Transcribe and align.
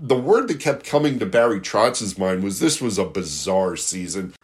the 0.00 0.16
word 0.16 0.48
that 0.48 0.60
kept 0.60 0.84
coming 0.84 1.18
to 1.18 1.26
Barry 1.26 1.60
Trotz's 1.60 2.18
mind 2.18 2.42
was 2.42 2.60
this 2.60 2.80
was 2.80 2.98
a 2.98 3.04
bizarre 3.04 3.76
season. 3.76 4.34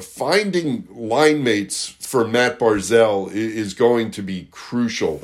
Finding 0.00 0.86
line 0.90 1.42
mates 1.42 1.88
for 1.88 2.26
Matt 2.26 2.58
Barzal 2.58 3.30
is 3.32 3.74
going 3.74 4.10
to 4.12 4.22
be 4.22 4.48
crucial. 4.50 5.20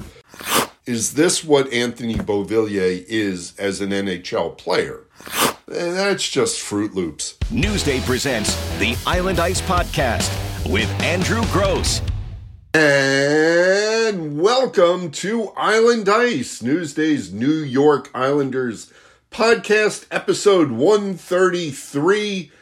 Is 0.84 1.14
this 1.14 1.42
what 1.42 1.72
Anthony 1.72 2.16
Beauvillier 2.16 3.04
is 3.08 3.54
as 3.58 3.80
an 3.80 3.90
NHL 3.90 4.58
player? 4.58 5.04
Eh, 5.70 5.92
that's 5.92 6.28
just 6.28 6.60
Fruit 6.60 6.94
Loops. 6.94 7.38
Newsday 7.44 8.04
presents 8.04 8.54
the 8.78 8.96
Island 9.06 9.38
Ice 9.38 9.62
Podcast 9.62 10.30
with 10.70 10.90
Andrew 11.00 11.42
Gross. 11.52 12.02
And 12.74 14.38
welcome 14.38 15.10
to 15.12 15.52
Island 15.56 16.08
Ice, 16.08 16.60
Newsday's 16.60 17.32
New 17.32 17.62
York 17.62 18.10
Islanders 18.12 18.92
podcast, 19.34 20.06
episode 20.12 20.70
133, 20.70 22.52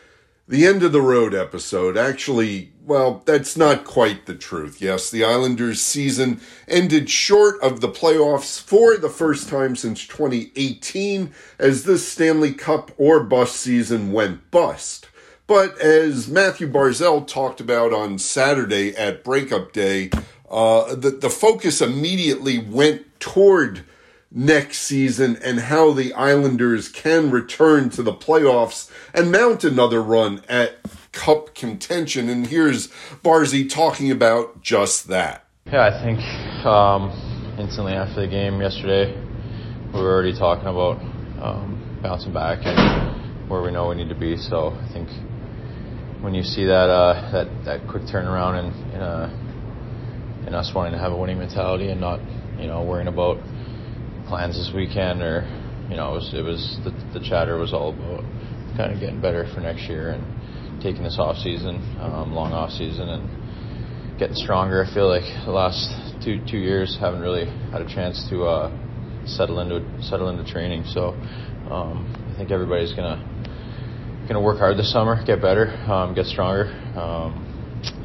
the 0.49 0.67
end 0.67 0.83
of 0.83 0.91
the 0.91 1.03
road 1.03 1.35
episode. 1.35 1.99
Actually, 1.99 2.73
well, 2.83 3.23
that's 3.27 3.59
not 3.59 3.85
quite 3.85 4.25
the 4.25 4.35
truth. 4.35 4.81
Yes, 4.81 5.11
the 5.11 5.23
Islanders 5.23 5.83
season 5.83 6.41
ended 6.67 7.11
short 7.11 7.61
of 7.61 7.83
the 7.83 7.91
playoffs 7.91 8.59
for 8.59 8.97
the 8.97 9.11
first 9.11 9.51
time 9.51 9.77
since 9.77 10.07
2018, 10.07 11.35
as 11.59 11.85
this 11.85 12.11
Stanley 12.11 12.55
Cup 12.55 12.91
or 12.97 13.23
bust 13.23 13.57
season 13.57 14.11
went 14.11 14.51
bust. 14.51 15.09
But 15.47 15.79
as 15.79 16.27
Matthew 16.27 16.73
Barzal 16.73 17.27
talked 17.27 17.61
about 17.61 17.93
on 17.93 18.19
Saturday 18.19 18.97
at 18.97 19.23
Breakup 19.23 19.75
Day, 19.75 20.09
uh, 20.51 20.95
the, 20.95 21.11
the 21.11 21.29
focus 21.29 21.83
immediately 21.83 22.57
went 22.57 23.21
toward 23.21 23.85
next 24.35 24.79
season 24.79 25.37
and 25.45 25.61
how 25.61 25.93
the 25.93 26.13
Islanders 26.15 26.89
can 26.89 27.31
return 27.31 27.91
to 27.91 28.03
the 28.03 28.13
playoffs 28.13 28.91
and 29.13 29.31
mount 29.31 29.65
another 29.65 30.03
run 30.03 30.43
at 30.49 30.79
cup 31.13 31.55
contention. 31.55 32.29
And 32.29 32.47
here's 32.47 32.89
Barzy 33.23 33.69
talking 33.71 34.11
about 34.11 34.63
just 34.63 35.09
that. 35.09 35.45
Yeah, 35.67 35.85
I 35.85 36.03
think 36.03 36.21
um, 36.67 37.57
instantly 37.59 37.93
after 37.93 38.23
the 38.23 38.29
game 38.29 38.61
yesterday, 38.61 39.15
we 39.93 40.01
were 40.01 40.13
already 40.13 40.37
talking 40.37 40.67
about 40.67 40.99
um, 41.43 42.01
bouncing 42.03 42.33
back 42.33 42.61
and 42.63 43.49
where 43.51 43.63
we 43.63 43.71
know 43.71 43.89
we 43.89 43.97
need 43.97 44.09
to 44.09 44.15
be. 44.15 44.37
So 44.37 44.71
I 44.71 44.89
think 44.93 45.09
when 46.23 46.35
you 46.35 46.43
see 46.43 46.65
that 46.65 46.89
uh, 46.89 47.31
that 47.33 47.65
that 47.65 47.89
quick 47.89 48.05
turnaround 48.05 48.59
and 48.59 48.95
in, 48.95 49.01
uh, 49.01 50.47
in 50.47 50.55
us 50.55 50.73
wanting 50.75 50.93
to 50.93 50.99
have 50.99 51.13
a 51.13 51.17
winning 51.17 51.39
mentality 51.39 51.89
and 51.89 52.01
not 52.01 52.21
you 52.59 52.67
know 52.67 52.83
worrying 52.83 53.09
about 53.09 53.39
plans 54.29 54.55
this 54.57 54.73
weekend 54.75 55.23
or 55.23 55.43
you 55.91 55.97
know 55.97 56.13
it 56.13 56.15
was 56.15 56.35
it 56.35 56.43
was 56.43 56.79
the, 56.85 56.91
the 57.19 57.25
chatter 57.25 57.57
was 57.59 57.73
all 57.73 57.91
about 57.91 58.25
kind 58.77 58.93
of 58.93 59.01
getting 59.01 59.21
better 59.21 59.47
for 59.55 59.61
next 59.61 59.89
year 59.89 60.11
and 60.11 60.25
taking 60.83 61.03
this 61.03 61.17
off 61.19 61.37
season, 61.37 61.77
um, 62.01 62.33
long 62.33 62.53
off 62.53 62.71
season, 62.71 63.09
and 63.09 64.19
getting 64.19 64.35
stronger. 64.35 64.85
I 64.85 64.93
feel 64.93 65.09
like 65.09 65.27
the 65.45 65.53
last 65.53 65.93
two 66.25 66.43
two 66.51 66.59
years 66.59 66.97
haven't 67.01 67.21
really 67.21 67.47
had 67.71 67.83
a 67.83 67.89
chance 67.89 68.27
to 68.31 68.45
uh, 68.45 69.27
settle 69.27 69.61
into 69.61 69.81
settle 70.03 70.29
into 70.29 70.51
training. 70.51 70.85
So 70.87 71.15
um, 71.71 72.09
I 72.35 72.39
think 72.39 72.51
everybody's 72.51 72.93
gonna 72.93 73.29
to 74.29 74.41
work 74.41 74.59
hard 74.59 74.79
this 74.79 74.91
summer, 74.91 75.23
get 75.27 75.43
better, 75.43 75.69
um, 75.93 76.15
get 76.15 76.25
stronger, 76.25 76.65
um, 76.97 77.45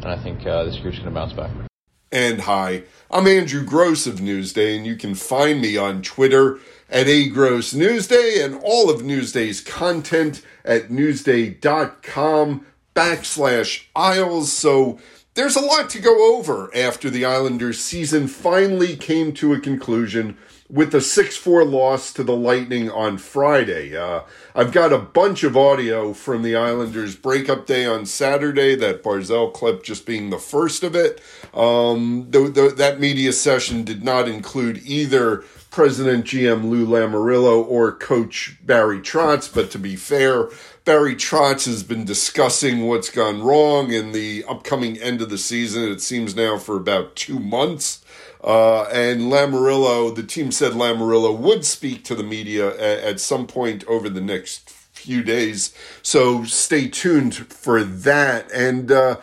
and 0.03 0.07
I 0.07 0.21
think 0.21 0.45
uh, 0.45 0.65
this 0.65 0.77
group's 0.81 0.99
to 1.01 1.09
bounce 1.09 1.31
back. 1.31 1.66
And 2.11 2.41
hi, 2.41 2.83
I'm 3.11 3.27
Andrew 3.27 3.65
Gross 3.65 4.07
of 4.07 4.19
Newsday, 4.19 4.77
and 4.77 4.85
you 4.85 4.95
can 4.95 5.13
find 5.13 5.59
me 5.59 5.75
on 5.75 6.01
Twitter 6.01 6.57
at 6.89 7.05
A 7.05 7.27
Gross 7.27 7.73
Newsday 7.73 8.41
and 8.41 8.57
all 8.63 8.89
of 8.89 9.03
Newsday's 9.03 9.59
content 9.59 10.41
at 10.63 10.87
newsday.com 10.87 12.65
backslash 12.95 13.87
Isles. 13.93 14.53
So 14.53 14.99
there's 15.33 15.57
a 15.57 15.61
lot 15.61 15.89
to 15.89 15.99
go 15.99 16.37
over 16.37 16.71
after 16.73 17.09
the 17.09 17.25
Islanders 17.25 17.83
season 17.83 18.29
finally 18.29 18.95
came 18.95 19.33
to 19.33 19.53
a 19.53 19.59
conclusion 19.59 20.37
with 20.69 20.93
a 20.93 21.01
6 21.01 21.37
4 21.37 21.63
loss 21.63 22.11
to 22.13 22.23
the 22.23 22.35
Lightning 22.35 22.89
on 22.89 23.17
Friday. 23.17 23.95
Uh, 23.95 24.21
I've 24.53 24.71
got 24.71 24.91
a 24.91 24.97
bunch 24.97 25.43
of 25.43 25.55
audio 25.55 26.13
from 26.13 26.43
the 26.43 26.55
Islanders 26.55 27.15
breakup 27.15 27.65
day 27.65 27.85
on 27.85 28.05
Saturday, 28.05 28.75
that 28.75 29.03
Barzal 29.03 29.53
clip 29.53 29.83
just 29.83 30.05
being 30.05 30.29
the 30.29 30.39
first 30.39 30.83
of 30.83 30.95
it. 30.95 31.21
Um, 31.53 32.27
the, 32.29 32.49
the, 32.49 32.73
that 32.77 32.99
media 32.99 33.31
session 33.31 33.83
did 33.83 34.03
not 34.03 34.27
include 34.27 34.81
either 34.83 35.43
President 35.71 36.25
GM 36.25 36.69
Lou 36.69 36.85
Lamoriello 36.85 37.65
or 37.65 37.91
Coach 37.91 38.57
Barry 38.63 38.99
Trotz, 38.99 39.53
but 39.53 39.69
to 39.71 39.79
be 39.79 39.95
fair, 39.95 40.49
Barry 40.85 41.15
Trotz 41.15 41.65
has 41.65 41.83
been 41.83 42.03
discussing 42.03 42.87
what's 42.87 43.09
gone 43.09 43.41
wrong 43.41 43.91
in 43.91 44.11
the 44.11 44.43
upcoming 44.47 44.97
end 44.97 45.21
of 45.21 45.29
the 45.29 45.37
season. 45.37 45.83
It 45.83 46.01
seems 46.01 46.35
now 46.35 46.57
for 46.57 46.77
about 46.77 47.15
two 47.15 47.39
months. 47.39 48.03
Uh, 48.43 48.83
and 48.83 49.21
Lamoriello, 49.21 50.15
the 50.15 50.23
team 50.23 50.51
said 50.51 50.73
Lamoriello 50.73 51.37
would 51.37 51.65
speak 51.65 52.03
to 52.05 52.15
the 52.15 52.23
media 52.23 52.69
at, 52.75 53.03
at 53.03 53.19
some 53.19 53.47
point 53.47 53.83
over 53.87 54.09
the 54.09 54.21
next 54.21 54.69
few 54.69 55.23
days. 55.23 55.73
So 56.01 56.43
stay 56.43 56.87
tuned 56.87 57.35
for 57.35 57.83
that. 57.83 58.51
And 58.51 58.91
uh, 58.91 59.17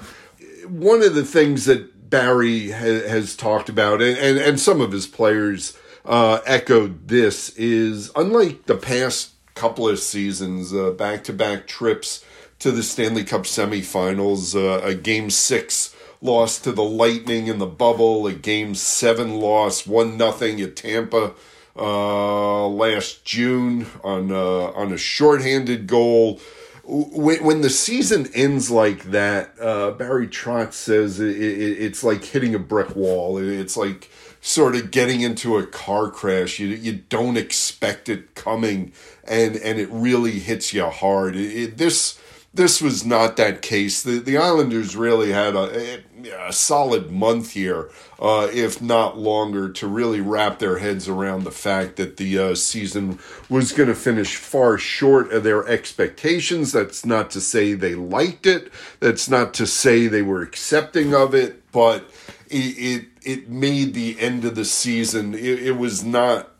one 0.67 1.03
of 1.03 1.15
the 1.15 1.25
things 1.25 1.65
that 1.67 2.11
Barry 2.11 2.71
ha- 2.71 3.09
has 3.09 3.37
talked 3.37 3.69
about, 3.69 4.01
and, 4.01 4.17
and, 4.19 4.39
and, 4.39 4.61
some 4.61 4.81
of 4.81 4.93
his 4.93 5.07
players 5.07 5.77
uh, 6.05 6.41
echoed 6.47 7.09
this, 7.09 7.51
is 7.57 8.11
unlike 8.15 8.67
the 8.67 8.77
past 8.77 9.33
couple 9.55 9.89
of 9.89 9.99
seasons, 9.99 10.73
back 10.97 11.25
to 11.25 11.33
back 11.33 11.67
trips 11.67 12.25
to 12.59 12.71
the 12.71 12.83
Stanley 12.83 13.25
Cup 13.25 13.43
semifinals, 13.43 14.55
uh, 14.55 14.85
a 14.85 14.95
game 14.95 15.31
six 15.31 15.95
loss 16.25 16.59
to 16.61 16.73
the 16.73 16.83
Lightning 16.83 17.47
in 17.47 17.59
the 17.59 17.67
bubble, 17.67 18.27
a 18.27 18.33
game 18.33 18.75
seven 18.75 19.39
loss, 19.39 19.87
one 19.87 20.17
nothing 20.17 20.61
at 20.61 20.75
Tampa 20.75 21.35
uh, 21.77 22.67
last 22.69 23.25
June 23.25 23.87
on 24.03 24.33
uh, 24.33 24.73
on 24.73 24.93
a 24.93 24.99
shorthanded 24.99 25.87
goal. 25.87 26.41
When, 26.87 27.43
when 27.43 27.61
the 27.63 27.71
season 27.71 28.29
ends 28.35 28.71
like 28.71 29.05
that, 29.05 29.55
uh, 29.59 29.93
Barry 29.93 30.29
Trotz 30.29 30.75
says 30.75 31.19
it, 31.19 31.37
it, 31.37 31.81
it's 31.81 32.05
like 32.05 32.25
hitting 32.25 32.55
a 32.55 32.59
brick 32.59 32.95
wall. 32.95 33.39
It's 33.39 33.77
like 33.77 34.11
sort 34.41 34.77
of 34.77 34.91
getting 34.91 35.23
into 35.23 35.57
a 35.57 35.67
car 35.67 36.11
crash. 36.11 36.59
You 36.59 36.69
you 36.69 36.93
don't 37.09 37.37
expect 37.37 38.09
it 38.09 38.35
coming, 38.35 38.93
and 39.25 39.57
and 39.57 39.79
it 39.79 39.89
really 39.91 40.39
hits 40.39 40.73
you 40.73 40.87
hard. 40.87 41.37
It, 41.37 41.79
this 41.79 42.21
this 42.53 42.81
was 42.81 43.05
not 43.05 43.37
that 43.37 43.63
case. 43.63 44.03
The 44.03 44.21
the 44.21 44.37
Islanders 44.37 44.95
really 44.95 45.33
had 45.33 45.57
a, 45.57 46.03
a 46.29 46.53
solid 46.53 47.11
month 47.11 47.53
here, 47.53 47.91
uh, 48.19 48.49
if 48.53 48.81
not 48.81 49.19
longer, 49.19 49.69
to 49.71 49.87
really 49.87 50.21
wrap 50.21 50.59
their 50.59 50.79
heads 50.79 51.09
around 51.09 51.45
the 51.45 51.51
fact 51.51 51.97
that 51.97 52.17
the 52.17 52.39
uh, 52.39 52.55
season 52.55 53.19
was 53.49 53.73
going 53.73 53.89
to 53.89 53.95
finish 53.95 54.37
far 54.37 54.79
short 54.79 55.33
of 55.33 55.45
their 55.45 55.67
expectations. 55.69 56.73
That's 56.73 57.05
not 57.05 57.31
to 57.33 57.41
say 57.41 57.75
they 57.75 57.95
liked 57.95 58.47
it. 58.47 58.73
That's 59.01 59.29
not 59.29 59.55
to 59.55 59.67
say 59.67 60.07
they 60.07 60.23
were 60.23 60.43
accepting 60.43 61.15
of 61.15 61.35
it, 61.35 61.71
but 61.73 62.11
it 62.49 62.55
it, 62.55 63.07
it 63.23 63.49
made 63.49 63.95
the 63.95 64.19
end 64.21 64.45
of 64.45 64.55
the 64.55 64.65
season. 64.65 65.35
It, 65.35 65.63
it 65.63 65.77
was 65.77 66.05
not 66.05 66.51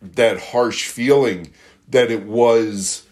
that 0.00 0.38
harsh 0.38 0.88
feeling 0.88 1.52
that 1.88 2.10
it 2.10 2.24
was 2.24 3.05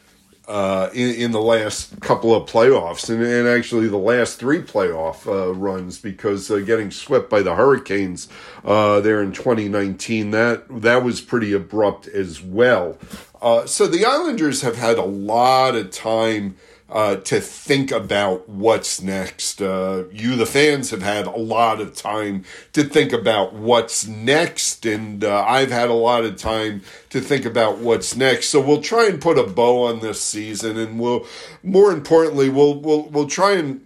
uh, 0.47 0.91
in, 0.93 1.15
in 1.15 1.33
the 1.33 1.41
last 1.41 1.99
couple 2.01 2.35
of 2.35 2.49
playoffs 2.49 3.09
and, 3.09 3.23
and 3.23 3.49
actually 3.49 3.89
the 3.89 3.97
last 3.97 4.39
three 4.39 4.61
playoff 4.61 5.27
uh, 5.27 5.55
runs 5.55 5.99
because 5.99 6.51
uh, 6.51 6.59
getting 6.59 6.91
swept 6.91 7.31
by 7.31 7.41
the 7.41 7.55
Hurricanes 7.55 8.29
uh, 8.65 9.01
there 9.01 9.23
in 9.23 9.33
2019 9.33 10.33
that 10.33 10.83
that 10.83 11.03
was 11.03 11.21
pretty 11.21 11.53
abrupt 11.53 12.07
as 12.09 12.43
well. 12.43 12.99
Uh, 13.41 13.67
so 13.67 13.87
the 13.87 14.05
Islanders 14.05 14.63
have 14.63 14.77
had 14.77 14.99
a 14.99 15.05
lot 15.05 15.75
of 15.75 15.91
time 15.91 16.57
uh, 16.95 17.17
to 17.17 17.41
think 17.41 17.91
about 17.91 18.49
what's 18.49 19.03
next. 19.03 19.61
Uh, 19.61 20.05
you, 20.13 20.37
the 20.37 20.47
fans, 20.47 20.91
have 20.91 21.03
had 21.03 21.27
a 21.27 21.37
lot 21.37 21.81
of 21.81 21.97
time 21.97 22.45
to 22.73 22.85
think 22.85 23.13
about 23.13 23.53
what's 23.53 24.07
next, 24.07 24.87
and 24.87 25.25
uh, 25.25 25.45
I've 25.45 25.73
had 25.73 25.91
a 25.91 25.95
lot 25.95 26.25
of 26.25 26.37
time 26.37 26.83
to 27.11 27.21
think 27.21 27.45
about 27.45 27.79
what's 27.79 28.15
next. 28.15 28.47
So 28.51 28.61
we'll 28.61 28.81
try 28.81 29.09
and 29.09 29.21
put 29.21 29.39
a 29.39 29.43
bow 29.43 29.87
on 29.87 29.99
this 29.99 30.23
season, 30.23 30.79
and 30.79 31.01
we'll, 31.01 31.27
more 31.65 31.91
importantly, 31.91 32.49
we'll 32.49 32.81
we'll 32.81 33.09
we'll 33.09 33.29
try 33.29 33.55
and 33.55 33.85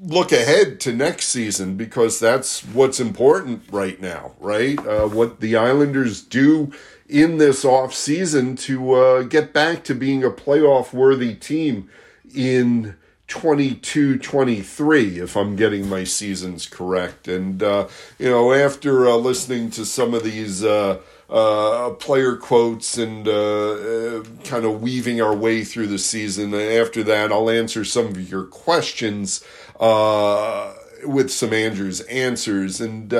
look 0.00 0.30
ahead 0.30 0.78
to 0.78 0.92
next 0.92 1.28
season 1.28 1.76
because 1.76 2.20
that's 2.20 2.60
what's 2.66 3.00
important 3.00 3.64
right 3.72 4.00
now, 4.00 4.32
right? 4.38 4.78
Uh, 4.86 5.08
what 5.08 5.40
the 5.40 5.56
Islanders 5.56 6.22
do 6.22 6.70
in 7.08 7.38
this 7.38 7.64
off 7.64 7.92
season 7.92 8.54
to 8.54 8.92
uh, 8.92 9.22
get 9.22 9.52
back 9.52 9.82
to 9.84 9.94
being 9.96 10.22
a 10.22 10.30
playoff 10.30 10.92
worthy 10.92 11.34
team 11.34 11.88
in 12.34 12.96
22 13.28 14.18
23 14.18 15.18
if 15.18 15.36
i'm 15.36 15.56
getting 15.56 15.88
my 15.88 16.04
seasons 16.04 16.66
correct 16.66 17.26
and 17.26 17.62
uh, 17.62 17.88
you 18.18 18.30
know 18.30 18.52
after 18.52 19.08
uh, 19.08 19.16
listening 19.16 19.68
to 19.68 19.84
some 19.84 20.14
of 20.14 20.22
these 20.22 20.62
uh, 20.62 21.00
uh, 21.28 21.90
player 21.90 22.36
quotes 22.36 22.96
and 22.98 23.26
uh, 23.26 23.32
uh, 23.32 24.24
kind 24.44 24.64
of 24.64 24.80
weaving 24.80 25.20
our 25.20 25.34
way 25.34 25.64
through 25.64 25.88
the 25.88 25.98
season. 25.98 26.54
After 26.54 27.02
that, 27.02 27.32
I'll 27.32 27.50
answer 27.50 27.84
some 27.84 28.06
of 28.06 28.30
your 28.30 28.44
questions 28.44 29.44
with 29.80 31.30
some 31.30 31.52
Andrew's 31.52 32.00
answers. 32.02 32.80
And 32.80 33.12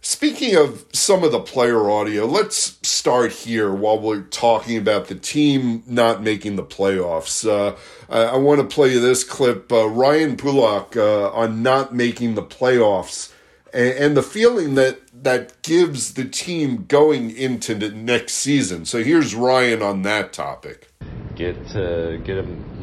speaking 0.00 0.56
of 0.56 0.84
some 0.92 1.24
of 1.24 1.32
the 1.32 1.40
player 1.40 1.90
audio, 1.90 2.26
let's 2.26 2.78
start 2.86 3.32
here 3.32 3.72
while 3.72 3.98
we're 3.98 4.22
talking 4.22 4.76
about 4.76 5.08
the 5.08 5.14
team 5.14 5.82
not 5.86 6.22
making 6.22 6.56
the 6.56 6.64
playoffs. 6.64 7.48
Uh, 7.48 7.76
I, 8.08 8.34
I 8.34 8.36
want 8.36 8.60
to 8.60 8.74
play 8.74 8.92
you 8.92 9.00
this 9.00 9.24
clip. 9.24 9.70
Ryan 9.70 10.36
Pulock 10.36 10.96
on 10.96 11.62
not 11.62 11.94
making 11.94 12.34
the 12.34 12.42
playoffs 12.42 13.32
and, 13.72 13.94
and 13.98 14.16
the 14.16 14.22
feeling 14.22 14.74
that 14.74 15.00
that 15.22 15.60
gives 15.62 16.14
the 16.14 16.24
team 16.24 16.84
going 16.86 17.30
into 17.30 17.74
the 17.74 17.90
next 17.90 18.34
season. 18.34 18.84
So 18.84 19.02
here's 19.02 19.34
Ryan 19.34 19.82
on 19.82 20.02
that 20.02 20.32
topic. 20.32 20.88
Get 21.34 21.56
uh, 21.74 22.16
get 22.18 22.38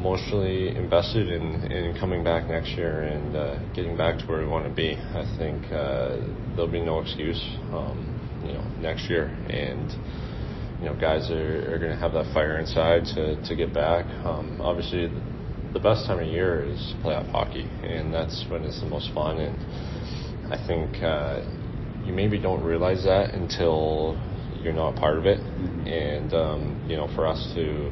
emotionally 0.06 0.70
invested 0.76 1.30
in, 1.30 1.72
in 1.72 1.98
coming 2.00 2.24
back 2.24 2.48
next 2.48 2.70
year 2.78 3.02
and 3.02 3.36
uh, 3.36 3.74
getting 3.74 3.98
back 3.98 4.20
to 4.20 4.26
where 4.26 4.40
we 4.40 4.46
want 4.46 4.64
to 4.64 4.72
be. 4.72 4.94
I 4.94 5.26
think 5.40 5.66
uh, 5.72 6.22
there'll 6.54 6.72
be 6.72 6.86
no 6.86 7.00
excuse, 7.00 7.42
um, 7.74 7.98
you 8.46 8.54
know, 8.54 8.64
next 8.80 9.10
year, 9.10 9.26
and 9.50 9.90
you 10.80 10.86
know, 10.86 10.96
guys 11.02 11.32
are, 11.32 11.74
are 11.74 11.80
going 11.80 11.90
to 11.90 11.98
have 11.98 12.14
that 12.14 12.32
fire 12.36 12.60
inside 12.60 13.06
to, 13.16 13.42
to 13.48 13.56
get 13.56 13.74
back. 13.74 14.06
Um, 14.24 14.62
obviously, 14.62 15.10
the 15.74 15.80
best 15.80 16.06
time 16.06 16.20
of 16.20 16.28
year 16.28 16.64
is 16.64 16.94
playoff 17.04 17.28
hockey, 17.32 17.64
and 17.64 18.14
that's 18.14 18.46
when 18.52 18.64
it's 18.64 18.80
the 18.82 18.88
most 18.88 19.12
fun 19.16 19.40
and 19.40 19.58
I 20.54 20.68
think 20.68 21.02
uh, 21.02 21.42
you 22.06 22.14
maybe 22.14 22.38
don't 22.38 22.64
realize 22.64 23.04
that 23.06 23.34
until 23.34 24.22
you're 24.62 24.74
not 24.74 24.96
a 24.96 25.00
part 25.00 25.18
of 25.18 25.26
it. 25.26 25.40
Mm-hmm. 25.40 25.88
And 25.88 26.34
um, 26.34 26.86
you 26.88 26.96
know, 26.96 27.08
for 27.16 27.26
us 27.26 27.42
to 27.56 27.92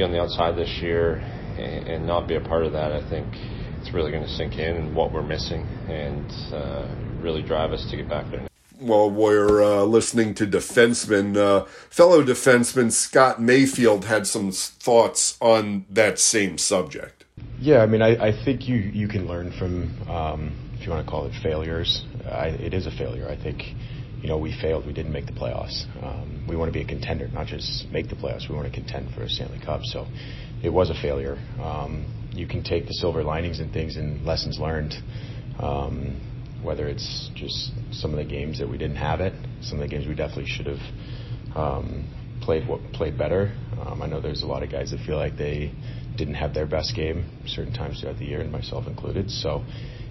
be 0.00 0.04
on 0.04 0.12
the 0.12 0.20
outside 0.20 0.56
this 0.56 0.78
year 0.80 1.16
and, 1.58 1.88
and, 1.88 2.06
not 2.06 2.26
be 2.26 2.36
a 2.36 2.40
part 2.40 2.64
of 2.64 2.72
that, 2.72 2.90
I 2.90 3.06
think 3.10 3.26
it's 3.78 3.92
really 3.92 4.10
going 4.10 4.22
to 4.22 4.30
sink 4.30 4.54
in 4.54 4.76
and 4.76 4.96
what 4.96 5.12
we're 5.12 5.22
missing 5.22 5.66
and 5.88 6.26
uh, 6.54 6.88
really 7.20 7.42
drive 7.42 7.72
us 7.72 7.86
to 7.90 7.96
get 7.98 8.08
back 8.08 8.30
there. 8.30 8.48
Well, 8.80 9.10
we're 9.10 9.62
uh, 9.62 9.82
listening 9.82 10.34
to 10.36 10.46
defenseman, 10.46 11.36
uh, 11.36 11.66
fellow 11.90 12.24
defenseman 12.24 12.90
Scott 12.90 13.42
Mayfield 13.42 14.06
had 14.06 14.26
some 14.26 14.52
thoughts 14.52 15.36
on 15.38 15.84
that 15.90 16.18
same 16.18 16.56
subject. 16.56 17.26
Yeah, 17.58 17.82
I 17.82 17.86
mean, 17.86 18.00
I, 18.00 18.28
I 18.28 18.44
think 18.44 18.66
you 18.66 18.76
you 18.76 19.06
can 19.06 19.26
learn 19.26 19.52
from 19.58 20.08
um, 20.08 20.70
if 20.74 20.86
you 20.86 20.90
want 20.90 21.04
to 21.04 21.10
call 21.10 21.26
it 21.26 21.34
failures. 21.42 22.06
I, 22.24 22.48
it 22.48 22.72
is 22.72 22.86
a 22.86 22.90
failure. 22.90 23.28
I 23.28 23.36
think, 23.36 23.62
you 24.20 24.28
know, 24.28 24.38
we 24.38 24.52
failed. 24.60 24.86
We 24.86 24.92
didn't 24.92 25.12
make 25.12 25.26
the 25.26 25.32
playoffs. 25.32 25.84
Um, 26.02 26.44
we 26.48 26.56
want 26.56 26.68
to 26.68 26.72
be 26.72 26.82
a 26.82 26.86
contender, 26.86 27.28
not 27.28 27.46
just 27.46 27.86
make 27.90 28.08
the 28.08 28.16
playoffs. 28.16 28.48
We 28.48 28.54
want 28.54 28.72
to 28.72 28.74
contend 28.74 29.14
for 29.14 29.22
a 29.22 29.28
Stanley 29.28 29.60
Cup. 29.64 29.80
So 29.84 30.06
it 30.62 30.70
was 30.70 30.90
a 30.90 30.94
failure. 30.94 31.38
Um, 31.60 32.06
you 32.32 32.46
can 32.46 32.62
take 32.62 32.86
the 32.86 32.94
silver 32.94 33.22
linings 33.22 33.60
and 33.60 33.72
things 33.72 33.96
and 33.96 34.24
lessons 34.24 34.58
learned. 34.58 34.94
Um, 35.58 36.20
whether 36.62 36.88
it's 36.88 37.30
just 37.34 37.72
some 37.92 38.10
of 38.10 38.18
the 38.18 38.24
games 38.24 38.58
that 38.58 38.68
we 38.68 38.76
didn't 38.76 38.96
have 38.96 39.20
it, 39.20 39.32
some 39.62 39.80
of 39.80 39.88
the 39.88 39.88
games 39.88 40.06
we 40.06 40.14
definitely 40.14 40.46
should 40.46 40.66
have 40.66 41.56
um, 41.56 42.06
played 42.42 42.68
what 42.68 42.80
played 42.92 43.16
better. 43.16 43.56
Um, 43.80 44.02
I 44.02 44.06
know 44.06 44.20
there's 44.20 44.42
a 44.42 44.46
lot 44.46 44.62
of 44.62 44.70
guys 44.70 44.90
that 44.90 45.00
feel 45.06 45.16
like 45.16 45.36
they 45.36 45.72
didn't 46.16 46.34
have 46.34 46.52
their 46.52 46.66
best 46.66 46.94
game 46.94 47.24
certain 47.46 47.72
times 47.72 48.00
throughout 48.00 48.18
the 48.18 48.26
year, 48.26 48.40
and 48.40 48.52
myself 48.52 48.86
included. 48.86 49.30
So 49.30 49.64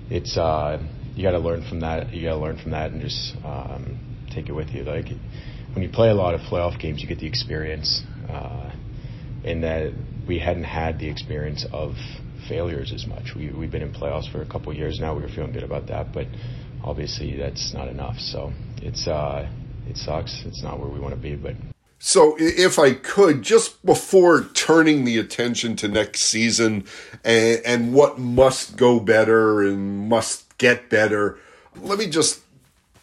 it's 0.10 0.38
uh, 0.38 0.82
you 1.20 1.24
got 1.26 1.32
to 1.32 1.40
learn 1.40 1.68
from 1.68 1.82
that. 1.82 2.14
You 2.14 2.30
got 2.30 2.36
to 2.36 2.42
learn 2.42 2.58
from 2.58 2.72
that 2.72 2.92
and 2.92 3.02
just 3.02 3.36
um, 3.44 4.00
take 4.32 4.48
it 4.48 4.54
with 4.54 4.70
you. 4.70 4.84
Like 4.84 5.10
when 5.74 5.84
you 5.84 5.90
play 5.90 6.10
a 6.10 6.14
lot 6.14 6.34
of 6.34 6.40
playoff 6.42 6.80
games, 6.80 7.02
you 7.02 7.10
get 7.10 7.20
the 7.20 7.28
experience. 7.28 8.04
Uh, 8.30 8.72
in 9.44 9.62
that 9.62 9.92
we 10.28 10.40
hadn't 10.40 10.64
had 10.64 11.00
the 11.00 11.10
experience 11.10 11.66
of 11.74 11.96
failures 12.48 12.94
as 12.94 13.06
much. 13.06 13.36
We 13.36 13.52
we've 13.52 13.72
been 13.72 13.82
in 13.82 13.94
playoffs 13.94 14.32
for 14.32 14.42
a 14.42 14.46
couple 14.46 14.74
years 14.74 15.00
now. 15.00 15.14
We 15.14 15.24
were 15.24 15.30
feeling 15.30 15.52
good 15.52 15.64
about 15.64 15.88
that, 15.88 16.14
but 16.14 16.28
obviously 16.84 17.38
that's 17.38 17.74
not 17.74 17.90
enough. 17.90 18.18
So 18.20 18.54
it's 18.82 19.06
uh, 19.08 19.50
it 19.90 19.98
sucks. 19.98 20.44
It's 20.46 20.64
not 20.64 20.80
where 20.80 20.90
we 20.90 21.00
want 21.00 21.16
to 21.16 21.20
be, 21.20 21.36
but 21.36 21.56
so, 22.02 22.38
if 22.40 22.80
I 22.80 22.94
could, 22.94 23.42
just 23.42 23.86
before 23.86 24.46
turning 24.54 25.04
the 25.04 25.18
attention 25.18 25.76
to 25.78 25.90
next 25.90 26.22
season 26.22 26.86
and, 27.26 27.62
and 27.66 27.94
what 27.94 28.18
must 28.18 28.78
go 28.78 29.02
better 29.02 29.62
and 29.64 30.08
must 30.08 30.49
get 30.60 30.90
better, 30.90 31.40
let 31.82 31.98
me 31.98 32.08
just 32.08 32.42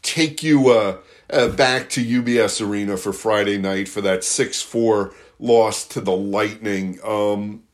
take 0.02 0.42
you 0.42 0.68
uh, 0.68 0.98
uh, 1.28 1.48
back 1.48 1.88
to 1.90 2.04
UBS 2.04 2.64
Arena 2.64 2.96
for 2.96 3.12
Friday 3.12 3.58
night 3.58 3.88
for 3.88 4.00
that 4.02 4.22
6 4.22 4.62
4 4.62 5.12
loss 5.40 5.84
to 5.88 6.00
the 6.00 6.16
Lightning. 6.16 7.00
Um, 7.04 7.64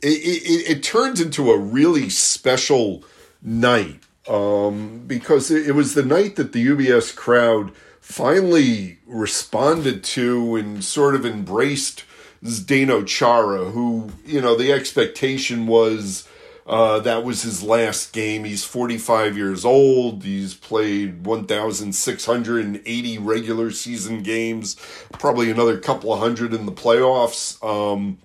it, 0.00 0.06
it, 0.08 0.70
it, 0.70 0.82
turns 0.82 1.20
into 1.20 1.50
a 1.50 1.58
really 1.58 2.08
special 2.08 3.04
night 3.42 4.00
um, 4.28 5.02
because 5.06 5.50
it, 5.50 5.68
it 5.68 5.72
was 5.72 5.94
the 5.94 6.04
night 6.04 6.36
that 6.36 6.52
the 6.52 6.66
UBS 6.68 7.14
crowd 7.14 7.72
finally 8.00 8.98
responded 9.06 10.02
to 10.02 10.56
and 10.56 10.82
sort 10.82 11.14
of 11.14 11.26
embraced 11.26 12.04
Zdeno 12.42 13.06
Chara, 13.06 13.66
who, 13.66 14.10
you 14.24 14.40
know, 14.40 14.56
the 14.56 14.72
expectation 14.72 15.66
was 15.66 16.26
uh, 16.70 17.00
that 17.00 17.24
was 17.24 17.42
his 17.42 17.64
last 17.64 18.12
game. 18.12 18.44
He's 18.44 18.62
45 18.64 19.36
years 19.36 19.64
old. 19.64 20.22
He's 20.22 20.54
played 20.54 21.26
1,680 21.26 23.18
regular 23.18 23.72
season 23.72 24.22
games, 24.22 24.76
probably 25.14 25.50
another 25.50 25.80
couple 25.80 26.12
of 26.12 26.20
hundred 26.20 26.54
in 26.54 26.66
the 26.66 26.72
playoffs. 26.72 27.60
Um, 27.64 28.18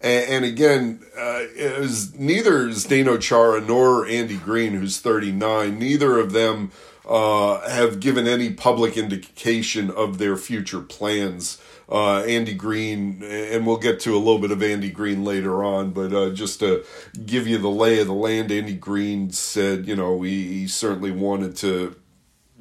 and, 0.00 0.30
and, 0.30 0.44
again, 0.46 1.02
uh, 1.14 1.42
was 1.78 2.14
neither 2.14 2.68
Zdeno 2.68 3.20
Chara 3.20 3.60
nor 3.60 4.06
Andy 4.06 4.38
Greene, 4.38 4.72
who's 4.72 4.98
39, 4.98 5.78
neither 5.78 6.18
of 6.18 6.32
them 6.32 6.72
uh, 7.06 7.68
have 7.68 8.00
given 8.00 8.26
any 8.26 8.50
public 8.50 8.96
indication 8.96 9.90
of 9.90 10.16
their 10.16 10.38
future 10.38 10.80
plans. 10.80 11.60
Uh, 11.88 12.22
Andy 12.22 12.52
Greene, 12.52 13.22
and 13.22 13.64
we'll 13.64 13.76
get 13.76 14.00
to 14.00 14.16
a 14.16 14.18
little 14.18 14.40
bit 14.40 14.50
of 14.50 14.60
Andy 14.60 14.90
Greene 14.90 15.24
later 15.24 15.62
on, 15.62 15.92
but 15.92 16.12
uh, 16.12 16.30
just 16.30 16.58
to 16.58 16.84
give 17.24 17.46
you 17.46 17.58
the 17.58 17.70
lay 17.70 18.00
of 18.00 18.08
the 18.08 18.12
land, 18.12 18.50
Andy 18.50 18.74
Greene 18.74 19.30
said, 19.30 19.86
you 19.86 19.94
know, 19.94 20.22
he, 20.22 20.48
he 20.60 20.66
certainly 20.66 21.12
wanted 21.12 21.54
to 21.58 21.94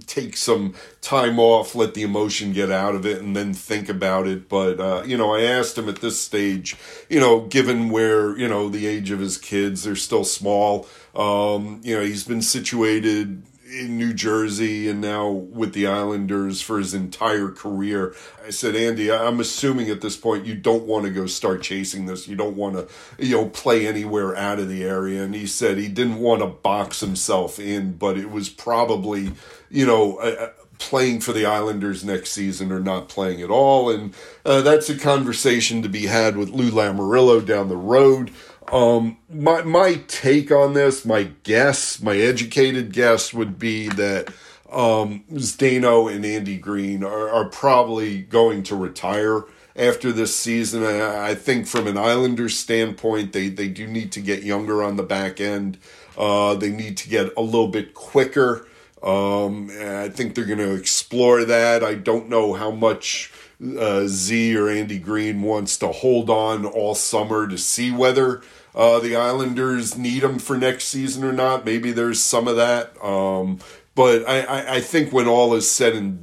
take 0.06 0.38
some 0.38 0.75
time 1.01 1.39
off, 1.39 1.74
let 1.74 1.94
the 1.94 2.04
emotion 2.04 2.54
get 2.54 2.69
out 2.69 2.95
of 2.95 3.06
it, 3.06 3.22
and 3.22 3.36
then 3.36 3.54
think 3.54 3.89
about 3.89 4.27
it. 4.27 4.48
But, 4.50 4.80
uh, 4.80 5.04
you 5.06 5.18
know, 5.18 5.33
I 5.33 5.42
asked 5.42 5.77
him 5.77 5.89
at 5.89 6.01
this 6.01 6.22
stage, 6.22 6.75
you 7.10 7.19
know, 7.19 7.48
given 7.48 7.89
where, 7.89 8.38
you 8.38 8.48
know, 8.48 8.70
the 8.70 8.86
age 8.88 9.12
of 9.12 9.20
his 9.20 9.38
kids, 9.38 9.84
they're 9.84 9.96
still 9.96 10.24
small. 10.24 10.88
Um, 11.15 11.82
you 11.84 11.96
know, 11.96 12.03
he's 12.03 12.25
been 12.25 12.41
situated 12.41 13.44
in 13.65 13.98
New 13.98 14.13
Jersey 14.13 14.88
and 14.88 15.01
now 15.01 15.27
with 15.27 15.74
the 15.74 15.88
Islanders 15.88 16.62
for 16.62 16.77
his 16.77 16.93
entire 16.93 17.50
career. 17.50 18.13
I 18.45 18.51
said, 18.51 18.75
Andy, 18.75 19.12
I'm 19.12 19.39
assuming 19.39 19.89
at 19.89 20.01
this 20.01 20.15
point 20.15 20.45
you 20.45 20.53
don't 20.55 20.86
want 20.86 21.05
to 21.05 21.12
go 21.12 21.25
start 21.25 21.63
chasing 21.63 22.05
this. 22.05 22.27
You 22.27 22.36
don't 22.36 22.55
want 22.55 22.75
to, 22.75 22.88
you 23.17 23.36
know, 23.36 23.50
play 23.50 23.88
anywhere 23.88 24.36
out 24.36 24.60
of 24.60 24.69
the 24.69 24.84
area. 24.84 25.24
And 25.24 25.34
he 25.34 25.48
said 25.48 25.77
he 25.77 25.88
didn't 25.88 26.19
want 26.19 26.41
to 26.41 26.48
box 26.48 27.00
himself 27.00 27.60
in, 27.60 27.93
but 27.93 28.17
it 28.17 28.29
was 28.29 28.50
probably, 28.50 29.31
you 29.72 29.86
know, 29.88 30.17
uh, 30.17 30.51
playing 30.77 31.22
for 31.22 31.34
the 31.34 31.45
Islanders 31.45 32.03
next 32.03 32.31
season 32.31 32.72
or 32.72 32.79
not 32.79 33.10
playing 33.10 33.41
at 33.41 33.50
all. 33.50 33.89
And 33.89 34.13
uh, 34.45 34.62
that's 34.62 34.89
a 34.89 34.98
conversation 34.98 35.81
to 35.81 35.89
be 35.89 36.05
had 36.05 36.38
with 36.38 36.50
Lou 36.50 36.69
Lamoriello 36.69 37.43
down 37.45 37.69
the 37.69 37.77
road. 37.77 38.31
Um, 38.72 39.17
my 39.29 39.62
my 39.62 40.01
take 40.07 40.51
on 40.51 40.74
this, 40.74 41.05
my 41.05 41.31
guess, 41.43 42.01
my 42.01 42.17
educated 42.17 42.93
guess 42.93 43.34
would 43.34 43.60
be 43.60 43.89
that 43.89 44.29
um, 44.72 45.24
Zdeno 45.31 46.13
and 46.13 46.25
Andy 46.25 46.57
Greene 46.57 47.03
are, 47.03 47.29
are 47.29 47.45
probably 47.45 48.22
going 48.24 48.63
to 48.63 48.75
retire 48.75 49.43
after 49.75 50.12
this 50.12 50.36
season. 50.36 50.84
I, 50.84 51.29
I 51.31 51.36
think 51.36 51.67
from 51.67 51.88
an 51.88 51.98
Islanders 51.98 52.57
standpoint, 52.57 53.34
they 53.34 53.50
they 53.50 53.67
do 53.67 53.88
need 53.88 54.12
to 54.13 54.22
get 54.22 54.43
younger 54.43 54.84
on 54.84 54.95
the 54.95 55.03
back 55.03 55.39
end. 55.39 55.77
Uh, 56.17 56.55
they 56.55 56.69
need 56.72 56.98
to 56.98 57.10
get 57.10 57.36
a 57.38 57.41
little 57.41 57.67
bit 57.67 57.93
quicker. 57.93 58.67
Um, 59.03 59.69
I 59.69 60.10
think 60.10 60.34
they're 60.34 60.45
going 60.45 60.57
to 60.57 60.74
explore 60.74 61.45
that. 61.45 61.84
I 61.84 61.93
don't 61.93 62.27
know 62.29 62.53
how 62.53 62.72
much 62.72 63.31
uh, 63.79 64.05
Z 64.07 64.55
or 64.55 64.69
Andy 64.69 65.00
Greene 65.00 65.41
wants 65.41 65.77
to 65.77 65.88
hold 65.88 66.29
on 66.29 66.65
all 66.65 66.95
summer 66.95 67.47
to 67.47 67.57
see 67.57 67.91
whether 67.91 68.41
uh, 68.74 69.00
the 69.00 69.15
Islanders 69.15 69.97
need 69.97 70.24
him 70.24 70.39
for 70.39 70.57
next 70.57 70.85
season 70.85 71.24
or 71.24 71.31
not. 71.31 71.65
Maybe 71.65 71.91
there's 71.91 72.21
some 72.21 72.47
of 72.47 72.57
that. 72.57 73.01
Um, 73.03 73.59
but 73.95 74.27
I, 74.27 74.41
I, 74.41 74.75
I 74.75 74.81
think 74.81 75.13
when 75.13 75.27
all 75.27 75.53
is 75.53 75.69
said 75.69 75.95
and 75.95 76.21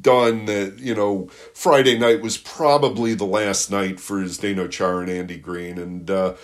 done 0.00 0.44
that 0.44 0.78
you 0.78 0.94
know 0.94 1.28
Friday 1.54 1.98
night 1.98 2.20
was 2.20 2.36
probably 2.36 3.14
the 3.14 3.24
last 3.24 3.70
night 3.70 3.98
for 3.98 4.22
Zdeno 4.24 4.70
Chara 4.70 5.00
and 5.00 5.10
Andy 5.10 5.38
Greene 5.38 5.78
and 5.78 6.10
uh, 6.10 6.34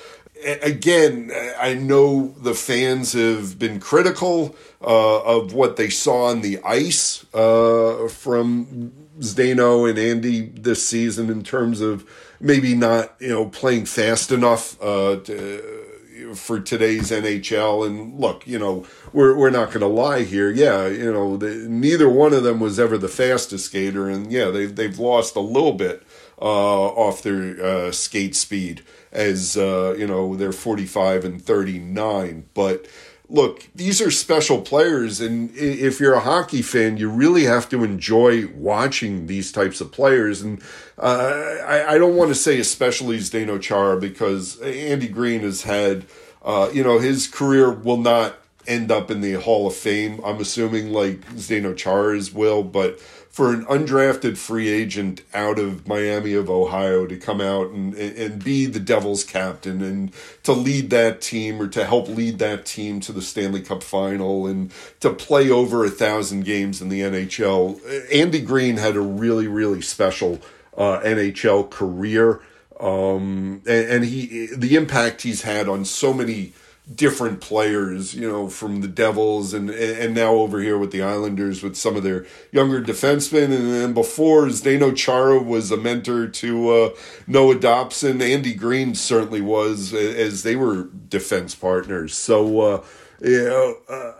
again, 0.62 1.30
I 1.58 1.74
know 1.74 2.34
the 2.38 2.54
fans 2.54 3.12
have 3.12 3.58
been 3.58 3.80
critical 3.80 4.56
uh, 4.80 5.22
of 5.22 5.52
what 5.52 5.76
they 5.76 5.90
saw 5.90 6.26
on 6.26 6.40
the 6.40 6.58
ice 6.64 7.24
uh, 7.34 8.08
from 8.08 8.92
Zdeno 9.20 9.88
and 9.88 9.98
Andy 9.98 10.48
this 10.48 10.86
season 10.86 11.30
in 11.30 11.42
terms 11.42 11.80
of 11.80 12.08
maybe 12.40 12.74
not 12.74 13.14
you 13.20 13.28
know 13.28 13.46
playing 13.46 13.86
fast 13.86 14.32
enough 14.32 14.80
uh, 14.82 15.16
to, 15.24 15.86
for 16.34 16.60
today's 16.60 17.10
NHL. 17.10 17.86
And 17.86 18.18
look, 18.18 18.46
you 18.46 18.58
know 18.58 18.86
we're 19.12 19.36
we're 19.36 19.50
not 19.50 19.68
going 19.68 19.80
to 19.80 19.86
lie 19.86 20.22
here. 20.22 20.50
Yeah, 20.50 20.86
you 20.86 21.12
know 21.12 21.36
the, 21.36 21.66
neither 21.68 22.08
one 22.08 22.32
of 22.32 22.42
them 22.42 22.60
was 22.60 22.80
ever 22.80 22.98
the 22.98 23.08
fastest 23.08 23.66
skater, 23.66 24.08
and 24.08 24.32
yeah, 24.32 24.46
they 24.50 24.66
they've 24.66 24.98
lost 24.98 25.36
a 25.36 25.40
little 25.40 25.74
bit 25.74 26.02
uh, 26.40 26.44
off 26.44 27.22
their 27.22 27.62
uh, 27.64 27.92
skate 27.92 28.34
speed 28.34 28.82
as 29.12 29.56
uh, 29.56 29.94
you 29.98 30.06
know 30.06 30.36
they're 30.36 30.52
45 30.52 31.24
and 31.24 31.42
39 31.42 32.44
but 32.54 32.86
look 33.30 33.68
these 33.74 34.00
are 34.00 34.10
special 34.10 34.60
players 34.60 35.20
and 35.20 35.50
if 35.54 36.00
you're 36.00 36.14
a 36.14 36.20
hockey 36.20 36.62
fan 36.62 36.96
you 36.96 37.08
really 37.08 37.44
have 37.44 37.68
to 37.68 37.84
enjoy 37.84 38.46
watching 38.48 39.26
these 39.26 39.52
types 39.52 39.80
of 39.80 39.92
players 39.92 40.42
and 40.42 40.60
uh, 40.98 41.56
I, 41.64 41.94
I, 41.94 41.98
don't 41.98 42.16
want 42.16 42.28
to 42.30 42.34
say 42.34 42.58
especially 42.58 43.18
Zdeno 43.18 43.60
Chara 43.60 43.98
because 43.98 44.60
Andy 44.60 45.08
Greene 45.08 45.42
has 45.42 45.62
had 45.62 46.04
uh, 46.42 46.70
you 46.72 46.82
know 46.82 46.98
his 46.98 47.28
career 47.28 47.70
will 47.70 47.98
not 47.98 48.36
end 48.66 48.90
up 48.90 49.10
in 49.10 49.20
the 49.20 49.34
Hall 49.34 49.66
of 49.66 49.74
Fame 49.74 50.20
I'm 50.24 50.40
assuming 50.40 50.92
like 50.92 51.20
Zdeno 51.34 51.76
Chara's 51.76 52.34
will 52.34 52.64
but 52.64 52.98
for 53.30 53.54
an 53.54 53.64
undrafted 53.66 54.36
free 54.36 54.68
agent 54.68 55.22
out 55.32 55.56
of 55.56 55.86
Miami 55.86 56.34
of 56.34 56.50
Ohio 56.50 57.06
to 57.06 57.16
come 57.16 57.40
out 57.40 57.70
and, 57.70 57.94
and 57.94 58.42
be 58.42 58.66
the 58.66 58.80
Devils 58.80 59.22
captain 59.22 59.80
and 59.80 60.12
to 60.42 60.52
lead 60.52 60.90
that 60.90 61.20
team 61.20 61.62
or 61.62 61.68
to 61.68 61.84
help 61.84 62.08
lead 62.08 62.40
that 62.40 62.66
team 62.66 62.98
to 62.98 63.12
the 63.12 63.22
Stanley 63.22 63.62
Cup 63.62 63.84
final 63.84 64.48
and 64.48 64.72
to 64.98 65.10
play 65.10 65.48
over 65.48 65.84
a 65.84 65.90
thousand 65.90 66.44
games 66.44 66.82
in 66.82 66.88
the 66.88 67.00
NHL. 67.02 67.80
Andy 68.12 68.40
Greene 68.40 68.78
had 68.78 68.96
a 68.96 69.00
really, 69.00 69.46
really 69.46 69.80
special 69.80 70.40
uh, 70.76 70.98
NHL 71.00 71.70
career. 71.70 72.40
Um, 72.80 73.62
and, 73.66 73.90
and 73.90 74.04
he, 74.04 74.48
the 74.56 74.74
impact 74.74 75.22
he's 75.22 75.42
had 75.42 75.68
on 75.68 75.84
so 75.84 76.12
many 76.12 76.52
different 76.92 77.40
players, 77.40 78.14
you 78.14 78.28
know, 78.28 78.48
from 78.48 78.80
the 78.80 78.88
Devils 78.88 79.54
and 79.54 79.70
and 79.70 80.14
now 80.14 80.34
over 80.34 80.60
here 80.60 80.76
with 80.76 80.90
the 80.90 81.02
Islanders 81.02 81.62
with 81.62 81.76
some 81.76 81.96
of 81.96 82.02
their 82.02 82.26
younger 82.50 82.82
defensemen. 82.82 83.44
And 83.44 83.72
then 83.72 83.94
before, 83.94 84.46
Zdeno 84.46 84.96
Chara 84.96 85.38
was 85.38 85.70
a 85.70 85.76
mentor 85.76 86.26
to 86.26 86.70
uh, 86.70 86.90
Noah 87.26 87.58
Dobson. 87.60 88.20
Andy 88.20 88.54
Greene 88.54 88.94
certainly 88.94 89.40
was, 89.40 89.94
as 89.94 90.42
they 90.42 90.56
were 90.56 90.88
defense 91.08 91.54
partners. 91.54 92.16
So, 92.16 92.60
uh, 92.60 92.84
you 93.22 93.44
know, 93.44 93.76
uh, 93.88 94.12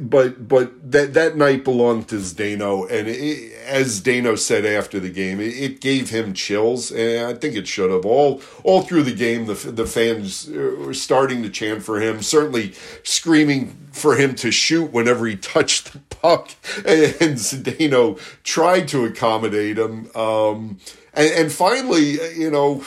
but 0.00 0.48
but 0.48 0.92
that 0.92 1.14
that 1.14 1.36
night 1.36 1.64
belonged 1.64 2.08
to 2.08 2.16
Zdeno, 2.16 2.90
and 2.90 3.06
it, 3.08 3.52
as 3.66 4.00
Zdeno 4.00 4.38
said 4.38 4.64
after 4.64 4.98
the 4.98 5.10
game, 5.10 5.40
it, 5.40 5.54
it, 5.56 5.80
gave 5.80 6.10
him 6.10 6.32
chills, 6.32 6.90
and 6.90 7.26
I 7.26 7.34
think 7.34 7.54
it 7.54 7.68
should 7.68 7.90
have. 7.90 8.06
All 8.06 8.40
all 8.64 8.82
through 8.82 9.02
the 9.02 9.14
game, 9.14 9.46
the 9.46 9.54
the 9.54 9.86
fans 9.86 10.48
were 10.48 10.94
starting 10.94 11.42
to 11.42 11.50
chant 11.50 11.82
for 11.82 12.00
him, 12.00 12.22
certainly 12.22 12.72
screaming 13.02 13.88
for 13.92 14.16
him 14.16 14.34
to 14.36 14.50
shoot 14.50 14.90
whenever 14.90 15.26
he 15.26 15.36
touched 15.36 15.92
the 15.92 15.98
puck, 15.98 16.50
and 16.76 17.36
Zdeno 17.36 18.18
tried 18.44 18.88
to 18.88 19.04
accommodate 19.04 19.78
him, 19.78 20.10
um, 20.16 20.78
and, 21.12 21.30
and 21.32 21.52
finally, 21.52 22.12
you 22.34 22.50
know, 22.50 22.84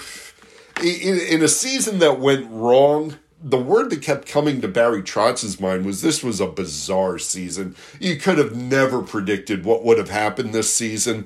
in, 0.81 1.19
in 1.19 1.43
a 1.43 1.47
season 1.47 1.99
that 1.99 2.19
went 2.19 2.49
wrong 2.49 3.17
the 3.43 3.59
word 3.59 3.89
that 3.89 4.01
kept 4.01 4.27
coming 4.27 4.61
to 4.61 4.67
Barry 4.67 5.01
Trotz's 5.01 5.59
mind 5.59 5.85
was 5.85 6.01
this 6.01 6.23
was 6.23 6.39
a 6.39 6.47
bizarre 6.47 7.17
season. 7.17 7.75
You 7.99 8.17
could 8.17 8.37
have 8.37 8.55
never 8.55 9.01
predicted 9.01 9.65
what 9.65 9.83
would 9.83 9.97
have 9.97 10.09
happened 10.09 10.53
this 10.53 10.73
season. 10.73 11.25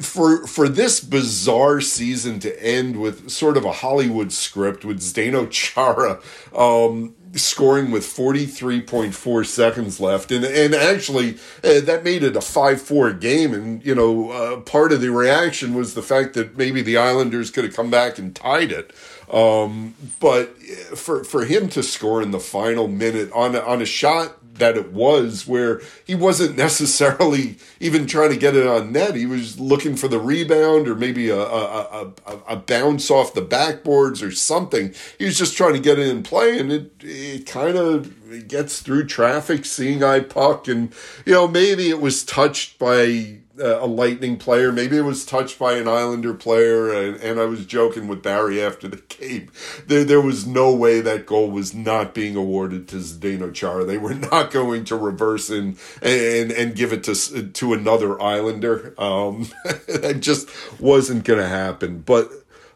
For 0.00 0.46
for 0.46 0.68
this 0.68 1.00
bizarre 1.00 1.80
season 1.80 2.38
to 2.40 2.62
end 2.62 3.00
with 3.00 3.30
sort 3.30 3.56
of 3.56 3.64
a 3.64 3.72
Hollywood 3.72 4.32
script 4.32 4.84
with 4.84 5.00
Zdeno 5.00 5.50
Chara 5.50 6.20
um, 6.54 7.14
scoring 7.34 7.90
with 7.90 8.04
43.4 8.04 9.46
seconds 9.46 10.00
left 10.00 10.32
and 10.32 10.44
and 10.44 10.74
actually 10.74 11.34
uh, 11.62 11.80
that 11.80 12.02
made 12.02 12.22
it 12.22 12.36
a 12.36 12.40
5-4 12.40 13.20
game 13.20 13.54
and 13.54 13.84
you 13.84 13.94
know 13.94 14.30
uh, 14.30 14.60
part 14.60 14.92
of 14.92 15.00
the 15.00 15.10
reaction 15.10 15.74
was 15.74 15.94
the 15.94 16.02
fact 16.02 16.34
that 16.34 16.56
maybe 16.56 16.82
the 16.82 16.96
Islanders 16.96 17.50
could 17.50 17.64
have 17.64 17.74
come 17.74 17.90
back 17.90 18.18
and 18.18 18.34
tied 18.34 18.72
it 18.72 18.92
um, 19.32 19.94
but 20.18 20.56
for 20.96 21.24
for 21.24 21.44
him 21.44 21.68
to 21.70 21.82
score 21.82 22.22
in 22.22 22.30
the 22.30 22.40
final 22.40 22.88
minute 22.88 23.30
on 23.32 23.56
on 23.56 23.80
a 23.80 23.86
shot 23.86 24.36
that 24.60 24.76
it 24.76 24.92
was 24.92 25.46
where 25.46 25.80
he 26.06 26.14
wasn't 26.14 26.56
necessarily 26.56 27.56
even 27.80 28.06
trying 28.06 28.30
to 28.30 28.36
get 28.36 28.54
it 28.54 28.66
on 28.66 28.92
net. 28.92 29.16
He 29.16 29.26
was 29.26 29.58
looking 29.58 29.96
for 29.96 30.06
the 30.06 30.20
rebound 30.20 30.86
or 30.86 30.94
maybe 30.94 31.28
a, 31.28 31.40
a, 31.40 32.12
a, 32.26 32.38
a 32.48 32.56
bounce 32.56 33.10
off 33.10 33.34
the 33.34 33.42
backboards 33.42 34.22
or 34.26 34.30
something. 34.30 34.94
He 35.18 35.24
was 35.24 35.36
just 35.36 35.56
trying 35.56 35.74
to 35.74 35.80
get 35.80 35.98
it 35.98 36.06
in 36.06 36.22
play 36.22 36.58
and 36.58 36.70
it, 36.70 36.92
it 37.00 37.46
kind 37.46 37.76
of 37.76 38.46
gets 38.46 38.80
through 38.80 39.06
traffic, 39.06 39.64
seeing 39.64 40.04
eye 40.04 40.20
puck. 40.20 40.68
And, 40.68 40.92
you 41.26 41.32
know, 41.32 41.48
maybe 41.48 41.88
it 41.88 42.00
was 42.00 42.24
touched 42.24 42.78
by 42.78 43.39
a 43.60 43.86
Lightning 43.86 44.36
player. 44.36 44.72
Maybe 44.72 44.96
it 44.96 45.02
was 45.02 45.24
touched 45.24 45.58
by 45.58 45.74
an 45.74 45.88
Islander 45.88 46.34
player. 46.34 46.92
And, 46.92 47.16
and, 47.20 47.40
I 47.40 47.44
was 47.44 47.66
joking 47.66 48.08
with 48.08 48.22
Barry 48.22 48.62
after 48.62 48.88
the 48.88 48.96
game. 49.08 49.50
There, 49.86 50.04
there 50.04 50.20
was 50.20 50.46
no 50.46 50.74
way 50.74 51.00
that 51.00 51.26
goal 51.26 51.50
was 51.50 51.74
not 51.74 52.14
being 52.14 52.36
awarded 52.36 52.88
to 52.88 52.96
Zdeno 52.96 53.52
Chara. 53.52 53.84
They 53.84 53.98
were 53.98 54.14
not 54.14 54.50
going 54.50 54.84
to 54.86 54.96
reverse 54.96 55.50
and 55.50 55.78
and 56.02 56.50
and 56.52 56.74
give 56.74 56.92
it 56.92 57.04
to 57.04 57.42
to 57.42 57.72
another 57.72 58.20
Islander. 58.20 58.94
Um, 58.98 59.48
that 59.64 60.18
just 60.20 60.48
wasn't 60.80 61.24
going 61.24 61.40
to 61.40 61.48
happen. 61.48 62.00
But 62.00 62.30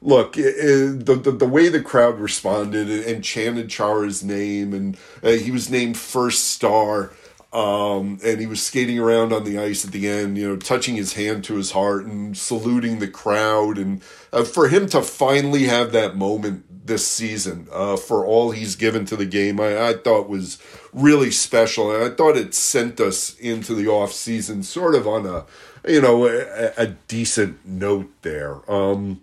look, 0.05 0.35
the, 0.35 1.21
the, 1.23 1.31
the 1.33 1.49
way 1.49 1.69
the 1.69 1.83
crowd 1.83 2.21
responded 2.21 2.89
and, 2.89 3.05
and 3.05 3.25
chanted 3.25 3.69
Chara's 3.71 4.23
name, 4.23 4.73
and 4.73 4.97
uh, 5.23 5.31
he 5.31 5.51
was 5.51 5.71
named 5.71 5.97
first 5.97 6.49
star. 6.49 7.13
Um, 7.55 8.19
and 8.25 8.41
he 8.41 8.47
was 8.47 8.61
skating 8.61 8.99
around 8.99 9.33
on 9.33 9.45
the 9.45 9.59
ice 9.59 9.85
at 9.85 9.93
the 9.93 10.09
end, 10.09 10.37
you 10.37 10.49
know, 10.49 10.57
touching 10.57 10.97
his 10.97 11.13
hand 11.13 11.45
to 11.45 11.55
his 11.55 11.71
heart 11.71 12.05
and 12.05 12.37
saluting 12.37 12.99
the 12.99 13.07
crowd. 13.07 13.79
And 13.79 14.03
uh, 14.33 14.43
for 14.43 14.67
him 14.67 14.89
to 14.89 15.03
finally 15.03 15.67
have 15.67 15.93
that 15.93 16.17
moment 16.17 16.65
this 16.85 17.07
season, 17.07 17.69
uh, 17.71 17.97
for 17.97 18.27
all 18.27 18.51
he's 18.51 18.75
given 18.75 19.05
to 19.05 19.15
the 19.15 19.25
game, 19.25 19.61
I, 19.61 19.91
I 19.91 19.93
thought 19.95 20.29
was 20.29 20.59
really 20.93 21.31
special. 21.31 21.95
And 21.95 22.03
I 22.03 22.13
thought 22.13 22.37
it 22.37 22.55
sent 22.55 22.99
us 23.01 23.39
into 23.39 23.77
the 23.77 23.87
off 23.87 24.13
season 24.13 24.65
sort 24.65 24.97
of 24.97 25.07
on 25.07 25.25
a, 25.25 25.45
you 25.89 26.01
know, 26.01 26.27
a, 26.27 26.73
a 26.77 26.87
decent 27.07 27.65
note 27.65 28.11
there. 28.23 28.69
Um, 28.69 29.21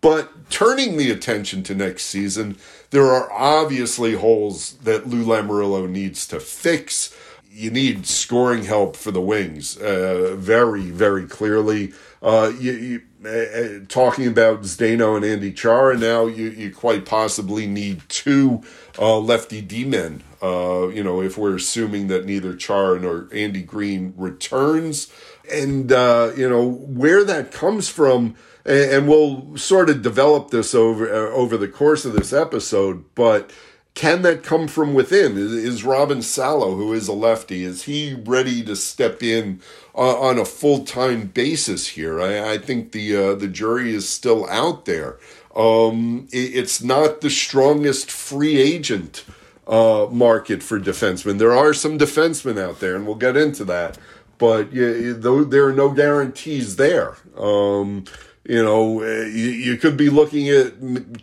but 0.00 0.48
turning 0.48 0.96
the 0.96 1.10
attention 1.10 1.62
to 1.64 1.74
next 1.74 2.06
season, 2.06 2.56
there 2.90 3.06
are 3.06 3.30
obviously 3.30 4.14
holes 4.14 4.72
that 4.84 5.06
Lou 5.06 5.22
Lamoriello 5.22 5.86
needs 5.86 6.26
to 6.28 6.40
fix 6.40 7.14
you 7.54 7.70
need 7.70 8.04
scoring 8.04 8.64
help 8.64 8.96
for 8.96 9.12
the 9.12 9.20
wings 9.20 9.76
uh, 9.76 10.34
very, 10.36 10.90
very 10.90 11.24
clearly. 11.24 11.92
Uh, 12.20 12.52
you, 12.58 12.72
you 12.72 13.02
uh, 13.24 13.28
uh, 13.28 13.84
talking 13.88 14.26
about 14.26 14.62
Zdeno 14.62 15.14
and 15.14 15.24
Andy 15.24 15.52
Chara 15.52 15.96
now, 15.96 16.26
you, 16.26 16.48
you 16.48 16.74
quite 16.74 17.06
possibly 17.06 17.66
need 17.68 18.02
two 18.08 18.62
uh, 18.98 19.18
lefty 19.18 19.60
D 19.60 19.84
men. 19.84 20.24
Uh, 20.42 20.88
you 20.88 21.04
know, 21.04 21.22
if 21.22 21.38
we're 21.38 21.54
assuming 21.54 22.08
that 22.08 22.26
neither 22.26 22.56
Chara 22.56 22.98
nor 22.98 23.28
Andy 23.32 23.62
Greene 23.62 24.14
returns, 24.16 25.12
and 25.50 25.90
you 25.90 26.48
know 26.48 26.68
where 26.68 27.24
that 27.24 27.52
comes 27.52 27.88
from, 27.88 28.34
and, 28.64 28.90
and 28.90 29.08
we'll 29.08 29.56
sort 29.56 29.88
of 29.88 30.02
develop 30.02 30.50
this 30.50 30.74
over 30.74 31.08
over 31.08 31.56
the 31.56 31.68
course 31.68 32.04
of 32.04 32.14
this 32.14 32.32
episode, 32.32 33.04
but 33.14 33.50
can 33.94 34.22
that 34.22 34.42
come 34.42 34.66
from 34.66 34.92
within? 34.92 35.36
Is, 35.36 35.84
Robin 35.84 36.20
Salo, 36.20 36.74
who 36.74 36.92
is 36.92 37.06
a 37.06 37.12
lefty, 37.12 37.64
is 37.64 37.84
he 37.84 38.14
ready 38.14 38.62
to 38.64 38.74
step 38.74 39.22
in 39.22 39.60
on 39.94 40.36
a 40.38 40.44
full 40.44 40.84
time 40.84 41.28
basis 41.28 41.88
here? 41.88 42.20
I, 42.20 42.54
I 42.54 42.58
think 42.58 42.90
the 42.92 43.16
uh, 43.16 43.34
the 43.36 43.46
jury 43.46 43.94
is 43.94 44.08
still 44.08 44.48
out 44.50 44.84
there. 44.84 45.18
Um, 45.54 46.26
it, 46.32 46.56
it's 46.56 46.82
not 46.82 47.20
the 47.20 47.30
strongest 47.30 48.10
free 48.10 48.56
agent 48.60 49.24
uh, 49.68 50.08
market 50.10 50.62
for 50.62 50.80
defensemen. 50.80 51.38
There 51.38 51.54
are 51.54 51.72
some 51.72 51.96
defensemen 51.96 52.58
out 52.58 52.80
there, 52.80 52.96
and 52.96 53.06
we'll 53.06 53.14
get 53.14 53.36
into 53.36 53.64
that. 53.66 53.96
But 54.38 54.72
yeah, 54.72 55.12
there 55.16 55.66
are 55.66 55.72
no 55.72 55.90
guarantees 55.90 56.74
there. 56.76 57.16
Um, 57.38 58.04
you 58.44 58.62
know, 58.62 59.00
uh, 59.00 59.24
you, 59.24 59.48
you, 59.48 59.76
could 59.76 59.96
be 59.96 60.10
looking 60.10 60.48
at 60.50 60.74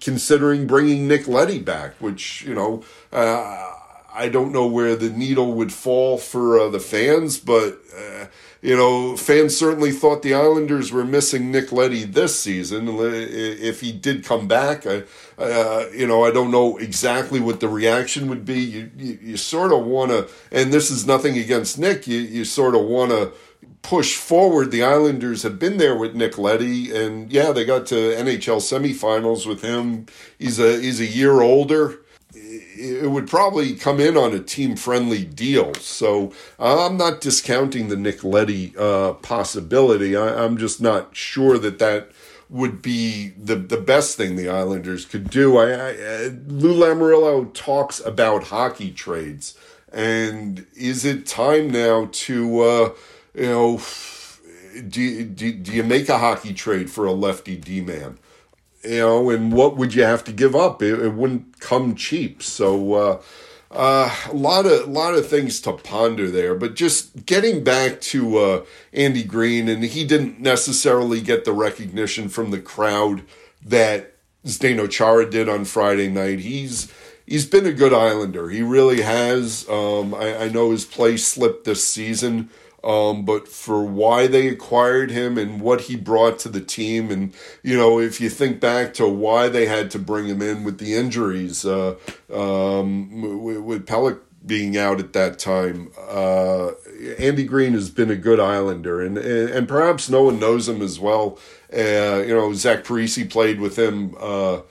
considering 0.01 0.65
bringing 0.65 1.07
Nick 1.07 1.27
Leddy 1.27 1.59
back, 1.59 1.93
which, 1.99 2.41
you 2.43 2.55
know, 2.55 2.83
uh, 3.13 3.73
I 4.13 4.27
don't 4.27 4.51
know 4.51 4.67
where 4.67 4.95
the 4.95 5.09
needle 5.09 5.53
would 5.53 5.71
fall 5.71 6.17
for 6.17 6.59
uh, 6.59 6.69
the 6.69 6.79
fans, 6.79 7.39
but 7.39 7.79
uh, 7.95 8.25
you 8.61 8.75
know, 8.75 9.15
fans 9.17 9.57
certainly 9.57 9.91
thought 9.91 10.21
the 10.21 10.33
Islanders 10.35 10.91
were 10.91 11.03
missing 11.03 11.51
Nick 11.51 11.71
Leddy 11.71 12.03
this 12.03 12.39
season. 12.39 12.87
If 12.89 13.81
he 13.81 13.91
did 13.91 14.23
come 14.23 14.47
back, 14.47 14.85
I, 14.85 15.03
uh, 15.37 15.85
you 15.93 16.05
know, 16.05 16.23
I 16.23 16.31
don't 16.31 16.51
know 16.51 16.77
exactly 16.77 17.39
what 17.39 17.59
the 17.59 17.69
reaction 17.69 18.27
would 18.29 18.45
be. 18.45 18.59
You, 18.59 18.91
you, 18.97 19.19
you 19.21 19.37
sort 19.37 19.71
of 19.71 19.85
want 19.85 20.11
to, 20.11 20.29
and 20.51 20.71
this 20.71 20.91
is 20.91 21.07
nothing 21.07 21.37
against 21.37 21.79
Nick. 21.79 22.05
You, 22.05 22.19
you 22.19 22.45
sort 22.45 22.75
of 22.75 22.81
want 22.85 23.11
to 23.11 23.31
push 23.81 24.15
forward. 24.15 24.71
The 24.71 24.83
Islanders 24.83 25.43
have 25.43 25.59
been 25.59 25.77
there 25.77 25.95
with 25.95 26.15
Nick 26.15 26.37
Leddy, 26.37 26.95
and 26.95 27.31
yeah, 27.31 27.51
they 27.51 27.65
got 27.65 27.85
to 27.87 27.95
NHL 27.95 28.59
semifinals 28.59 29.45
with 29.45 29.61
him. 29.61 30.05
He's 30.37 30.59
a 30.59 30.79
he's 30.79 30.99
a 30.99 31.05
year 31.05 31.41
older 31.41 31.99
it 32.33 33.09
would 33.09 33.27
probably 33.27 33.75
come 33.75 33.99
in 33.99 34.17
on 34.17 34.33
a 34.33 34.39
team 34.39 34.75
friendly 34.75 35.25
deal. 35.25 35.73
So 35.75 36.31
I'm 36.59 36.97
not 36.97 37.21
discounting 37.21 37.89
the 37.89 37.97
Nick 37.97 38.23
Leddy 38.23 38.73
uh, 38.77 39.13
possibility. 39.13 40.15
I, 40.15 40.43
am 40.43 40.57
just 40.57 40.81
not 40.81 41.15
sure 41.15 41.57
that 41.57 41.79
that 41.79 42.11
would 42.49 42.81
be 42.81 43.29
the, 43.29 43.55
the 43.55 43.77
best 43.77 44.17
thing 44.17 44.35
the 44.35 44.49
Islanders 44.49 45.05
could 45.05 45.29
do. 45.29 45.57
I, 45.57 45.71
I, 45.71 46.27
Lou 46.47 46.73
Lamoriello 46.73 47.53
talks 47.53 47.99
about 47.99 48.45
hockey 48.45 48.91
trades. 48.91 49.57
And 49.93 50.65
is 50.75 51.03
it 51.03 51.25
time 51.25 51.69
now 51.69 52.09
to, 52.11 52.61
uh, 52.61 52.89
you 53.33 53.47
know, 53.47 53.81
do, 54.87 55.23
do, 55.25 55.53
do 55.53 55.71
you 55.71 55.83
make 55.83 56.09
a 56.09 56.17
hockey 56.17 56.53
trade 56.53 56.89
for 56.89 57.05
a 57.05 57.13
lefty 57.13 57.55
D 57.55 57.81
man? 57.81 58.17
you 58.83 58.97
know, 58.97 59.29
and 59.29 59.53
what 59.53 59.77
would 59.77 59.93
you 59.93 60.03
have 60.03 60.23
to 60.25 60.31
give 60.31 60.55
up? 60.55 60.81
It, 60.81 60.99
it 60.99 61.13
wouldn't 61.13 61.59
come 61.59 61.95
cheap. 61.95 62.41
So 62.41 62.93
uh, 62.93 63.21
uh, 63.69 64.15
a 64.29 64.33
lot 64.33 64.65
of 64.65 64.87
lot 64.87 65.13
of 65.13 65.27
things 65.27 65.61
to 65.61 65.73
ponder 65.73 66.29
there. 66.29 66.55
But 66.55 66.75
just 66.75 67.25
getting 67.25 67.63
back 67.63 68.01
to 68.01 68.37
uh, 68.37 68.65
Andy 68.93 69.23
Greene, 69.23 69.69
and 69.69 69.83
he 69.83 70.05
didn't 70.05 70.39
necessarily 70.39 71.21
get 71.21 71.45
the 71.45 71.53
recognition 71.53 72.29
from 72.29 72.51
the 72.51 72.59
crowd 72.59 73.23
that 73.63 74.15
Zdeno 74.45 74.89
Chara 74.89 75.29
did 75.29 75.47
on 75.47 75.65
Friday 75.65 76.09
night. 76.09 76.39
He's 76.39 76.91
he's 77.25 77.45
been 77.45 77.67
a 77.67 77.73
good 77.73 77.93
Islander. 77.93 78.49
He 78.49 78.61
really 78.61 79.01
has. 79.01 79.67
Um, 79.69 80.13
I, 80.15 80.45
I 80.45 80.49
know 80.49 80.71
his 80.71 80.85
play 80.85 81.17
slipped 81.17 81.65
this 81.65 81.85
season. 81.87 82.49
Um, 82.83 83.25
but 83.25 83.47
for 83.47 83.83
why 83.83 84.25
they 84.27 84.47
acquired 84.47 85.11
him 85.11 85.37
and 85.37 85.61
what 85.61 85.81
he 85.81 85.95
brought 85.95 86.39
to 86.39 86.49
the 86.49 86.61
team, 86.61 87.11
and 87.11 87.33
you 87.61 87.77
know, 87.77 87.99
if 87.99 88.19
you 88.19 88.29
think 88.29 88.59
back 88.59 88.93
to 88.95 89.07
why 89.07 89.49
they 89.49 89.67
had 89.67 89.91
to 89.91 89.99
bring 89.99 90.25
him 90.25 90.41
in 90.41 90.63
with 90.63 90.79
the 90.79 90.95
injuries, 90.95 91.63
uh, 91.63 91.95
um, 92.33 93.41
with, 93.43 93.59
with 93.59 93.85
Pelech 93.85 94.19
being 94.43 94.75
out 94.77 94.99
at 94.99 95.13
that 95.13 95.37
time, 95.37 95.91
uh, 96.09 96.71
Andy 97.19 97.43
Greene 97.43 97.73
has 97.73 97.91
been 97.91 98.09
a 98.09 98.15
good 98.15 98.39
Islander, 98.39 99.01
and 99.01 99.17
and 99.17 99.67
perhaps 99.67 100.09
no 100.09 100.23
one 100.23 100.39
knows 100.39 100.67
him 100.67 100.81
as 100.81 100.99
well. 100.99 101.37
Uh, 101.71 102.23
you 102.25 102.33
know, 102.33 102.51
Zach 102.53 102.83
Parise 102.83 103.29
played 103.29 103.59
with 103.59 103.77
him 103.77 104.15
uh, 104.19 104.61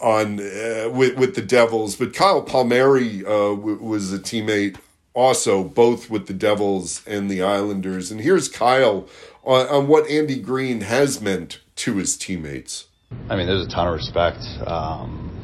on 0.00 0.38
uh, 0.38 0.88
with 0.92 1.18
with 1.18 1.34
the 1.34 1.42
Devils, 1.42 1.96
but 1.96 2.14
Kyle 2.14 2.42
Palmieri 2.42 3.24
uh, 3.24 3.56
w- 3.56 3.78
was 3.80 4.12
a 4.12 4.18
teammate 4.20 4.76
also 5.18 5.64
both 5.64 6.08
with 6.08 6.28
the 6.28 6.32
Devils 6.32 7.02
and 7.04 7.28
the 7.28 7.42
Islanders. 7.42 8.12
And 8.12 8.20
here's 8.20 8.48
Kyle 8.48 9.08
on, 9.42 9.66
on 9.66 9.88
what 9.88 10.08
Andy 10.08 10.40
Greene 10.40 10.82
has 10.82 11.20
meant 11.20 11.58
to 11.76 11.96
his 11.96 12.16
teammates. 12.16 12.86
I 13.28 13.34
mean, 13.34 13.48
there's 13.48 13.66
a 13.66 13.68
ton 13.68 13.88
of 13.88 13.94
respect 13.94 14.38
um, 14.64 15.34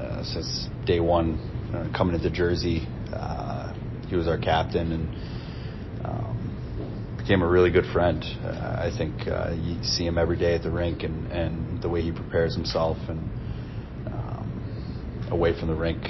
uh, 0.00 0.24
since 0.24 0.68
day 0.86 1.00
one 1.00 1.38
uh, 1.74 1.94
coming 1.94 2.14
into 2.14 2.30
Jersey. 2.30 2.86
Uh, 3.12 3.74
he 4.08 4.16
was 4.16 4.26
our 4.26 4.38
captain 4.38 4.92
and 4.92 6.06
um, 6.06 7.16
became 7.18 7.42
a 7.42 7.48
really 7.48 7.70
good 7.70 7.86
friend. 7.92 8.24
Uh, 8.42 8.88
I 8.88 8.90
think 8.96 9.28
uh, 9.28 9.54
you 9.60 9.82
see 9.84 10.06
him 10.06 10.16
every 10.16 10.38
day 10.38 10.54
at 10.54 10.62
the 10.62 10.70
rink 10.70 11.02
and, 11.02 11.30
and 11.30 11.82
the 11.82 11.90
way 11.90 12.00
he 12.00 12.12
prepares 12.12 12.54
himself 12.54 12.96
and 13.08 13.18
um, 14.06 15.28
away 15.30 15.58
from 15.58 15.68
the 15.68 15.74
rink 15.74 16.02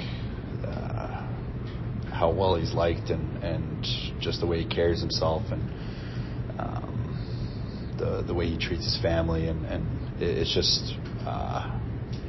how 2.19 2.29
well 2.29 2.55
he's 2.55 2.73
liked 2.73 3.09
and, 3.09 3.43
and 3.43 3.87
just 4.19 4.41
the 4.41 4.45
way 4.45 4.61
he 4.61 4.67
carries 4.67 4.99
himself 4.99 5.41
and 5.51 5.61
um, 6.59 7.95
the 7.97 8.23
the 8.27 8.33
way 8.33 8.45
he 8.45 8.57
treats 8.57 8.83
his 8.83 9.01
family 9.01 9.47
and, 9.47 9.65
and 9.65 9.85
it's 10.21 10.53
just 10.53 10.95
uh, 11.25 11.79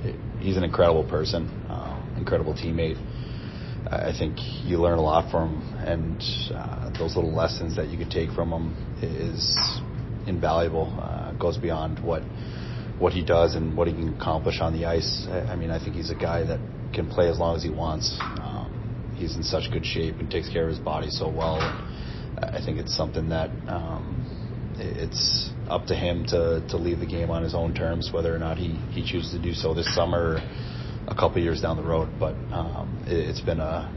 it, 0.04 0.14
he's 0.40 0.56
an 0.56 0.64
incredible 0.64 1.04
person, 1.04 1.48
uh, 1.68 2.00
incredible 2.16 2.54
teammate. 2.54 2.98
I 3.90 4.12
think 4.16 4.36
you 4.64 4.78
learn 4.78 4.98
a 4.98 5.02
lot 5.02 5.30
from 5.30 5.60
him, 5.60 5.78
and 5.78 6.22
uh, 6.54 6.90
those 6.98 7.16
little 7.16 7.32
lessons 7.32 7.76
that 7.76 7.88
you 7.88 7.98
can 7.98 8.10
take 8.10 8.30
from 8.30 8.52
him 8.52 8.76
is 9.02 9.56
invaluable. 10.26 10.96
Uh, 11.00 11.32
goes 11.32 11.56
beyond 11.56 11.98
what 12.00 12.22
what 12.98 13.12
he 13.14 13.24
does 13.24 13.54
and 13.54 13.76
what 13.76 13.88
he 13.88 13.94
can 13.94 14.14
accomplish 14.14 14.60
on 14.60 14.74
the 14.74 14.84
ice. 14.84 15.26
I, 15.30 15.52
I 15.52 15.56
mean, 15.56 15.70
I 15.70 15.82
think 15.82 15.96
he's 15.96 16.10
a 16.10 16.14
guy 16.14 16.44
that 16.44 16.60
can 16.92 17.08
play 17.08 17.28
as 17.30 17.38
long 17.38 17.56
as 17.56 17.62
he 17.62 17.70
wants. 17.70 18.18
Um, 18.20 18.59
he's 19.20 19.36
in 19.36 19.42
such 19.42 19.70
good 19.70 19.84
shape 19.84 20.16
and 20.18 20.30
takes 20.30 20.48
care 20.48 20.64
of 20.64 20.70
his 20.70 20.78
body 20.78 21.10
so 21.10 21.28
well. 21.28 21.58
I 22.38 22.60
think 22.64 22.78
it's 22.78 22.96
something 22.96 23.28
that 23.28 23.50
um, 23.68 24.74
it's 24.78 25.50
up 25.68 25.86
to 25.86 25.94
him 25.94 26.24
to, 26.26 26.64
to 26.68 26.76
leave 26.76 27.00
the 27.00 27.06
game 27.06 27.30
on 27.30 27.42
his 27.42 27.54
own 27.54 27.74
terms, 27.74 28.10
whether 28.12 28.34
or 28.34 28.38
not 28.38 28.56
he, 28.56 28.70
he 28.90 29.04
chooses 29.04 29.32
to 29.32 29.38
do 29.38 29.52
so 29.52 29.74
this 29.74 29.94
summer 29.94 30.36
or 30.36 30.42
a 31.06 31.14
couple 31.14 31.40
years 31.42 31.60
down 31.60 31.76
the 31.76 31.82
road. 31.82 32.08
But 32.18 32.34
um, 32.52 33.04
it, 33.06 33.26
has 33.26 33.40
been 33.40 33.60
a, 33.60 33.92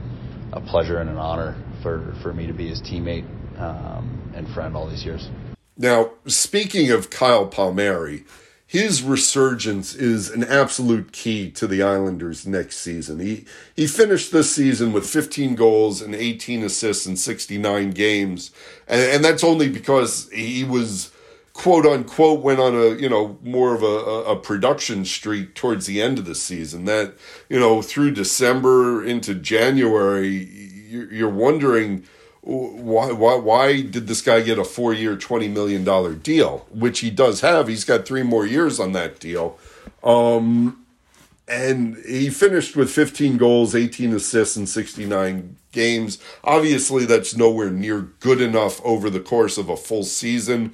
a 0.51 0.61
pleasure 0.61 0.99
and 0.99 1.09
an 1.09 1.17
honor 1.17 1.55
for, 1.81 2.13
for 2.21 2.33
me 2.33 2.47
to 2.47 2.53
be 2.53 2.67
his 2.67 2.81
teammate 2.81 3.25
um, 3.59 4.33
and 4.35 4.47
friend 4.49 4.75
all 4.75 4.89
these 4.89 5.05
years. 5.05 5.29
Now, 5.77 6.11
speaking 6.27 6.91
of 6.91 7.09
Kyle 7.09 7.47
Palmieri, 7.47 8.25
his 8.73 9.03
resurgence 9.03 9.93
is 9.93 10.31
an 10.31 10.43
absolute 10.43 11.11
key 11.11 11.51
to 11.51 11.67
the 11.67 11.83
Islanders 11.83 12.47
next 12.47 12.77
season. 12.77 13.19
He 13.19 13.45
he 13.75 13.85
finished 13.85 14.31
this 14.31 14.55
season 14.55 14.93
with 14.93 15.07
15 15.07 15.53
goals 15.53 16.01
and 16.01 16.15
18 16.15 16.63
assists 16.63 17.05
in 17.05 17.15
69 17.15 17.91
games, 17.91 18.49
and, 18.87 18.99
and 18.99 19.23
that's 19.23 19.43
only 19.43 19.69
because 19.69 20.27
he 20.33 20.63
was 20.63 21.11
quote 21.53 21.85
unquote 21.85 22.41
went 22.41 22.59
on 22.59 22.73
a 22.73 22.95
you 22.95 23.07
know 23.07 23.37
more 23.43 23.75
of 23.75 23.83
a, 23.83 24.31
a 24.31 24.35
production 24.37 25.05
streak 25.05 25.53
towards 25.53 25.85
the 25.85 26.01
end 26.01 26.17
of 26.17 26.25
the 26.25 26.33
season. 26.33 26.85
That 26.85 27.13
you 27.49 27.59
know 27.59 27.83
through 27.83 28.13
December 28.13 29.05
into 29.05 29.35
January, 29.35 30.49
you're 30.89 31.29
wondering 31.29 32.05
why, 32.43 33.09
why, 33.13 33.35
why 33.35 33.81
did 33.81 34.07
this 34.07 34.21
guy 34.21 34.41
get 34.41 34.59
a 34.59 34.65
four 34.65 34.93
year, 34.93 35.15
$20 35.15 35.49
million 35.49 36.19
deal? 36.19 36.67
Which 36.71 36.99
he 36.99 37.09
does 37.09 37.39
have. 37.41 37.69
He's 37.69 37.85
got 37.85 38.05
three 38.05 38.23
more 38.23 38.45
years 38.45 38.81
on 38.81 38.91
that 38.91 39.19
deal. 39.19 39.57
Um, 40.03 40.85
and 41.47 41.95
he 42.05 42.29
finished 42.29 42.75
with 42.75 42.89
15 42.89 43.37
goals, 43.37 43.75
18 43.75 44.13
assists, 44.13 44.57
and 44.57 44.67
69 44.67 45.55
games. 45.71 46.17
Obviously, 46.43 47.05
that's 47.05 47.35
nowhere 47.35 47.69
near 47.69 48.01
good 48.19 48.41
enough 48.41 48.81
over 48.83 49.09
the 49.09 49.19
course 49.21 49.57
of 49.57 49.69
a 49.69 49.77
full 49.77 50.03
season. 50.03 50.73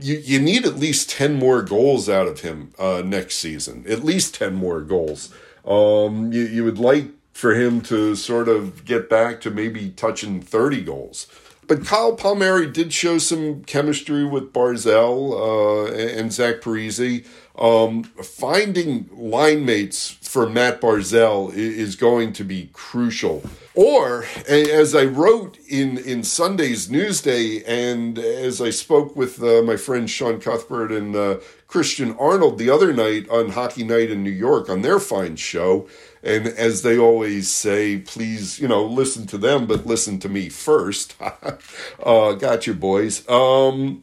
You, 0.00 0.16
you 0.16 0.38
need 0.38 0.66
at 0.66 0.76
least 0.76 1.08
10 1.08 1.38
more 1.38 1.62
goals 1.62 2.10
out 2.10 2.26
of 2.26 2.40
him 2.40 2.72
uh, 2.78 3.02
next 3.04 3.36
season. 3.36 3.84
At 3.88 4.04
least 4.04 4.34
10 4.34 4.54
more 4.54 4.82
goals. 4.82 5.32
Um, 5.64 6.30
you, 6.32 6.42
you 6.42 6.64
would 6.64 6.78
like 6.78 7.06
for 7.34 7.54
him 7.54 7.80
to 7.82 8.14
sort 8.14 8.48
of 8.48 8.84
get 8.84 9.10
back 9.10 9.40
to 9.42 9.50
maybe 9.50 9.90
touching 9.90 10.40
30 10.40 10.82
goals. 10.82 11.26
But 11.66 11.84
Kyle 11.84 12.14
Palmieri 12.14 12.70
did 12.70 12.92
show 12.92 13.18
some 13.18 13.64
chemistry 13.64 14.24
with 14.24 14.52
Barzal 14.52 15.32
uh, 15.32 15.92
and 15.94 16.32
Zach 16.32 16.60
Parise. 16.60 17.26
Um, 17.56 18.04
finding 18.04 19.08
line 19.12 19.64
mates 19.64 20.10
for 20.10 20.48
Matt 20.48 20.80
Barzal 20.80 21.54
is 21.54 21.96
going 21.96 22.32
to 22.34 22.44
be 22.44 22.70
crucial. 22.72 23.42
Or, 23.74 24.24
as 24.48 24.94
I 24.94 25.04
wrote 25.04 25.58
in, 25.68 25.98
in 25.98 26.22
Sunday's 26.22 26.88
Newsday, 26.88 27.62
and 27.66 28.18
as 28.18 28.60
I 28.60 28.70
spoke 28.70 29.16
with 29.16 29.42
uh, 29.42 29.62
my 29.62 29.76
friend 29.76 30.08
Sean 30.10 30.40
Cuthbert 30.40 30.92
and 30.92 31.16
uh, 31.16 31.38
Christian 31.66 32.14
Arnold 32.18 32.58
the 32.58 32.70
other 32.70 32.92
night 32.92 33.28
on 33.28 33.50
Hockey 33.50 33.84
Night 33.84 34.10
in 34.10 34.22
New 34.22 34.30
York 34.30 34.68
on 34.68 34.82
their 34.82 35.00
fine 35.00 35.36
show, 35.36 35.88
and 36.24 36.46
as 36.46 36.82
they 36.82 36.96
always 36.98 37.50
say, 37.50 37.98
please, 37.98 38.58
you 38.58 38.66
know, 38.66 38.84
listen 38.84 39.26
to 39.28 39.38
them, 39.38 39.66
but 39.66 39.86
listen 39.86 40.18
to 40.20 40.28
me 40.28 40.48
first. 40.48 41.14
uh, 42.02 42.32
got 42.32 42.66
you, 42.66 42.74
boys. 42.74 43.28
Um, 43.28 44.02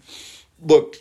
look, 0.61 0.97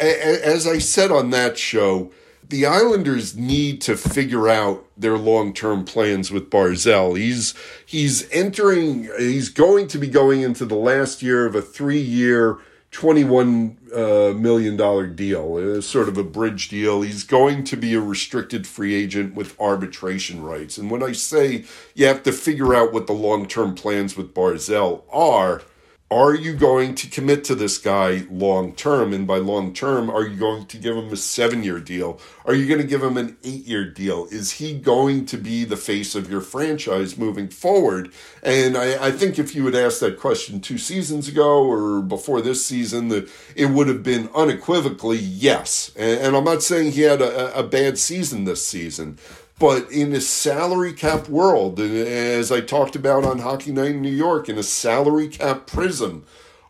a- 0.00 0.46
as 0.46 0.66
I 0.66 0.78
said 0.78 1.10
on 1.12 1.30
that 1.30 1.56
show, 1.56 2.10
the 2.48 2.66
Islanders 2.66 3.36
need 3.36 3.80
to 3.82 3.96
figure 3.96 4.48
out 4.48 4.84
their 4.96 5.16
long-term 5.16 5.84
plans 5.84 6.30
with 6.30 6.50
Barzal. 6.50 7.16
He's 7.16 7.54
he's 7.86 8.28
entering. 8.30 9.08
He's 9.18 9.48
going 9.48 9.86
to 9.88 9.98
be 9.98 10.08
going 10.08 10.42
into 10.42 10.64
the 10.66 10.74
last 10.74 11.22
year 11.22 11.46
of 11.46 11.54
a 11.54 11.62
three-year 11.62 12.58
twenty-one 12.94 13.76
uh, 13.92 14.32
million 14.38 14.76
dollar 14.76 15.06
deal, 15.08 15.56
uh, 15.56 15.80
sort 15.80 16.08
of 16.08 16.16
a 16.16 16.22
bridge 16.22 16.68
deal. 16.68 17.02
He's 17.02 17.24
going 17.24 17.64
to 17.64 17.76
be 17.76 17.92
a 17.94 18.00
restricted 18.00 18.66
free 18.66 18.94
agent 18.94 19.34
with 19.34 19.60
arbitration 19.60 20.44
rights. 20.44 20.78
And 20.78 20.90
when 20.92 21.02
I 21.02 21.12
say 21.12 21.64
you 21.94 22.06
have 22.06 22.22
to 22.22 22.32
figure 22.32 22.72
out 22.72 22.92
what 22.92 23.08
the 23.08 23.12
long-term 23.12 23.74
plans 23.74 24.16
with 24.16 24.32
Barzal 24.32 25.02
are 25.10 25.62
are 26.10 26.34
you 26.34 26.52
going 26.52 26.94
to 26.96 27.08
commit 27.08 27.44
to 27.44 27.54
this 27.54 27.78
guy 27.78 28.26
long 28.30 28.74
term? 28.74 29.12
And 29.12 29.26
by 29.26 29.38
long 29.38 29.72
term, 29.72 30.10
are 30.10 30.24
you 30.24 30.36
going 30.36 30.66
to 30.66 30.76
give 30.76 30.96
him 30.96 31.12
a 31.12 31.16
seven 31.16 31.62
year 31.62 31.80
deal? 31.80 32.20
Are 32.44 32.54
you 32.54 32.68
going 32.68 32.80
to 32.80 32.86
give 32.86 33.02
him 33.02 33.16
an 33.16 33.36
eight 33.42 33.66
year 33.66 33.90
deal? 33.90 34.26
Is 34.30 34.52
he 34.52 34.74
going 34.74 35.24
to 35.26 35.38
be 35.38 35.64
the 35.64 35.78
face 35.78 36.14
of 36.14 36.30
your 36.30 36.42
franchise 36.42 37.16
moving 37.16 37.48
forward? 37.48 38.12
And 38.42 38.76
I, 38.76 39.06
I 39.06 39.10
think 39.10 39.38
if 39.38 39.54
you 39.54 39.64
had 39.64 39.74
asked 39.74 40.00
that 40.00 40.18
question 40.18 40.60
two 40.60 40.78
seasons 40.78 41.26
ago 41.26 41.64
or 41.64 42.02
before 42.02 42.42
this 42.42 42.64
season, 42.64 43.08
that 43.08 43.28
it 43.56 43.66
would 43.66 43.88
have 43.88 44.02
been 44.02 44.28
unequivocally 44.34 45.18
yes. 45.18 45.90
And, 45.96 46.20
and 46.20 46.36
I'm 46.36 46.44
not 46.44 46.62
saying 46.62 46.92
he 46.92 47.00
had 47.00 47.22
a, 47.22 47.58
a 47.58 47.62
bad 47.62 47.98
season 47.98 48.44
this 48.44 48.64
season, 48.64 49.18
but 49.58 49.90
in 49.90 50.12
a 50.12 50.20
salary 50.20 50.92
cap 50.92 51.28
world, 51.28 51.78
as 51.80 52.50
I 52.50 52.60
talked 52.60 52.96
about 52.96 53.24
on 53.24 53.38
Hockey 53.38 53.72
Night 53.72 53.92
in 53.92 54.02
New 54.02 54.10
York, 54.10 54.48
in 54.48 54.58
a 54.58 54.62
salary 54.62 55.28
cap 55.28 55.66
prism, 55.66 56.24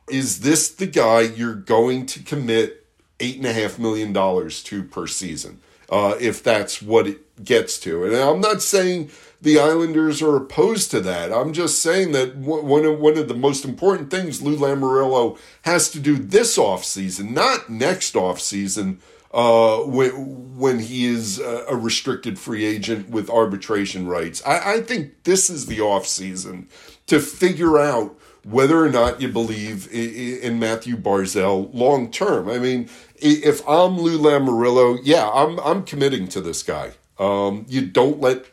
is 0.09 0.41
this 0.41 0.69
the 0.69 0.87
guy 0.87 1.23
you're 1.23 1.55
going 1.55 2.07
to 2.07 2.23
commit 2.23 2.87
eight 3.21 3.37
and 3.37 3.47
a 3.47 3.53
half 3.53 3.79
million 3.79 4.13
dollars 4.13 4.63
to 4.65 4.83
per 4.83 5.07
season? 5.07 5.61
Uh, 5.89 6.17
if 6.19 6.43
that's 6.43 6.81
what 6.81 7.07
it 7.07 7.45
gets 7.45 7.79
to. 7.79 8.05
And 8.05 8.17
I'm 8.17 8.41
not 8.41 8.63
saying 8.63 9.11
the 9.41 9.59
Islanders 9.59 10.23
are 10.23 10.37
opposed 10.37 10.91
to 10.93 11.01
that. 11.03 11.31
I'm 11.31 11.53
just 11.53 11.83
saying 11.83 12.13
that 12.13 12.37
one 12.37 12.85
of, 12.87 12.99
one 12.99 13.19
of 13.19 13.29
the 13.29 13.35
most 13.35 13.65
important 13.65 14.11
things 14.11 14.41
Lou 14.41 14.57
Lamoriello 14.57 15.39
has 15.63 15.91
to 15.91 16.01
do 16.01 16.17
this 16.17 16.57
offseason, 16.57 17.31
not 17.31 17.69
next 17.69 18.15
offseason, 18.15 18.97
uh, 19.35 19.79
when, 19.79 20.57
when 20.57 20.79
he 20.79 21.07
is 21.07 21.41
a 21.41 21.75
restricted 21.75 22.39
free 22.39 22.65
agent 22.65 23.11
with 23.11 23.29
arbitration 23.29 24.07
rights. 24.07 24.41
I, 24.47 24.75
I 24.75 24.81
think 24.81 25.25
this 25.25 25.51
is 25.51 25.67
the 25.67 25.81
off 25.81 26.07
season 26.07 26.69
to 27.09 27.19
figure 27.21 27.79
out 27.79 28.17
whether 28.45 28.83
or 28.85 28.91
not 28.91 29.21
you 29.21 29.29
believe 29.29 29.93
in 29.93 30.59
Matthew 30.59 30.97
Barzal 30.97 31.73
long 31.75 32.11
term. 32.11 32.49
I 32.49 32.59
mean, 32.59 32.89
if 33.17 33.67
I'm 33.69 33.99
Lou 33.99 34.19
Lamoriello, 34.19 35.01
yeah, 35.03 35.29
I'm 35.31 35.59
I'm 35.61 35.83
committing 35.83 36.29
to 36.29 36.41
this 36.41 36.63
guy. 36.63 36.93
Um, 37.19 37.65
you 37.69 37.87
don't 37.87 38.21
let 38.21 38.47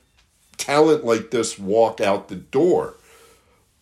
talent 0.58 1.04
like 1.04 1.32
this 1.32 1.60
walk 1.60 2.02
out 2.02 2.28
the 2.28 2.36
door. 2.36 2.96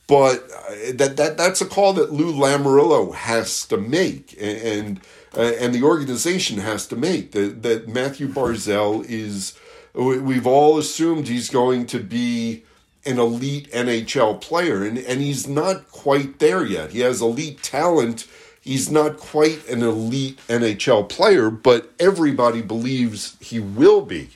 But 0.09 0.49
uh, 0.51 0.91
that 0.95 1.17
that 1.17 1.37
that's 1.37 1.61
a 1.61 1.67
call 1.67 1.93
that 1.93 2.11
Lou 2.11 2.33
Lamoriello 2.33 3.13
has 3.13 3.63
to 3.67 3.77
make, 3.77 4.35
and 4.41 4.99
uh, 5.37 5.53
and 5.59 5.71
the 5.73 5.83
organization 5.83 6.57
has 6.57 6.87
to 6.87 6.95
make 6.95 7.31
that 7.33 7.61
that 7.61 7.87
Matthew 7.87 8.27
Barzal 8.27 9.05
is. 9.07 9.55
We've 9.93 10.47
all 10.47 10.77
assumed 10.79 11.27
he's 11.27 11.49
going 11.49 11.85
to 11.87 11.99
be 11.99 12.63
an 13.05 13.19
elite 13.19 13.71
NHL 13.71 14.41
player, 14.41 14.83
and, 14.83 14.97
and 14.97 15.21
he's 15.21 15.47
not 15.47 15.91
quite 15.91 16.39
there 16.39 16.65
yet. 16.65 16.91
He 16.91 16.99
has 17.01 17.21
elite 17.21 17.61
talent. 17.61 18.27
He's 18.61 18.91
not 18.91 19.17
quite 19.17 19.67
an 19.67 19.83
elite 19.83 20.39
NHL 20.47 21.07
player, 21.09 21.49
but 21.49 21.91
everybody 21.99 22.61
believes 22.61 23.35
he 23.39 23.59
will 23.59 24.01
be. 24.01 24.29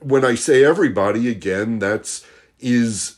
When 0.00 0.24
I 0.24 0.34
say 0.34 0.64
everybody, 0.64 1.28
again, 1.28 1.78
that's 1.78 2.24
is 2.58 3.16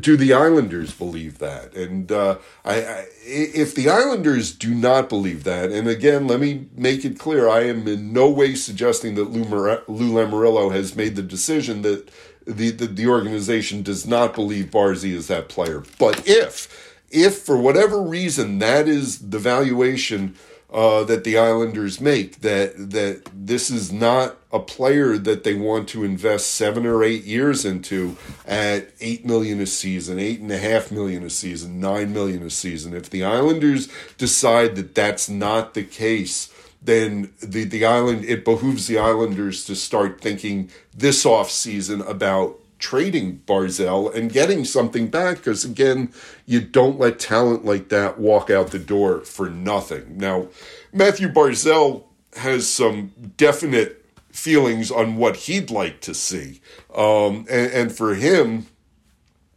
do 0.00 0.16
the 0.16 0.32
Islanders 0.32 0.92
believe 0.92 1.38
that? 1.38 1.74
And 1.74 2.10
uh, 2.10 2.38
I, 2.64 2.84
I, 2.84 3.06
if 3.24 3.74
the 3.74 3.88
Islanders 3.88 4.52
do 4.52 4.74
not 4.74 5.08
believe 5.08 5.44
that, 5.44 5.70
and 5.70 5.88
again, 5.88 6.26
let 6.26 6.40
me 6.40 6.66
make 6.76 7.04
it 7.04 7.18
clear, 7.18 7.48
I 7.48 7.64
am 7.64 7.86
in 7.86 8.12
no 8.12 8.28
way 8.28 8.54
suggesting 8.54 9.14
that 9.16 9.30
Lou, 9.30 9.44
Mar- 9.44 9.82
Lou 9.88 10.12
Lamoriello 10.12 10.72
has 10.72 10.96
made 10.96 11.16
the 11.16 11.22
decision 11.22 11.82
that 11.82 12.10
the, 12.46 12.70
the, 12.70 12.86
the 12.86 13.06
organization 13.06 13.82
does 13.82 14.06
not 14.06 14.34
believe 14.34 14.66
Barzy 14.66 15.12
is 15.12 15.28
that 15.28 15.48
player. 15.48 15.82
But 15.98 16.26
if, 16.26 16.98
if 17.10 17.38
for 17.38 17.56
whatever 17.56 18.02
reason 18.02 18.58
that 18.58 18.88
is 18.88 19.30
the 19.30 19.38
valuation 19.38 20.34
uh, 20.72 21.04
that 21.04 21.24
the 21.24 21.36
Islanders 21.36 22.00
make, 22.00 22.40
that 22.40 22.90
that 22.90 23.22
this 23.34 23.70
is 23.70 23.92
not 23.92 24.36
a 24.50 24.58
player 24.58 25.18
that 25.18 25.44
they 25.44 25.54
want 25.54 25.88
to 25.90 26.04
invest 26.04 26.54
seven 26.54 26.86
or 26.86 27.04
eight 27.04 27.24
years 27.24 27.64
into 27.64 28.16
at 28.46 28.88
eight 29.00 29.24
million 29.24 29.60
a 29.60 29.66
season, 29.66 30.18
eight 30.18 30.40
and 30.40 30.50
a 30.50 30.58
half 30.58 30.90
million 30.90 31.22
a 31.24 31.30
season, 31.30 31.78
nine 31.78 32.12
million 32.12 32.42
a 32.42 32.50
season. 32.50 32.94
If 32.94 33.10
the 33.10 33.22
Islanders 33.22 33.88
decide 34.16 34.76
that 34.76 34.94
that's 34.94 35.28
not 35.28 35.74
the 35.74 35.84
case, 35.84 36.52
then 36.80 37.32
the, 37.40 37.64
the 37.64 37.84
island 37.84 38.24
it 38.24 38.44
behooves 38.44 38.86
the 38.86 38.98
Islanders 38.98 39.64
to 39.66 39.76
start 39.76 40.20
thinking 40.20 40.70
this 40.94 41.24
off 41.24 41.50
season 41.50 42.00
about 42.02 42.58
trading 42.82 43.40
Barzal 43.46 44.12
and 44.12 44.30
getting 44.30 44.64
something 44.64 45.06
back 45.06 45.36
because 45.38 45.64
again, 45.64 46.12
you 46.44 46.60
don't 46.60 46.98
let 46.98 47.20
talent 47.20 47.64
like 47.64 47.88
that 47.90 48.18
walk 48.18 48.50
out 48.50 48.72
the 48.72 48.78
door 48.78 49.20
for 49.20 49.48
nothing. 49.48 50.18
Now, 50.18 50.48
Matthew 50.92 51.28
Barzal 51.28 52.02
has 52.34 52.68
some 52.68 53.12
definite 53.36 54.04
feelings 54.32 54.90
on 54.90 55.16
what 55.16 55.36
he'd 55.36 55.70
like 55.70 56.00
to 56.00 56.12
see. 56.12 56.60
Um, 56.94 57.46
and, 57.48 57.72
and, 57.72 57.92
for 57.92 58.14
him, 58.14 58.66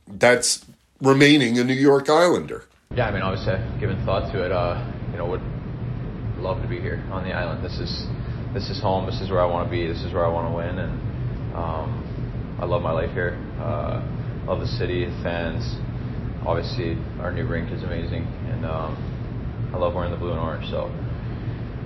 that's 0.08 0.64
remaining 1.02 1.58
a 1.58 1.64
New 1.64 1.74
York 1.74 2.10
Islander. 2.10 2.66
Yeah, 2.94 3.08
I 3.08 3.12
mean, 3.12 3.22
obviously, 3.22 3.54
I've 3.54 3.80
given 3.80 4.06
thought 4.06 4.32
to 4.34 4.46
it. 4.46 4.52
Uh, 4.52 4.86
you 5.12 5.18
know, 5.18 5.26
would 5.26 5.42
love 6.38 6.62
to 6.62 6.68
be 6.68 6.80
here 6.80 7.04
on 7.12 7.24
the 7.24 7.34
island. 7.34 7.66
This 7.66 7.80
is 7.80 8.06
this 8.54 8.70
is 8.70 8.80
home. 8.82 9.06
This 9.06 9.20
is 9.22 9.30
where 9.32 9.42
I 9.42 9.46
want 9.46 9.68
to 9.68 9.72
be. 9.72 9.88
This 9.88 10.04
is 10.04 10.14
where 10.14 10.26
I 10.26 10.30
want 10.30 10.48
to 10.52 10.56
win, 10.56 10.80
and 10.80 11.56
um, 11.56 12.05
I 12.60 12.66
love 12.66 12.82
my 12.82 12.92
life 12.92 13.12
here. 13.12 13.36
Uh, 13.60 14.00
love 14.48 14.62
the 14.62 14.68
city, 14.80 15.06
fans. 15.24 15.60
Obviously, 16.48 16.96
our 17.20 17.32
new 17.32 17.46
rink 17.46 17.72
is 17.72 17.84
amazing, 17.84 18.24
and 18.48 18.66
um, 18.66 18.96
I 19.74 19.78
love 19.78 19.94
wearing 19.94 20.12
the 20.12 20.18
blue 20.18 20.32
and 20.32 20.40
orange. 20.40 20.70
So, 20.72 20.88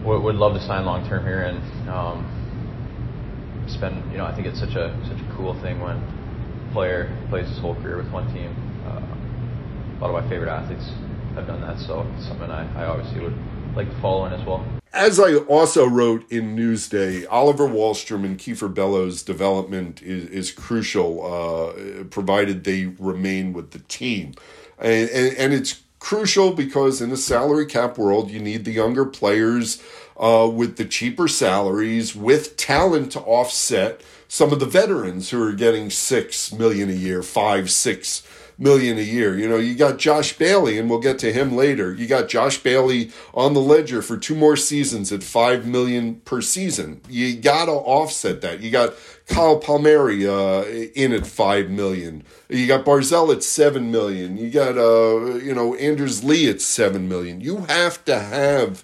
would, 0.06 0.22
would 0.22 0.36
love 0.36 0.54
to 0.54 0.62
sign 0.62 0.86
long 0.86 1.08
term 1.10 1.26
here, 1.26 1.42
and 1.42 1.58
um, 1.90 2.22
spend. 3.68 4.12
You 4.12 4.20
know, 4.20 4.26
I 4.26 4.36
think 4.36 4.46
it's 4.46 4.60
such 4.60 4.78
a 4.78 4.94
such 5.10 5.18
a 5.18 5.28
cool 5.36 5.60
thing 5.62 5.82
when 5.82 5.98
a 5.98 6.70
player 6.72 7.10
plays 7.30 7.50
his 7.50 7.58
whole 7.58 7.74
career 7.82 7.98
with 7.98 8.12
one 8.14 8.30
team. 8.30 8.54
Uh, 8.86 9.02
a 9.02 9.98
lot 10.06 10.14
of 10.14 10.22
my 10.22 10.30
favorite 10.30 10.54
athletes 10.54 10.86
have 11.34 11.48
done 11.48 11.62
that, 11.62 11.82
so 11.82 12.06
it's 12.14 12.28
something 12.30 12.50
I, 12.52 12.70
I 12.78 12.86
obviously 12.86 13.26
would 13.26 13.34
like 13.76 13.90
to 13.90 14.02
follow 14.02 14.26
in 14.26 14.34
as 14.34 14.46
well. 14.46 14.64
As 14.92 15.20
I 15.20 15.36
also 15.36 15.88
wrote 15.88 16.30
in 16.32 16.56
Newsday, 16.56 17.26
Oliver 17.30 17.68
Wahlstrom 17.68 18.26
and 18.26 18.40
Kiefer 18.40 18.74
Bellows' 18.74 19.22
development 19.22 20.02
is, 20.02 20.26
is 20.30 20.52
crucial, 20.52 21.26
uh, 21.26 22.04
provided 22.06 22.64
they 22.64 22.86
remain 22.86 23.54
with 23.54 23.72
the 23.72 23.80
team. 23.80 24.34
And, 24.80 25.10
and, 25.10 25.38
and, 25.38 25.54
it's 25.54 25.84
crucial 26.00 26.54
because 26.54 27.02
in 27.02 27.12
a 27.12 27.18
salary 27.18 27.66
cap 27.66 27.98
world, 27.98 28.32
you 28.32 28.40
need 28.40 28.66
the 28.66 28.72
younger 28.72 29.06
players 29.06 29.82
uh, 30.18 30.50
with 30.52 30.78
the 30.78 30.86
cheaper 30.86 31.28
salaries, 31.28 32.16
with 32.16 32.58
talent 32.58 33.12
to 33.12 33.20
offset 33.22 34.02
some 34.28 34.52
of 34.52 34.60
the 34.60 34.66
veterans 34.66 35.30
who 35.30 35.42
are 35.42 35.54
getting 35.54 35.90
six 35.90 36.54
million 36.54 36.90
a 36.90 36.94
year, 36.94 37.22
five, 37.22 37.70
six 37.70 38.24
million 38.60 38.98
a 38.98 39.02
year. 39.02 39.38
You 39.38 39.48
know, 39.48 39.58
you 39.58 39.74
got 39.74 39.98
Josh 39.98 40.38
Bailey, 40.38 40.78
and 40.78 40.90
we'll 40.90 41.00
get 41.00 41.18
to 41.20 41.32
him 41.32 41.56
later. 41.56 41.94
You 41.94 42.06
got 42.06 42.28
Josh 42.28 42.58
Bailey 42.58 43.12
on 43.34 43.54
the 43.54 43.62
ledger 43.62 44.02
for 44.02 44.18
two 44.18 44.36
more 44.36 44.58
seasons 44.58 45.12
at 45.12 45.24
five 45.24 45.66
million 45.66 46.16
per 46.22 46.42
season. 46.42 47.02
You 47.10 47.36
got 47.36 47.66
to 47.66 47.72
offset 47.72 48.42
that. 48.42 48.60
You 48.60 48.70
got 48.70 48.94
Kyle 49.28 49.58
Palmieri 49.58 50.28
uh, 50.28 50.64
in 50.94 51.14
at 51.14 51.26
five 51.26 51.70
million. 51.70 52.24
You 52.50 52.68
got 52.68 52.86
Barzal 52.86 53.34
at 53.34 53.44
seven 53.44 53.92
million. 53.92 54.38
You 54.38 54.50
got 54.50 54.78
uh, 54.78 55.36
you 55.36 55.56
know 55.56 55.76
Anders 55.76 56.24
Lee 56.24 56.50
at 56.50 56.62
seven 56.62 57.08
million. 57.08 57.40
You 57.40 57.62
have 57.70 58.04
to 58.06 58.20
have 58.20 58.84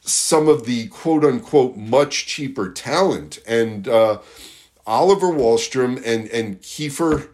some 0.00 0.48
of 0.48 0.64
the 0.64 0.88
quote 0.88 1.24
unquote 1.24 1.76
much 1.76 2.26
cheaper 2.26 2.70
talent. 2.70 3.38
And 3.46 3.86
uh, 3.86 4.18
Oliver 4.86 5.28
Wahlstrom 5.28 6.02
and, 6.04 6.28
and 6.28 6.60
Kiefer 6.60 7.28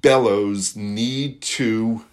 Bellows 0.00 0.76
need 0.76 1.40
to, 1.42 2.04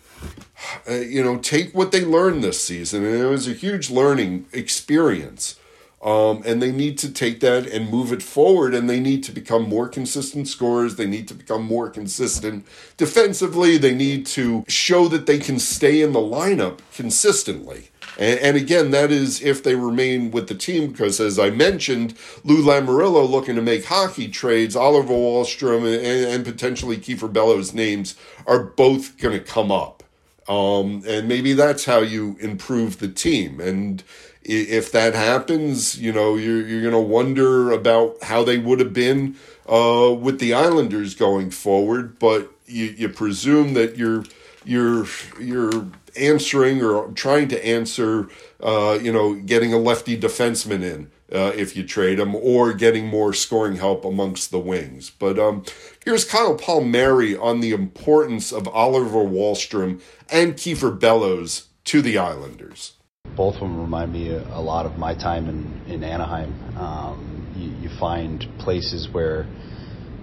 uh, 0.90 0.94
you 0.94 1.24
know, 1.24 1.38
take 1.38 1.74
what 1.74 1.92
they 1.92 2.04
learned 2.04 2.44
this 2.44 2.64
season. 2.64 3.06
And 3.06 3.16
it 3.16 3.26
was 3.26 3.48
a 3.48 3.54
huge 3.54 3.90
learning 3.90 4.46
experience. 4.54 5.60
Um, 6.04 6.44
and 6.46 6.62
they 6.62 6.72
need 6.72 7.00
to 7.00 7.12
take 7.12 7.40
that 7.40 7.66
and 7.66 7.90
move 7.90 8.14
it 8.14 8.22
forward, 8.22 8.76
and 8.76 8.88
they 8.88 9.00
need 9.00 9.24
to 9.24 9.32
become 9.32 9.68
more 9.68 9.88
consistent 9.88 10.48
scorers. 10.48 10.98
They 10.98 11.08
need 11.08 11.28
to 11.30 11.34
become 11.34 11.64
more 11.64 11.90
consistent 11.90 12.68
defensively. 12.96 13.80
They 13.80 13.96
need 13.96 14.28
to 14.28 14.64
show 14.68 15.08
that 15.08 15.26
they 15.26 15.40
can 15.40 15.58
stay 15.58 16.02
in 16.02 16.14
the 16.14 16.20
lineup 16.20 16.80
consistently. 16.94 17.90
And, 18.18 18.40
and, 18.40 18.58
again, 18.58 18.92
that 18.92 19.12
is 19.12 19.42
if 19.42 19.64
they 19.64 19.76
remain 19.76 20.32
with 20.32 20.48
the 20.48 20.56
team, 20.56 20.92
because 20.92 21.20
as 21.20 21.38
I 21.38 21.50
mentioned, 21.50 22.16
Lou 22.44 22.64
Lamoriello 22.64 23.30
looking 23.30 23.56
to 23.56 23.62
make 23.62 23.86
hockey 23.86 24.28
trades, 24.28 24.76
Oliver 24.76 25.14
Wahlstrom 25.14 25.86
and, 25.86 26.34
and 26.34 26.46
potentially 26.46 26.98
Kiefer 26.98 27.32
Bellows' 27.32 27.74
names 27.74 28.16
are 28.48 28.64
both 28.64 29.18
going 29.18 29.38
to 29.38 29.44
come 29.44 29.72
up. 29.72 30.04
Um, 30.48 31.04
and 31.08 31.28
maybe 31.28 31.54
that's 31.54 31.86
how 31.86 32.00
you 32.00 32.38
improve 32.40 33.00
the 33.00 33.08
team. 33.08 33.60
And 33.60 34.04
if 34.44 34.92
that 34.92 35.16
happens, 35.16 36.00
you 36.00 36.14
know, 36.14 36.36
you're, 36.36 36.66
you're 36.66 36.82
going 36.82 36.94
to 36.94 37.00
wonder 37.00 37.72
about 37.72 38.22
how 38.24 38.44
they 38.44 38.60
would 38.60 38.80
have 38.80 38.94
been 38.94 39.36
uh, 39.68 40.14
with 40.14 40.40
the 40.40 40.54
Islanders 40.54 41.16
going 41.16 41.50
forward. 41.50 42.20
But 42.20 42.52
you, 42.68 42.86
you 42.86 43.10
presume 43.10 43.74
that 43.74 43.98
you're 43.98 44.24
you're 44.64 45.06
you're 45.40 45.88
answering 46.18 46.84
or 46.84 47.12
trying 47.12 47.48
to 47.50 47.66
answer, 47.66 48.28
uh, 48.62 48.98
you 49.02 49.12
know, 49.12 49.36
getting 49.36 49.74
a 49.74 49.78
lefty 49.78 50.18
defenseman 50.18 50.84
in 50.84 51.12
uh, 51.32 51.52
if 51.56 51.76
you 51.76 51.84
trade 51.84 52.20
him, 52.20 52.36
or 52.36 52.74
getting 52.74 53.08
more 53.08 53.34
scoring 53.34 53.78
help 53.78 54.06
amongst 54.06 54.52
the 54.52 54.60
wings. 54.60 55.10
But 55.10 55.40
um, 55.40 55.64
here's 56.04 56.26
Kyle 56.26 56.56
Palmieri 56.56 57.36
on 57.36 57.62
the 57.62 57.72
importance 57.72 58.52
of 58.52 58.68
Oliver 58.68 59.24
Wahlstrom 59.24 60.02
and 60.30 60.54
Kiefer 60.54 60.98
Bellows 60.98 61.68
to 61.86 62.02
the 62.02 62.18
Islanders. 62.18 62.94
Both 63.36 63.56
of 63.56 63.62
them 63.62 63.82
remind 63.82 64.14
me 64.14 64.30
a 64.30 64.60
lot 64.62 64.86
of 64.86 64.98
my 64.98 65.16
time 65.16 65.50
in, 65.50 65.94
in 65.94 66.04
Anaheim. 66.04 66.54
Um, 66.78 67.48
you, 67.58 67.72
you 67.82 67.90
find 67.98 68.48
places 68.60 69.10
where 69.10 69.48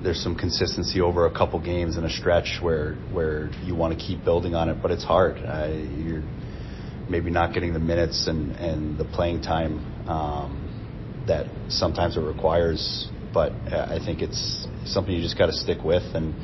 there's 0.02 0.20
some 0.20 0.36
consistency 0.36 1.00
over 1.00 1.26
a 1.26 1.30
couple 1.30 1.60
games 1.60 1.96
in 1.96 2.04
a 2.04 2.10
stretch 2.10 2.58
where 2.60 2.94
where 3.12 3.50
you 3.64 3.74
want 3.74 3.96
to 3.96 4.04
keep 4.04 4.24
building 4.24 4.54
on 4.54 4.68
it, 4.68 4.82
but 4.82 4.90
it's 4.90 5.04
hard. 5.04 5.38
You're 5.38 6.22
maybe 7.08 7.30
not 7.30 7.52
getting 7.52 7.72
the 7.72 7.78
minutes 7.78 8.26
and, 8.26 8.52
and 8.56 8.98
the 8.98 9.04
playing 9.04 9.42
time 9.42 9.78
um, 10.08 11.24
that 11.26 11.46
sometimes 11.68 12.16
it 12.16 12.20
requires, 12.20 13.08
but 13.32 13.52
I 13.52 13.98
think 14.04 14.22
it's 14.22 14.66
something 14.86 15.14
you 15.14 15.22
just 15.22 15.38
got 15.38 15.46
to 15.46 15.52
stick 15.52 15.84
with. 15.84 16.02
And 16.14 16.34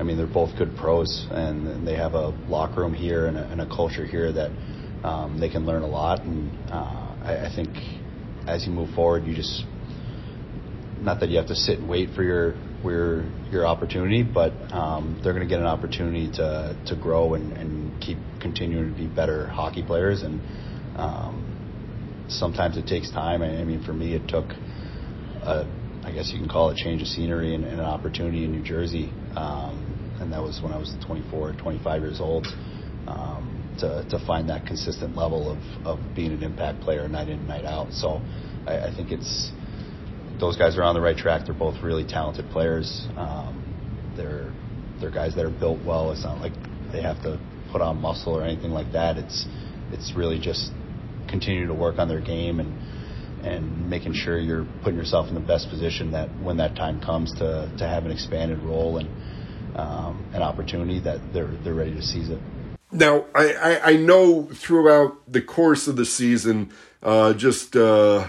I 0.00 0.02
mean, 0.02 0.16
they're 0.16 0.26
both 0.26 0.56
good 0.56 0.76
pros, 0.76 1.26
and 1.30 1.86
they 1.86 1.96
have 1.96 2.14
a 2.14 2.28
locker 2.48 2.80
room 2.80 2.94
here 2.94 3.26
and 3.26 3.36
a, 3.36 3.44
and 3.50 3.60
a 3.60 3.66
culture 3.66 4.06
here 4.06 4.32
that 4.32 4.50
um, 5.04 5.38
they 5.40 5.48
can 5.48 5.66
learn 5.66 5.82
a 5.82 5.88
lot. 5.88 6.20
And 6.20 6.50
uh, 6.70 7.16
I, 7.22 7.46
I 7.46 7.52
think 7.54 7.70
as 8.46 8.66
you 8.66 8.72
move 8.72 8.94
forward, 8.94 9.24
you 9.26 9.34
just 9.34 9.64
not 11.00 11.20
that 11.20 11.30
you 11.30 11.38
have 11.38 11.48
to 11.48 11.56
sit 11.56 11.78
and 11.78 11.88
wait 11.88 12.10
for 12.14 12.22
your 12.22 12.54
your 12.84 13.24
your 13.50 13.66
opportunity, 13.66 14.22
but 14.22 14.52
um, 14.72 15.20
they're 15.22 15.32
going 15.32 15.46
to 15.46 15.48
get 15.48 15.60
an 15.60 15.66
opportunity 15.66 16.30
to 16.32 16.76
to 16.86 16.96
grow 16.96 17.34
and, 17.34 17.52
and 17.52 18.00
keep 18.00 18.18
continuing 18.40 18.92
to 18.92 18.96
be 18.96 19.06
better 19.06 19.46
hockey 19.46 19.82
players. 19.82 20.22
And 20.22 20.40
um, 20.96 22.26
sometimes 22.28 22.76
it 22.76 22.86
takes 22.86 23.10
time. 23.10 23.42
I 23.42 23.64
mean, 23.64 23.82
for 23.82 23.92
me, 23.92 24.14
it 24.14 24.28
took 24.28 24.46
a, 25.42 25.66
I 26.04 26.12
guess 26.12 26.30
you 26.32 26.38
can 26.38 26.48
call 26.48 26.70
it 26.70 26.76
change 26.76 27.02
of 27.02 27.08
scenery 27.08 27.54
and, 27.54 27.64
and 27.64 27.80
an 27.80 27.86
opportunity 27.86 28.44
in 28.44 28.52
New 28.52 28.62
Jersey, 28.62 29.12
um, 29.36 30.16
and 30.20 30.32
that 30.32 30.42
was 30.42 30.60
when 30.62 30.72
I 30.72 30.78
was 30.78 30.94
24, 31.06 31.54
25 31.54 32.02
years 32.02 32.20
old. 32.20 32.46
Um, 33.06 33.56
to, 33.78 34.06
to 34.10 34.18
find 34.26 34.48
that 34.50 34.66
consistent 34.66 35.16
level 35.16 35.50
of, 35.50 35.86
of 35.86 36.14
being 36.14 36.32
an 36.32 36.42
impact 36.42 36.82
player 36.82 37.08
night 37.08 37.28
in, 37.28 37.46
night 37.46 37.64
out. 37.64 37.92
So 37.92 38.20
I, 38.66 38.88
I 38.88 38.94
think 38.94 39.10
it's 39.10 39.50
those 40.40 40.56
guys 40.56 40.76
are 40.78 40.82
on 40.82 40.94
the 40.94 41.00
right 41.00 41.16
track. 41.16 41.44
They're 41.44 41.54
both 41.54 41.82
really 41.82 42.04
talented 42.04 42.50
players. 42.50 43.06
Um, 43.16 44.14
they're 44.16 44.52
they're 45.00 45.10
guys 45.10 45.34
that 45.36 45.44
are 45.44 45.50
built 45.50 45.84
well. 45.84 46.10
It's 46.12 46.24
not 46.24 46.40
like 46.40 46.52
they 46.92 47.02
have 47.02 47.22
to 47.22 47.38
put 47.70 47.80
on 47.80 48.00
muscle 48.00 48.36
or 48.36 48.44
anything 48.44 48.70
like 48.70 48.92
that. 48.92 49.16
It's 49.16 49.46
it's 49.92 50.14
really 50.16 50.38
just 50.38 50.72
continue 51.28 51.66
to 51.66 51.74
work 51.74 51.98
on 51.98 52.08
their 52.08 52.20
game 52.20 52.60
and 52.60 53.46
and 53.46 53.88
making 53.88 54.12
sure 54.12 54.38
you're 54.38 54.66
putting 54.82 54.98
yourself 54.98 55.28
in 55.28 55.34
the 55.34 55.40
best 55.40 55.70
position 55.70 56.12
that 56.12 56.28
when 56.42 56.56
that 56.58 56.74
time 56.74 57.00
comes 57.00 57.32
to 57.34 57.72
to 57.78 57.86
have 57.86 58.04
an 58.04 58.10
expanded 58.10 58.62
role 58.62 58.98
and 58.98 59.08
um, 59.76 60.30
an 60.34 60.42
opportunity 60.42 61.00
that 61.00 61.32
they're 61.32 61.54
they're 61.62 61.74
ready 61.74 61.94
to 61.94 62.02
seize 62.02 62.28
it. 62.28 62.40
Now 62.92 63.26
I, 63.34 63.52
I, 63.52 63.90
I 63.90 63.96
know 63.96 64.48
throughout 64.52 65.30
the 65.30 65.42
course 65.42 65.86
of 65.86 65.96
the 65.96 66.04
season, 66.04 66.72
uh, 67.02 67.34
just 67.34 67.76
uh, 67.76 68.28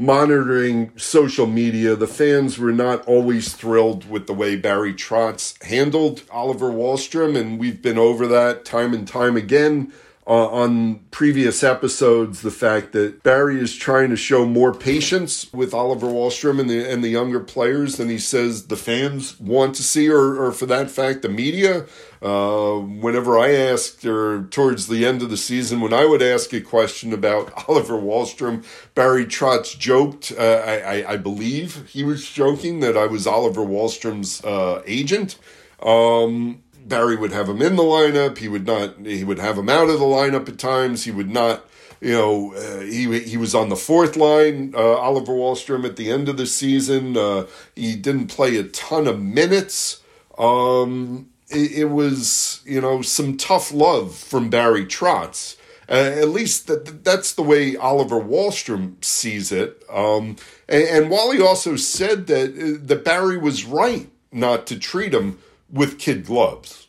monitoring 0.00 0.90
social 0.96 1.46
media, 1.46 1.94
the 1.94 2.06
fans 2.06 2.58
were 2.58 2.72
not 2.72 3.06
always 3.06 3.52
thrilled 3.52 4.08
with 4.08 4.26
the 4.26 4.32
way 4.32 4.56
Barry 4.56 4.94
Trotz 4.94 5.62
handled 5.62 6.22
Oliver 6.30 6.70
Wahlstrom, 6.70 7.36
and 7.36 7.58
we've 7.58 7.82
been 7.82 7.98
over 7.98 8.26
that 8.26 8.64
time 8.64 8.94
and 8.94 9.06
time 9.06 9.36
again. 9.36 9.92
Uh, 10.30 10.46
on 10.46 11.00
previous 11.10 11.64
episodes, 11.64 12.42
the 12.42 12.52
fact 12.52 12.92
that 12.92 13.20
Barry 13.24 13.58
is 13.60 13.74
trying 13.74 14.10
to 14.10 14.16
show 14.16 14.46
more 14.46 14.72
patience 14.72 15.52
with 15.52 15.74
Oliver 15.74 16.06
Wahlstrom 16.06 16.60
and 16.60 16.70
the 16.70 16.88
and 16.88 17.02
the 17.02 17.08
younger 17.08 17.40
players 17.40 17.96
than 17.96 18.08
he 18.08 18.18
says 18.18 18.68
the 18.68 18.76
fans 18.76 19.40
want 19.40 19.74
to 19.74 19.82
see, 19.82 20.08
or, 20.08 20.40
or 20.40 20.52
for 20.52 20.66
that 20.66 20.88
fact, 20.88 21.22
the 21.22 21.28
media. 21.28 21.84
Uh, 22.22 22.78
whenever 22.78 23.36
I 23.36 23.50
asked, 23.50 24.04
or 24.04 24.44
towards 24.52 24.86
the 24.86 25.04
end 25.04 25.20
of 25.20 25.30
the 25.30 25.36
season, 25.36 25.80
when 25.80 25.92
I 25.92 26.04
would 26.04 26.22
ask 26.22 26.52
a 26.52 26.60
question 26.60 27.12
about 27.12 27.52
Oliver 27.68 27.94
Wahlstrom, 27.94 28.64
Barry 28.94 29.26
Trotz 29.26 29.76
joked. 29.76 30.32
Uh, 30.38 30.62
I, 30.64 30.76
I, 30.78 31.12
I, 31.14 31.16
believe 31.16 31.88
he 31.88 32.04
was 32.04 32.30
joking 32.30 32.78
that 32.80 32.96
I 32.96 33.06
was 33.06 33.26
Oliver 33.26 33.62
Wahlstrom's 33.62 34.44
uh, 34.44 34.80
agent. 34.86 35.38
Um, 35.82 36.62
Barry 36.90 37.16
would 37.16 37.32
have 37.32 37.48
him 37.48 37.62
in 37.62 37.76
the 37.76 37.82
lineup. 37.82 38.36
He 38.36 38.48
would 38.48 38.66
not. 38.66 38.98
He 39.06 39.24
would 39.24 39.38
have 39.38 39.56
him 39.56 39.70
out 39.70 39.88
of 39.88 39.98
the 39.98 40.04
lineup 40.04 40.48
at 40.48 40.58
times. 40.58 41.04
He 41.04 41.10
would 41.10 41.30
not. 41.30 41.64
You 42.02 42.12
know, 42.12 42.54
uh, 42.54 42.80
he 42.80 43.20
he 43.20 43.36
was 43.36 43.54
on 43.54 43.70
the 43.70 43.76
fourth 43.76 44.16
line. 44.16 44.74
Uh, 44.74 44.96
Oliver 44.96 45.32
Wahlstrom 45.32 45.84
at 45.84 45.96
the 45.96 46.10
end 46.10 46.28
of 46.28 46.36
the 46.36 46.46
season. 46.46 47.16
Uh, 47.16 47.46
he 47.74 47.96
didn't 47.96 48.26
play 48.26 48.56
a 48.56 48.64
ton 48.64 49.06
of 49.06 49.20
minutes. 49.20 50.02
Um, 50.36 51.30
it, 51.48 51.72
it, 51.72 51.84
was 51.86 52.62
you 52.64 52.80
know 52.80 53.02
some 53.02 53.36
tough 53.36 53.72
love 53.72 54.14
from 54.14 54.50
Barry 54.50 54.84
Trotz. 54.86 55.56
Uh, 55.88 55.94
at 55.94 56.28
least 56.28 56.68
that, 56.68 57.04
that's 57.04 57.32
the 57.34 57.42
way 57.42 57.76
Oliver 57.76 58.20
Wahlstrom 58.20 59.04
sees 59.04 59.50
it. 59.50 59.82
Um, 59.90 60.36
and, 60.68 60.84
and 60.84 61.10
Wally 61.10 61.40
also 61.40 61.76
said 61.76 62.28
that 62.28 62.50
uh, 62.50 62.86
that 62.86 63.04
Barry 63.04 63.36
was 63.36 63.64
right 63.64 64.08
not 64.32 64.66
to 64.68 64.78
treat 64.78 65.12
him 65.12 65.38
with 65.70 65.98
kid 65.98 66.24
gloves. 66.24 66.79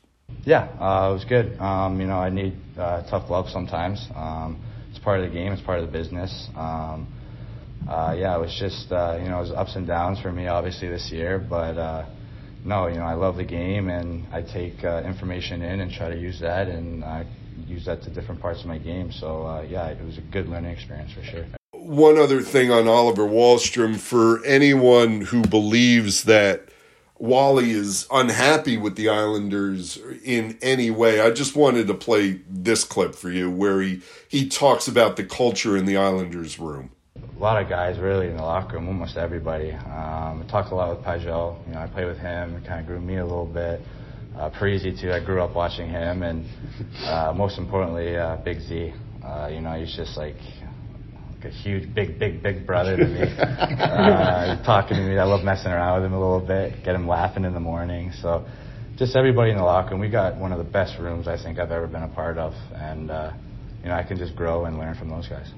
Yeah, 0.46 0.64
uh, 0.80 1.12
it 1.12 1.14
was 1.14 1.26
good. 1.26 1.60
Um, 1.60 2.02
you 2.02 2.08
know, 2.08 2.18
I 2.18 2.30
need 2.30 2.54
uh, 2.78 3.04
tough 3.10 3.28
gloves 3.28 3.52
sometimes. 3.54 4.08
Um, 4.16 4.62
it's 4.90 5.00
part 5.00 5.20
of 5.20 5.30
the 5.30 5.34
game. 5.34 5.52
It's 5.52 5.62
part 5.62 5.80
of 5.80 5.86
the 5.86 5.92
business. 5.92 6.50
Um, 6.56 7.08
uh, 7.88 8.16
yeah, 8.18 8.36
it 8.36 8.40
was 8.40 8.56
just 8.60 8.92
uh, 8.92 9.18
you 9.22 9.30
know 9.30 9.38
it 9.38 9.42
was 9.42 9.52
ups 9.52 9.76
and 9.76 9.88
downs 9.88 10.20
for 10.20 10.32
me 10.32 10.48
obviously 10.48 10.88
this 10.88 11.12
year, 11.12 11.40
but 11.40 11.78
uh, 11.78 12.06
no, 12.64 12.88
you 12.88 12.96
know 12.96 13.06
I 13.06 13.14
love 13.14 13.38
the 13.38 13.44
game 13.44 13.90
and 13.90 14.26
I 14.32 14.42
take 14.42 14.84
uh, 14.84 15.04
information 15.06 15.62
in 15.62 15.80
and 15.80 15.92
try 15.92 16.10
to 16.10 16.18
use 16.18 16.40
that 16.42 16.68
and 16.68 17.04
uh, 17.04 17.24
use 17.68 17.86
that 17.86 18.04
to 18.04 18.10
different 18.10 18.42
parts 18.42 18.62
of 18.62 18.68
my 18.68 18.78
game. 18.78 19.12
So 19.12 19.44
uh, 19.44 19.62
yeah, 19.62 19.88
it 19.88 20.04
was 20.04 20.18
a 20.18 20.22
good 20.22 20.48
learning 20.48 20.72
experience 20.72 21.12
for 21.14 21.24
sure. 21.24 21.46
One 21.74 22.18
other 22.18 22.42
thing 22.42 22.72
on 22.72 22.88
Oliver 22.88 23.28
Wahlstrom 23.28 24.00
for 24.00 24.44
anyone 24.46 25.22
who 25.22 25.42
believes 25.42 26.24
that 26.26 26.71
Wally 27.22 27.70
is 27.70 28.08
unhappy 28.12 28.80
with 28.80 28.96
the 28.96 29.10
Islanders 29.10 30.00
in 30.24 30.58
any 30.60 30.90
way. 30.90 31.22
I 31.22 31.30
just 31.30 31.56
wanted 31.56 31.86
to 31.88 31.94
play 31.94 32.42
this 32.50 32.84
clip 32.84 33.14
for 33.14 33.30
you 33.30 33.52
where 33.52 33.80
he, 33.80 34.02
he 34.28 34.50
talks 34.50 34.88
about 34.88 35.18
the 35.18 35.24
culture 35.24 35.78
in 35.78 35.86
the 35.86 35.98
Islanders 35.98 36.58
room. 36.58 36.90
A 37.16 37.40
lot 37.40 37.62
of 37.62 37.70
guys 37.70 38.00
really 38.00 38.28
in 38.28 38.38
the 38.38 38.42
locker 38.42 38.78
room, 38.78 38.88
almost 38.88 39.18
everybody. 39.18 39.72
Um, 39.72 40.42
I 40.42 40.46
talked 40.50 40.72
a 40.72 40.76
lot 40.76 40.98
with 40.98 41.06
Pageau. 41.06 41.64
You 41.68 41.76
know, 41.76 41.82
I 41.82 41.88
played 41.88 42.08
with 42.08 42.18
him. 42.18 42.56
It 42.56 42.66
kind 42.66 42.80
of 42.80 42.88
grew 42.88 43.00
me 43.00 43.18
a 43.18 43.24
little 43.24 43.46
bit. 43.46 43.82
Uh, 44.36 44.50
Parise 44.50 45.00
too. 45.00 45.14
I 45.14 45.20
grew 45.20 45.44
up 45.44 45.54
watching 45.54 45.90
him, 45.90 46.24
and 46.24 46.44
uh, 47.06 47.34
most 47.36 47.60
importantly, 47.60 48.18
uh, 48.18 48.38
Big 48.38 48.62
Z. 48.62 48.94
Uh, 49.24 49.48
you 49.54 49.62
know, 49.62 49.74
he's 49.74 49.96
just 49.96 50.18
like 50.18 50.38
a 51.46 51.50
huge, 51.50 51.94
big, 51.94 52.20
big, 52.20 52.42
big 52.42 52.66
brother 52.66 52.98
to 52.98 53.06
me. 53.06 53.22
uh, 53.40 54.62
talking 54.64 54.98
to 54.98 55.04
me, 55.04 55.18
I 55.18 55.24
love 55.24 55.44
messing 55.44 55.72
around 55.72 56.02
with 56.02 56.06
him 56.06 56.14
a 56.14 56.20
little 56.20 56.46
bit, 56.46 56.84
get 56.84 56.96
him 56.96 57.08
laughing 57.08 57.46
in 57.46 57.54
the 57.54 57.60
morning. 57.60 58.12
So, 58.22 58.46
just 58.98 59.16
everybody 59.16 59.52
in 59.52 59.58
the 59.58 59.64
locker 59.64 59.92
room. 59.92 60.00
We 60.00 60.10
got 60.10 60.36
one 60.38 60.52
of 60.52 60.58
the 60.58 60.64
best 60.64 61.00
rooms 61.00 61.28
I 61.28 61.38
think 61.38 61.60
I've 61.60 61.72
ever 61.72 61.88
been 61.88 62.04
a 62.04 62.08
part 62.10 62.38
of, 62.38 62.54
and 62.74 63.10
uh, 63.10 63.32
you 63.82 63.90
know 63.90 63.96
I 63.96 64.04
can 64.04 64.18
just 64.18 64.36
grow 64.36 64.66
and 64.66 64.78
learn 64.78 64.96
from 64.96 65.10
those 65.10 65.28
guys. 65.28 65.52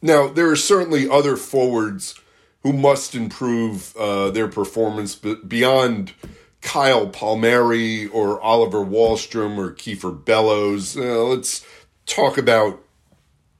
Now 0.00 0.28
there 0.28 0.50
are 0.50 0.56
certainly 0.56 1.08
other 1.08 1.36
forwards 1.36 2.20
who 2.62 2.72
must 2.72 3.14
improve 3.14 3.96
uh, 3.96 4.30
their 4.30 4.48
performance 4.48 5.14
beyond 5.14 6.12
Kyle 6.60 7.08
Palmieri 7.08 8.06
or 8.06 8.40
Oliver 8.40 8.84
Wahlstrom 8.84 9.58
or 9.58 9.72
Kiefer 9.72 10.24
Bellows. 10.24 10.96
Uh, 10.96 11.24
let's 11.24 11.66
talk 12.06 12.38
about 12.38 12.80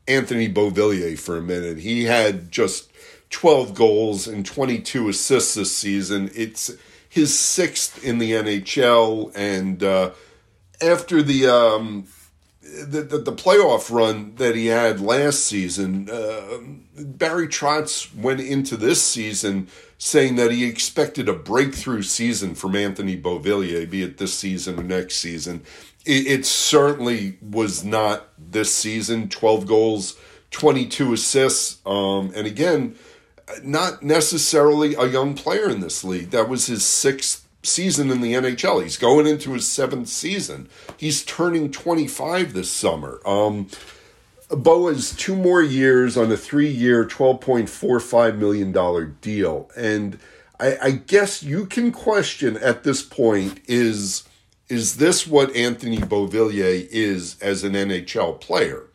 Anthony 0.09 0.53
Beauvillier 0.53 1.19
for 1.19 1.37
a 1.37 1.43
minute. 1.43 1.79
He 1.79 2.05
had 2.05 2.51
just 2.51 2.91
12 3.31 3.75
goals 3.75 4.29
and 4.29 4.45
22 4.45 5.09
assists 5.09 5.55
this 5.55 5.77
season. 5.77 6.31
It's 6.35 6.73
his 7.09 7.39
sixth 7.39 8.03
in 8.05 8.19
the 8.19 8.33
NHL, 8.33 9.33
and 9.35 9.83
uh, 9.83 10.13
after 10.81 11.23
the, 11.23 11.47
um, 11.47 12.07
the, 12.63 13.03
the, 13.03 13.19
the 13.19 13.33
playoff 13.33 13.91
run 13.95 14.35
that 14.37 14.55
he 14.55 14.67
had 14.67 15.01
last 15.01 15.45
season, 15.45 16.09
uh, 16.11 16.59
Barry 16.97 17.49
Trotz 17.49 18.15
went 18.15 18.41
into 18.41 18.77
this 18.77 19.03
season 19.03 19.69
saying 19.99 20.37
that 20.37 20.51
he 20.51 20.65
expected 20.65 21.29
a 21.29 21.33
breakthrough 21.33 22.03
season 22.03 22.55
from 22.55 22.75
Anthony 22.75 23.17
Beauvillier, 23.17 23.89
be 23.89 24.03
it 24.03 24.19
this 24.19 24.35
season 24.35 24.79
or 24.81 24.83
next 24.83 25.17
season. 25.17 25.63
It, 26.05 26.27
it 26.27 26.47
certainly 26.47 27.39
was 27.41 27.85
not 27.85 28.29
this 28.39 28.75
season. 28.75 29.29
12 29.29 29.67
goals, 29.67 30.17
22 30.51 31.13
assists. 31.13 31.81
Um, 31.87 32.33
and 32.35 32.47
again, 32.47 32.97
not 33.63 34.03
necessarily 34.03 34.95
a 34.95 35.07
young 35.07 35.35
player 35.35 35.69
in 35.69 35.81
this 35.81 36.05
league. 36.05 36.31
That 36.31 36.49
was 36.49 36.67
his 36.67 36.85
sixth 36.85 37.47
season 37.63 38.11
in 38.11 38.21
the 38.21 38.35
NHL. 38.35 38.83
He's 38.83 38.97
going 38.97 39.27
into 39.27 39.53
his 39.53 39.69
seventh 39.69 40.09
season. 40.09 40.69
He's 40.97 41.25
turning 41.25 41.71
25 41.71 42.53
this 42.53 42.71
summer. 42.71 43.21
Um, 43.27 43.69
Bo 44.51 44.89
has 44.89 45.15
two 45.15 45.37
more 45.37 45.63
years 45.63 46.17
on 46.17 46.31
a 46.31 46.37
three 46.37 46.69
year, 46.69 47.07
$12.45 47.07 48.37
million 48.37 49.17
deal. 49.21 49.71
And 49.77 50.19
I, 50.61 50.77
I, 50.83 50.91
guess 50.91 51.43
you 51.43 51.65
can 51.65 51.91
question 51.91 52.57
at 52.59 52.85
this 52.85 53.03
point 53.03 53.61
is, 53.67 54.25
is 54.73 54.97
this 54.97 55.27
what 55.27 55.55
Anthony 55.55 55.99
Beauvillier 55.99 56.89
is 56.91 57.39
as 57.43 57.63
an 57.63 57.75
NHL 57.75 58.41
player? 58.41 58.87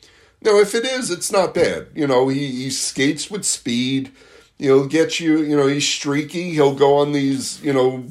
Now, 0.41 0.57
if 0.57 0.73
it 0.73 0.83
is, 0.83 1.11
it's 1.11 1.31
not 1.31 1.53
bad. 1.53 1.89
You 1.93 2.07
know, 2.07 2.29
he, 2.29 2.47
he 2.47 2.69
skates 2.71 3.29
with 3.29 3.45
speed. 3.45 4.11
He'll 4.57 4.87
get 4.87 5.19
you, 5.19 5.37
you 5.43 5.55
know, 5.55 5.67
he's 5.67 5.87
streaky. 5.87 6.49
He'll 6.49 6.73
go 6.73 6.97
on 6.97 7.11
these, 7.11 7.61
you 7.63 7.73
know, 7.73 8.05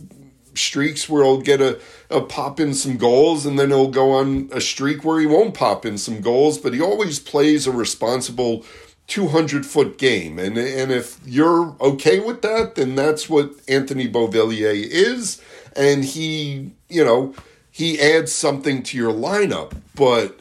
streaks 0.55 1.09
where 1.09 1.25
he'll 1.25 1.41
get 1.41 1.61
a, 1.61 1.81
a 2.09 2.21
pop 2.21 2.61
in 2.61 2.73
some 2.73 2.99
goals 2.99 3.45
and 3.45 3.59
then 3.59 3.71
he'll 3.71 3.91
go 3.91 4.13
on 4.13 4.49
a 4.53 4.61
streak 4.61 5.05
where 5.05 5.19
he 5.19 5.27
won't 5.27 5.55
pop 5.55 5.85
in 5.85 5.99
some 5.99 6.21
goals, 6.21 6.59
but 6.59 6.73
he 6.73 6.81
always 6.81 7.19
plays 7.19 7.67
a 7.67 7.73
responsible 7.73 8.65
200 9.09 9.67
foot 9.67 9.99
game. 9.99 10.39
And, 10.39 10.57
and 10.57 10.93
if 10.93 11.19
you're 11.27 11.77
okay 11.81 12.21
with 12.21 12.43
that, 12.43 12.77
then 12.77 12.95
that's 12.95 13.29
what 13.29 13.51
Anthony 13.67 14.09
Beauvillier 14.09 14.73
is. 14.73 15.43
And 15.75 16.05
he, 16.05 16.71
you 16.89 17.05
know, 17.05 17.35
he 17.77 18.01
adds 18.01 18.33
something 18.33 18.83
to 18.83 18.97
your 18.97 19.13
lineup. 19.13 19.77
But 19.95 20.41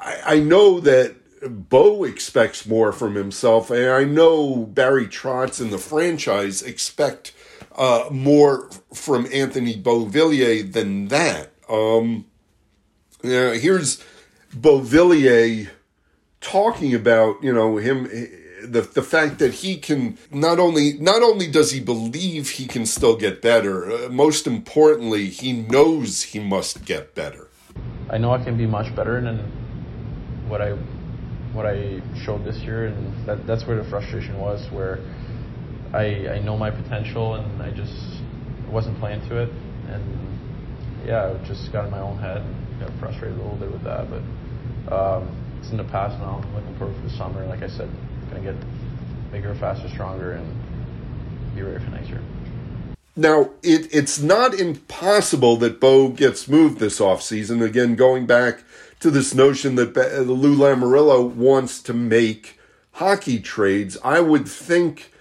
I, 0.00 0.38
know 0.38 0.78
that 0.78 1.16
Bo 1.68 2.04
expects 2.04 2.64
more 2.66 2.92
from 2.92 3.16
himself, 3.16 3.68
and 3.68 3.90
I 3.90 4.04
know 4.04 4.58
Barry 4.58 5.08
Trotz 5.08 5.60
and 5.60 5.72
the 5.72 5.78
franchise 5.78 6.62
expect 6.62 7.32
uh, 7.74 8.04
more 8.12 8.70
from 8.92 9.26
Anthony 9.32 9.74
Beauvillier 9.74 10.72
than 10.72 11.08
that. 11.08 11.50
Um, 11.68 12.26
here's 13.20 14.00
Beauvillier 14.56 15.68
talking 16.40 16.94
about 16.94 17.42
you 17.42 17.52
know 17.52 17.78
him 17.78 18.08
the 18.66 18.80
the 18.82 19.02
fact 19.02 19.38
that 19.38 19.54
he 19.54 19.76
can 19.76 20.18
not 20.30 20.58
only 20.58 20.94
not 20.94 21.22
only 21.22 21.50
does 21.50 21.70
he 21.70 21.80
believe 21.80 22.50
he 22.50 22.66
can 22.66 22.86
still 22.86 23.16
get 23.16 23.42
better, 23.42 23.90
uh, 23.90 24.08
most 24.08 24.46
importantly, 24.46 25.28
he 25.28 25.52
knows 25.52 26.22
he 26.22 26.40
must 26.40 26.84
get 26.84 27.14
better. 27.14 27.48
I 28.10 28.18
know 28.18 28.32
I 28.32 28.42
can 28.42 28.56
be 28.56 28.66
much 28.66 28.94
better 28.94 29.20
than 29.20 29.38
what 30.48 30.60
I 30.60 30.72
what 31.52 31.66
I 31.66 32.02
showed 32.24 32.44
this 32.44 32.58
year, 32.58 32.86
and 32.86 33.26
that, 33.26 33.46
that's 33.46 33.64
where 33.64 33.76
the 33.76 33.88
frustration 33.88 34.38
was, 34.38 34.66
where 34.72 34.98
I, 35.92 36.28
I 36.28 36.38
know 36.40 36.56
my 36.56 36.70
potential 36.70 37.34
and 37.36 37.62
I 37.62 37.70
just 37.70 37.94
wasn't 38.68 38.98
playing 38.98 39.20
to 39.28 39.42
it. 39.42 39.50
And 39.88 40.02
yeah, 41.06 41.32
I 41.32 41.46
just 41.46 41.72
got 41.72 41.84
in 41.84 41.92
my 41.92 42.00
own 42.00 42.18
head 42.18 42.38
and 42.38 42.80
got 42.80 42.90
frustrated 42.98 43.38
a 43.38 43.42
little 43.42 43.56
bit 43.56 43.70
with 43.70 43.84
that. 43.84 44.08
But 44.10 44.92
um, 44.92 45.28
it's 45.60 45.70
in 45.70 45.76
the 45.76 45.84
past 45.84 46.18
now. 46.18 46.42
I'm 46.42 46.54
looking 46.54 46.76
forward 46.76 46.96
for 46.96 47.02
the 47.02 47.16
summer. 47.16 47.46
Like 47.46 47.62
I 47.62 47.68
said, 47.68 47.88
going 48.34 48.46
to 48.46 48.52
get 48.52 49.32
bigger, 49.32 49.54
faster, 49.54 49.88
stronger, 49.88 50.32
and 50.32 50.46
be 51.54 51.62
ready 51.62 51.82
for 51.82 51.90
next 51.90 52.08
year. 52.08 52.20
Now, 53.16 53.50
it, 53.62 53.94
it's 53.94 54.20
not 54.20 54.54
impossible 54.54 55.56
that 55.58 55.80
Bo 55.80 56.08
gets 56.08 56.48
moved 56.48 56.78
this 56.78 56.98
offseason. 56.98 57.64
Again, 57.64 57.94
going 57.94 58.26
back 58.26 58.64
to 59.00 59.10
this 59.10 59.34
notion 59.34 59.76
that 59.76 59.94
Lou 60.26 60.56
Lamoriello 60.56 61.32
wants 61.32 61.80
to 61.82 61.94
make 61.94 62.58
hockey 62.92 63.38
trades, 63.38 63.96
I 64.02 64.20
would 64.20 64.48
think 64.48 65.12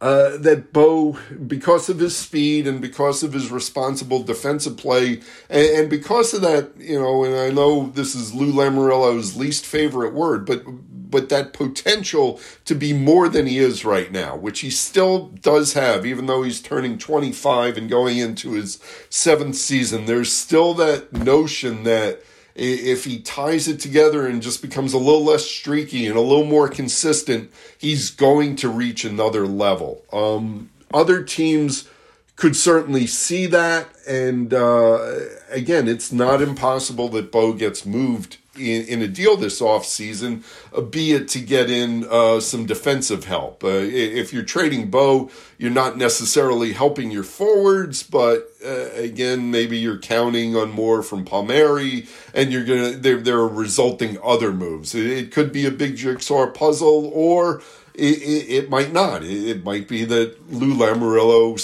uh, 0.00 0.36
that 0.36 0.72
Bo, 0.72 1.18
because 1.46 1.88
of 1.88 2.00
his 2.00 2.16
speed 2.16 2.66
and 2.66 2.80
because 2.80 3.22
of 3.22 3.32
his 3.32 3.50
responsible 3.50 4.22
defensive 4.22 4.76
play, 4.76 5.20
and, 5.48 5.66
and, 5.66 5.90
because 5.90 6.34
of 6.34 6.42
that, 6.42 6.72
you 6.76 7.00
know, 7.00 7.22
and 7.22 7.36
I 7.36 7.50
know 7.50 7.86
this 7.86 8.16
is 8.16 8.34
Lou 8.34 8.52
Lamoriello's 8.52 9.36
least 9.36 9.64
favorite 9.64 10.12
word, 10.12 10.44
but 10.44 10.64
but 11.12 11.28
that 11.28 11.52
potential 11.52 12.40
to 12.64 12.74
be 12.74 12.92
more 12.92 13.28
than 13.28 13.46
he 13.46 13.58
is 13.58 13.84
right 13.84 14.10
now, 14.10 14.34
which 14.34 14.60
he 14.60 14.70
still 14.70 15.28
does 15.28 15.74
have, 15.74 16.04
even 16.04 16.26
though 16.26 16.42
he's 16.42 16.60
turning 16.60 16.98
25 16.98 17.76
and 17.76 17.88
going 17.88 18.18
into 18.18 18.52
his 18.52 18.80
seventh 19.10 19.54
season, 19.54 20.06
there's 20.06 20.32
still 20.32 20.74
that 20.74 21.12
notion 21.12 21.84
that 21.84 22.22
if 22.54 23.04
he 23.04 23.20
ties 23.20 23.68
it 23.68 23.78
together 23.78 24.26
and 24.26 24.42
just 24.42 24.60
becomes 24.60 24.92
a 24.92 24.98
little 24.98 25.24
less 25.24 25.46
streaky 25.46 26.06
and 26.06 26.16
a 26.16 26.20
little 26.20 26.44
more 26.44 26.68
consistent, 26.68 27.50
he's 27.78 28.10
going 28.10 28.56
to 28.56 28.68
reach 28.68 29.04
another 29.04 29.46
level. 29.46 30.02
Um, 30.12 30.70
other 30.92 31.22
teams 31.22 31.88
could 32.36 32.56
certainly 32.56 33.06
see 33.06 33.46
that, 33.46 33.88
and 34.08 34.52
uh, 34.52 35.18
again, 35.50 35.86
it's 35.86 36.10
not 36.10 36.42
impossible 36.42 37.08
that 37.10 37.30
Bo 37.30 37.52
gets 37.52 37.86
moved 37.86 38.38
in, 38.56 38.84
in 38.86 39.02
a 39.02 39.08
deal 39.08 39.36
this 39.36 39.60
offseason, 39.60 40.42
uh, 40.76 40.80
be 40.80 41.12
it 41.12 41.28
to 41.28 41.40
get 41.40 41.70
in 41.70 42.06
uh, 42.10 42.40
some 42.40 42.66
defensive 42.66 43.24
help. 43.24 43.64
Uh, 43.64 43.68
if 43.68 44.32
you're 44.32 44.42
trading 44.42 44.90
Bo, 44.90 45.30
you're 45.58 45.70
not 45.70 45.96
necessarily 45.96 46.72
helping 46.72 47.10
your 47.10 47.22
forwards, 47.22 48.02
but 48.02 48.50
uh, 48.64 48.90
again, 48.94 49.50
maybe 49.50 49.78
you're 49.78 49.98
counting 49.98 50.54
on 50.56 50.70
more 50.70 51.02
from 51.02 51.24
Palmieri, 51.24 52.06
and 52.34 52.52
you're 52.52 52.64
gonna 52.64 52.90
there 52.90 53.18
there 53.18 53.38
are 53.38 53.48
resulting 53.48 54.18
other 54.22 54.52
moves. 54.52 54.94
It, 54.94 55.06
it 55.06 55.32
could 55.32 55.52
be 55.52 55.66
a 55.66 55.70
big 55.70 55.96
jigsaw 55.96 56.50
puzzle, 56.50 57.10
or 57.14 57.62
it, 57.94 58.22
it, 58.22 58.50
it 58.50 58.70
might 58.70 58.92
not. 58.92 59.22
It, 59.22 59.64
might 59.64 59.86
be 59.86 60.04
that 60.04 60.50
Lou 60.50 60.74
Lamoriello 60.74 61.58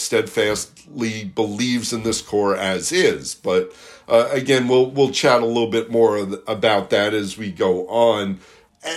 believes 1.35 1.92
in 1.92 2.03
this 2.03 2.22
core 2.22 2.57
as 2.57 2.92
is, 2.92 3.35
but 3.35 3.72
uh, 4.09 4.29
again, 4.33 4.68
we'll 4.68 4.90
we'll 4.90 5.11
chat 5.11 5.42
a 5.42 5.46
little 5.46 5.70
bit 5.70 5.90
more 5.90 6.16
about 6.46 6.90
that 6.90 7.12
as 7.14 7.37
we 7.37 7.53
go 7.53 7.87
on. 7.88 8.40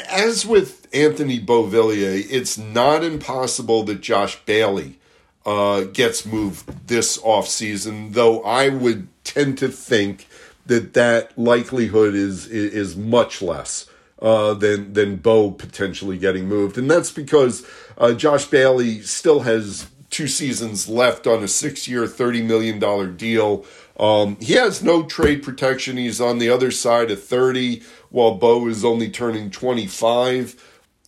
As 0.09 0.45
with 0.45 0.87
Anthony 0.93 1.39
Beauvillier, 1.39 2.25
it's 2.29 2.57
not 2.57 3.03
impossible 3.03 3.83
that 3.83 3.99
Josh 3.99 4.39
Bailey 4.45 4.99
uh, 5.45 5.81
gets 5.81 6.25
moved 6.25 6.87
this 6.87 7.17
offseason, 7.17 8.13
though 8.13 8.41
I 8.43 8.69
would 8.69 9.07
tend 9.23 9.57
to 9.57 9.67
think 9.67 10.27
that 10.65 10.93
that 10.93 11.37
likelihood 11.37 12.15
is 12.15 12.47
is 12.47 12.95
much 12.95 13.41
less 13.41 13.89
uh, 14.21 14.53
than 14.53 14.93
than 14.93 15.17
Bo 15.17 15.51
potentially 15.51 16.17
getting 16.17 16.47
moved, 16.47 16.77
and 16.77 16.89
that's 16.89 17.11
because 17.11 17.65
uh, 17.97 18.13
Josh 18.13 18.45
Bailey 18.45 19.01
still 19.01 19.41
has 19.41 19.87
two 20.11 20.27
seasons 20.27 20.87
left 20.87 21.25
on 21.25 21.41
a 21.41 21.47
six 21.47 21.87
year, 21.87 22.05
thirty 22.05 22.43
million 22.43 22.77
dollar 22.77 23.07
deal. 23.07 23.65
Um, 23.99 24.37
he 24.39 24.53
has 24.53 24.83
no 24.83 25.03
trade 25.03 25.43
protection. 25.43 25.97
He's 25.97 26.21
on 26.21 26.39
the 26.39 26.49
other 26.49 26.71
side 26.71 27.11
of 27.11 27.23
30, 27.23 27.83
while 28.09 28.35
Bo 28.35 28.67
is 28.67 28.83
only 28.83 29.09
turning 29.09 29.51
25. 29.51 30.55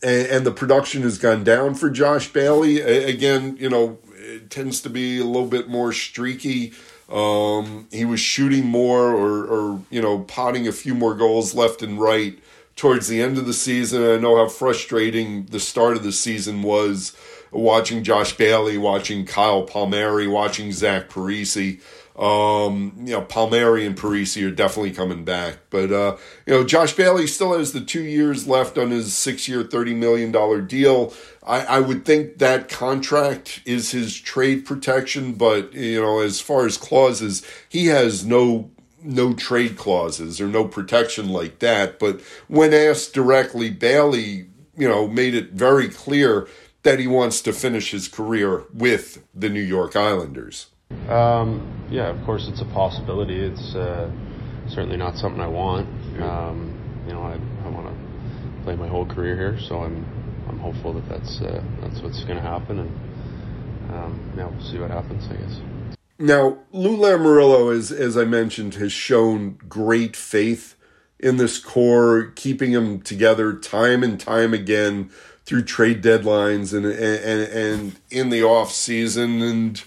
And, 0.04 0.28
and 0.28 0.46
the 0.46 0.52
production 0.52 1.02
has 1.02 1.18
gone 1.18 1.44
down 1.44 1.74
for 1.74 1.90
Josh 1.90 2.32
Bailey. 2.32 2.82
A- 2.82 3.08
again, 3.08 3.58
you 3.60 3.70
know, 3.70 3.98
it 4.16 4.52
tends 4.52 4.80
to 4.82 4.90
be 4.90 5.20
a 5.20 5.26
little 5.26 5.48
bit 5.48 5.70
more 5.70 5.92
streaky. 5.92 6.74
Um, 7.10 7.88
he 7.92 8.06
was 8.06 8.20
shooting 8.20 8.66
more 8.66 9.12
or, 9.12 9.46
or, 9.46 9.82
you 9.90 10.02
know, 10.02 10.20
potting 10.20 10.68
a 10.68 10.72
few 10.72 10.94
more 10.94 11.16
goals 11.16 11.56
left 11.56 11.82
and 11.82 12.00
right 12.00 12.38
towards 12.76 13.08
the 13.08 13.22
end 13.22 13.38
of 13.38 13.46
the 13.48 13.54
season. 13.54 14.04
I 14.04 14.18
know 14.18 14.36
how 14.38 14.50
frustrating 14.50 15.46
the 15.48 15.60
start 15.60 15.98
of 15.98 16.04
the 16.04 16.12
season 16.12 16.62
was 16.62 17.16
watching 17.54 18.04
Josh 18.04 18.36
Bailey, 18.36 18.78
watching 18.78 19.26
Kyle 19.26 19.64
Palmieri, 19.64 20.28
watching 20.28 20.72
Zach 20.72 21.10
Parise. 21.10 21.82
Um, 22.16 22.94
you 23.00 23.14
know, 23.14 23.22
Palmieri 23.22 23.88
and 23.88 23.98
Parise 23.98 24.46
are 24.46 24.52
definitely 24.52 24.92
coming 24.92 25.26
back. 25.26 25.58
But, 25.72 25.92
uh, 25.92 26.18
you 26.46 26.54
know, 26.54 26.64
Josh 26.64 26.94
Bailey 26.94 27.26
still 27.26 27.58
has 27.58 27.74
the 27.74 27.82
two 27.82 28.04
years 28.04 28.48
left 28.48 28.78
on 28.78 28.92
his 28.92 29.16
six 29.16 29.48
year, 29.48 29.64
$30 29.64 29.96
million 29.96 30.68
deal. 30.68 31.12
I, 31.46 31.62
I 31.66 31.80
would 31.80 32.06
think 32.06 32.38
that 32.38 32.70
contract 32.70 33.62
is 33.66 33.92
his 33.92 34.16
trade 34.20 34.64
protection, 34.64 35.34
but, 35.34 35.74
you 35.74 36.02
know, 36.02 36.20
as 36.20 36.40
far 36.40 36.68
as 36.68 36.78
clauses, 36.78 37.44
he 37.68 37.88
has 37.88 38.24
no 38.26 38.70
no 39.06 39.34
trade 39.34 39.78
clauses 39.78 40.40
or 40.40 40.48
no 40.48 40.66
protection 40.66 41.30
like 41.30 41.60
that. 41.60 42.00
But 42.00 42.22
when 42.48 42.74
asked 42.74 43.14
directly, 43.14 43.70
Bailey, 43.70 44.48
you 44.78 44.88
know, 44.88 45.08
made 45.08 45.36
it 45.36 45.52
very 45.52 45.90
clear 45.90 46.48
that 46.84 47.00
he 47.00 47.08
wants 47.08 47.42
to 47.42 47.54
finish 47.54 47.92
his 47.92 48.08
career 48.08 48.66
with 48.74 49.24
the 49.34 49.50
New 49.50 49.62
York 49.62 49.96
Islanders. 49.96 50.68
Um, 51.10 51.88
yeah, 51.90 52.10
of 52.10 52.24
course, 52.26 52.48
it's 52.48 52.62
a 52.62 52.66
possibility. 52.66 53.40
It's 53.40 53.74
uh, 53.74 54.12
certainly 54.68 54.98
not 54.98 55.16
something 55.16 55.42
I 55.42 55.48
want. 55.48 55.88
Um, 56.22 56.80
you 57.08 57.14
know, 57.14 57.24
I, 57.24 57.40
I 57.66 57.70
want 57.70 57.88
to 57.88 58.64
play 58.64 58.76
my 58.76 58.88
whole 58.88 59.06
career 59.06 59.36
here, 59.36 59.60
so 59.60 59.84
I'm 59.84 60.06
I'm 60.48 60.60
hopeful 60.60 60.94
that 60.94 61.08
that's 61.10 61.42
uh, 61.42 61.64
that's 61.82 62.02
what's 62.02 62.24
going 62.24 62.38
to 62.38 62.42
happen. 62.42 62.80
And 62.80 63.94
um, 63.94 64.34
yeah, 64.38 64.48
we'll 64.48 64.72
see 64.72 64.78
what 64.78 64.92
happens. 64.92 65.26
I 65.30 65.36
guess. 65.36 65.60
Now, 66.20 66.60
Lou 66.72 66.98
Lamoriello, 66.98 67.76
as 67.76 67.92
as 67.92 68.18
I 68.18 68.26
mentioned, 68.26 68.76
has 68.76 68.92
shown 68.92 69.58
great 69.68 70.16
faith 70.16 70.76
in 71.20 71.38
this 71.38 71.58
core, 71.58 72.32
keeping 72.36 72.74
them 72.74 73.02
together 73.02 73.54
time 73.54 74.04
and 74.04 74.20
time 74.20 74.54
again 74.54 75.10
through 75.46 75.64
trade 75.64 76.02
deadlines 76.02 76.74
and 76.74 76.86
and 76.86 77.52
and 77.52 78.00
in 78.10 78.30
the 78.30 78.44
off 78.44 78.72
season. 78.72 79.42
And 79.42 79.84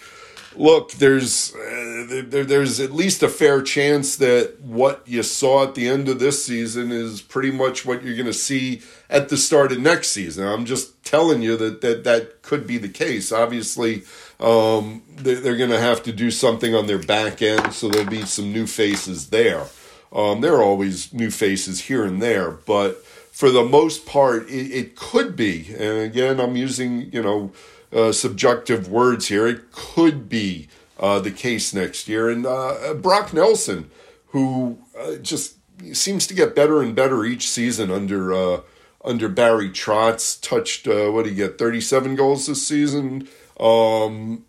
look, 0.55 0.93
there's 0.93 1.55
uh, 1.55 2.07
there, 2.29 2.45
there's 2.45 2.81
at 2.81 2.93
least 2.93 3.23
a 3.23 3.29
fair 3.29 3.63
chance 3.63 4.17
that 4.17 4.61
what 4.61 5.03
you 5.07 5.23
saw 5.23 5.65
at 5.65 5.75
the 5.75 5.89
end 5.89 6.09
of 6.09 6.19
this 6.19 6.45
season 6.45 6.93
is 6.93 7.23
pretty 7.23 7.51
much 7.51 7.87
what 7.87 8.03
you're 8.03 8.17
going 8.17 8.27
to 8.27 8.33
see 8.33 8.83
at 9.09 9.29
the 9.29 9.37
start 9.37 9.73
of 9.73 9.81
next 9.81 10.09
season. 10.09 10.47
I'm 10.47 10.65
just 10.65 11.03
telling 11.05 11.43
you 11.43 11.57
that 11.57 11.81
that 11.81 12.05
that 12.05 12.43
could 12.43 12.67
be 12.67 12.79
the 12.79 12.89
case. 12.89 13.33
Obviously. 13.33 14.03
Um, 14.39 15.03
they're, 15.09 15.41
they're 15.41 15.57
going 15.57 15.71
to 15.71 15.81
have 15.81 16.03
to 16.03 16.13
do 16.13 16.31
something 16.31 16.75
on 16.75 16.87
their 16.87 16.99
back 16.99 17.41
end, 17.41 17.73
so 17.73 17.89
there'll 17.89 18.07
be 18.07 18.27
some 18.27 18.53
new 18.53 18.67
faces 18.67 19.31
there. 19.31 19.65
Um, 20.13 20.41
there 20.41 20.55
are 20.55 20.63
always 20.63 21.13
new 21.13 21.31
faces 21.31 21.83
here 21.83 22.05
and 22.05 22.23
there, 22.23 22.51
but 22.51 23.05
for 23.05 23.51
the 23.51 23.65
most 23.65 24.07
part, 24.07 24.49
it, 24.49 24.71
it 24.73 24.97
could 24.97 25.37
be. 25.37 25.75
And 25.75 25.99
again, 25.99 26.41
I'm 26.41 26.57
using 26.57 27.13
you 27.13 27.23
know 27.23 27.53
uh, 27.93 28.13
subjective 28.13 28.89
words 28.89 29.29
here. 29.29 29.47
It 29.47 29.73
could 29.73 30.29
be 30.29 30.69
uh, 30.99 31.21
the 31.21 31.31
case 31.31 31.75
next 31.75 32.09
year. 32.09 32.31
And 32.31 32.47
uh, 32.47 32.95
Brock 32.95 33.33
Nelson, 33.33 33.91
who 34.29 34.79
uh, 34.99 35.17
just 35.17 35.57
seems 35.93 36.27
to 36.27 36.35
get 36.35 36.55
better 36.55 36.83
and 36.83 36.95
better 36.95 37.25
each 37.25 37.49
season 37.49 37.91
under 37.91 38.33
uh, 38.33 38.61
under 39.05 39.29
Barry 39.29 39.71
Trotz, 39.71 40.41
touched 40.41 40.89
uh, 40.89 41.11
what 41.11 41.25
do 41.25 41.31
you 41.31 41.37
get? 41.37 41.59
37 41.59 42.17
goals 42.17 42.47
this 42.47 42.67
season. 42.67 43.29
Um, 43.61 44.45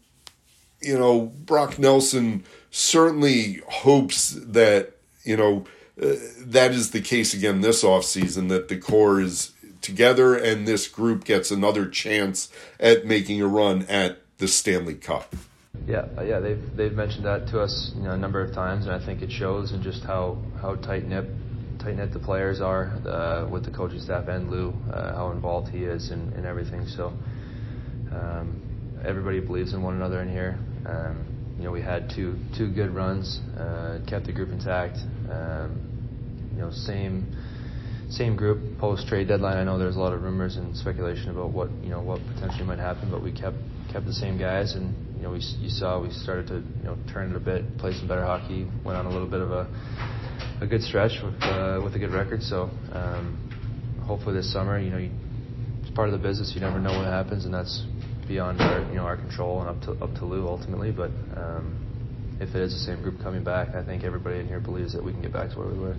you 0.82 0.98
know, 0.98 1.22
Brock 1.22 1.80
Nelson 1.80 2.44
certainly 2.72 3.62
hopes 3.68 4.32
that, 4.32 4.97
you 5.28 5.38
know, 5.38 5.66
uh, 6.02 6.16
that 6.40 6.72
is 6.72 6.92
the 6.92 7.02
case 7.02 7.34
again 7.34 7.62
this 7.62 7.84
offseason, 7.84 8.50
that 8.50 8.68
the 8.68 8.78
core 8.78 9.20
is 9.20 9.52
together 9.82 10.36
and 10.36 10.68
this 10.68 10.88
group 10.88 11.24
gets 11.24 11.52
another 11.52 11.88
chance 11.88 12.50
at 12.80 13.06
making 13.06 13.42
a 13.42 13.48
run 13.48 13.86
at 13.90 14.20
the 14.38 14.48
Stanley 14.48 14.96
Cup. 14.96 15.36
Yeah, 15.86 16.08
uh, 16.18 16.24
yeah, 16.24 16.40
they've 16.40 16.76
they've 16.76 16.94
mentioned 16.94 17.26
that 17.26 17.48
to 17.50 17.62
us 17.62 17.92
you 17.96 18.04
know, 18.04 18.12
a 18.12 18.18
number 18.18 18.42
of 18.42 18.54
times, 18.54 18.86
and 18.86 18.96
I 18.96 19.06
think 19.06 19.22
it 19.22 19.32
shows 19.32 19.72
in 19.74 19.84
just 19.84 20.04
how 20.04 20.38
how 20.62 20.76
tight 20.76 21.06
knit 21.06 21.26
tight 21.80 21.96
knit 21.96 22.12
the 22.12 22.20
players 22.20 22.62
are 22.62 22.86
uh, 23.06 23.48
with 23.48 23.64
the 23.66 23.72
coaching 23.72 24.00
staff 24.00 24.28
and 24.28 24.50
Lou, 24.50 24.74
uh, 24.92 25.14
how 25.14 25.32
involved 25.32 25.70
he 25.70 25.84
is 25.84 26.12
in, 26.12 26.34
in 26.34 26.46
everything. 26.46 26.88
So. 26.88 27.14
Um, 28.10 28.62
everybody 29.06 29.40
believes 29.40 29.74
in 29.74 29.82
one 29.82 29.96
another 29.96 30.22
in 30.22 30.30
here. 30.30 30.58
Um, 30.86 31.37
you 31.58 31.64
know, 31.64 31.72
we 31.72 31.82
had 31.82 32.12
two 32.16 32.38
two 32.58 32.72
good 32.72 32.92
runs, 32.94 33.40
uh, 33.58 34.00
kept 34.08 34.26
the 34.26 34.34
group 34.34 34.50
intact. 34.50 34.98
Um, 35.30 35.82
you 36.54 36.62
know, 36.62 36.72
same 36.72 37.36
same 38.10 38.36
group 38.36 38.80
post 38.80 39.08
trade 39.08 39.28
deadline. 39.28 39.58
I 39.58 39.64
know 39.64 39.78
there's 39.78 39.96
a 39.96 40.00
lot 40.00 40.14
of 40.14 40.22
rumors 40.22 40.56
and 40.56 40.76
speculation 40.78 41.30
about 41.30 41.52
what 41.52 41.70
you 41.84 41.90
know 41.90 42.02
what 42.02 42.22
potentially 42.34 42.66
might 42.66 42.80
happen, 42.80 43.10
but 43.10 43.24
we 43.24 43.32
kept 43.32 43.58
kept 43.92 44.06
the 44.06 44.14
same 44.14 44.38
guys, 44.38 44.76
and 44.76 44.94
you 45.18 45.24
know, 45.24 45.32
we 45.32 45.40
you 45.60 45.70
saw 45.70 46.00
we 46.02 46.12
started 46.12 46.48
to 46.48 46.56
you 46.56 46.84
know 46.84 46.98
turn 47.12 47.32
it 47.32 47.36
a 47.36 47.40
bit, 47.40 47.78
play 47.80 47.94
some 47.94 48.08
better 48.08 48.26
hockey, 48.26 48.68
went 48.86 48.98
on 48.98 49.06
a 49.06 49.10
little 49.10 49.28
bit 49.28 49.42
of 49.42 49.52
a 49.52 49.68
a 50.62 50.68
good 50.68 50.82
stretch 50.82 51.14
with 51.24 51.36
uh, 51.44 51.82
with 51.84 51.96
a 51.96 52.00
good 52.00 52.12
record. 52.12 52.44
So 52.44 52.70
um, 52.94 54.04
hopefully 54.06 54.36
this 54.36 54.52
summer, 54.52 54.80
you 54.80 54.90
know, 54.90 54.98
you, 54.98 55.12
it's 55.82 55.92
part 55.96 56.10
of 56.10 56.14
the 56.14 56.26
business. 56.26 56.52
You 56.54 56.62
never 56.62 56.80
know 56.80 56.94
what 56.94 57.08
happens, 57.08 57.46
and 57.46 57.54
that's 57.54 57.84
beyond 58.28 58.62
our 58.62 58.80
you 58.80 58.96
know 58.96 59.06
our 59.06 59.18
control 59.18 59.62
and 59.62 59.70
up 59.70 59.82
to 59.82 60.04
up 60.04 60.14
to 60.16 60.26
Lou 60.26 60.48
ultimately. 60.48 60.92
But 60.92 61.12
um, 61.36 61.76
if 62.40 62.56
it 62.56 62.62
is 62.62 62.74
the 62.74 62.80
same 62.80 63.02
group 63.02 63.22
coming 63.22 63.44
back, 63.44 63.76
I 63.76 63.84
think 63.84 64.04
everybody 64.04 64.40
in 64.40 64.48
here 64.48 64.60
believes 64.60 64.94
that 64.94 65.04
we 65.04 65.12
can 65.12 65.22
get 65.22 65.34
back 65.34 65.52
to 65.52 65.60
where 65.60 65.68
we 65.68 65.80
were. 65.80 65.96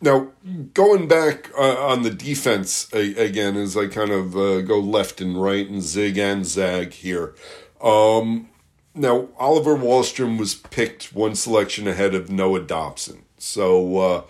Now, 0.00 0.32
going 0.74 1.08
back 1.08 1.50
uh, 1.56 1.86
on 1.86 2.02
the 2.02 2.10
defense 2.10 2.92
again, 2.92 3.56
as 3.56 3.76
I 3.76 3.86
kind 3.86 4.10
of 4.10 4.36
uh, 4.36 4.60
go 4.60 4.78
left 4.78 5.20
and 5.20 5.40
right 5.40 5.68
and 5.68 5.82
zig 5.82 6.18
and 6.18 6.44
zag 6.44 6.92
here. 6.92 7.34
Um, 7.80 8.50
now, 8.94 9.28
Oliver 9.38 9.76
Wahlstrom 9.76 10.38
was 10.38 10.54
picked 10.54 11.14
one 11.14 11.34
selection 11.34 11.88
ahead 11.88 12.14
of 12.14 12.30
Noah 12.30 12.60
Dobson. 12.60 13.24
So, 13.38 13.98
uh, 13.98 14.22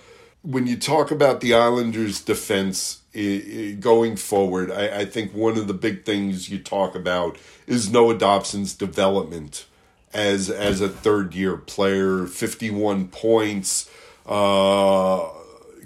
when 0.42 0.66
you 0.66 0.76
talk 0.76 1.10
about 1.10 1.40
the 1.40 1.54
Islanders' 1.54 2.20
defense 2.20 3.02
going 3.80 4.16
forward, 4.16 4.72
I, 4.72 5.00
I, 5.00 5.04
think 5.04 5.32
one 5.32 5.56
of 5.56 5.68
the 5.68 5.74
big 5.74 6.04
things 6.04 6.50
you 6.50 6.58
talk 6.58 6.96
about 6.96 7.38
is 7.66 7.90
Noah 7.90 8.18
Dobson's 8.18 8.74
development 8.74 9.66
as 10.12 10.50
as 10.50 10.80
a 10.80 10.88
third 10.88 11.32
year 11.32 11.56
player. 11.56 12.26
Fifty 12.26 12.70
one 12.70 13.06
points, 13.06 13.88
uh, 14.26 15.28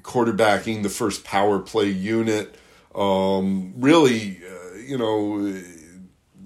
quarterbacking 0.01 0.83
the 0.83 0.89
first 0.89 1.23
power 1.25 1.59
play 1.59 1.89
unit. 1.89 2.55
Um, 2.95 3.75
really, 3.77 4.41
uh, 4.43 4.79
you 4.79 4.97
know, 4.97 5.63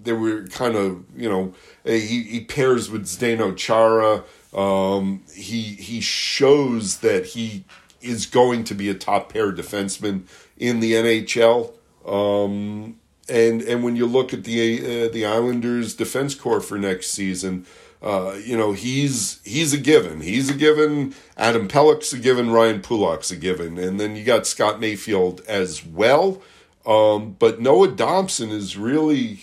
they 0.03 0.13
were 0.13 0.49
kind 0.49 0.75
of 0.75 1.05
you 1.17 1.29
know 1.29 1.55
he, 1.85 2.25
he 2.25 2.45
pairs 2.45 2.91
with 2.91 3.05
Zdeno 3.05 3.57
Chara. 3.57 4.25
Um, 4.53 5.23
he 5.33 5.63
he 5.63 6.01
shows 6.01 6.99
that 6.99 7.27
he 7.27 7.65
is 8.03 8.27
going 8.27 8.65
to 8.65 8.75
be 8.75 8.89
a 8.91 8.95
top 8.95 9.33
pair 9.33 9.53
defenseman 9.53 10.23
in 10.63 10.79
the 10.79 10.93
NHL. 10.93 11.73
Um, 12.07 13.01
and 13.29 13.63
and 13.63 13.83
when 13.83 13.97
you 13.97 14.07
look 14.07 14.33
at 14.33 14.45
the 14.45 15.07
uh, 15.07 15.13
the 15.13 15.27
Islanders 15.27 15.95
defense 15.95 16.35
core 16.35 16.61
for 16.61 16.79
next 16.79 17.09
season, 17.09 17.67
uh, 18.01 18.39
you 18.45 18.57
know 18.57 18.73
he's 18.73 19.41
he's 19.45 19.73
a 19.73 19.79
given. 19.79 20.21
He's 20.21 20.51
a 20.51 20.55
given. 20.55 21.15
Adam 21.37 21.69
Pelech's 21.69 22.13
a 22.13 22.19
given. 22.19 22.51
Ryan 22.51 22.81
Pulock's 22.81 23.31
a 23.31 23.37
given, 23.37 23.79
and 23.79 23.99
then 23.99 24.17
you 24.17 24.25
got 24.25 24.47
Scott 24.47 24.81
Mayfield 24.81 25.43
as 25.49 25.85
well. 25.85 26.41
Um, 26.87 27.37
but 27.39 27.61
Noah 27.61 27.93
Dobson 27.93 28.51
is 28.51 28.77
really 28.77 29.41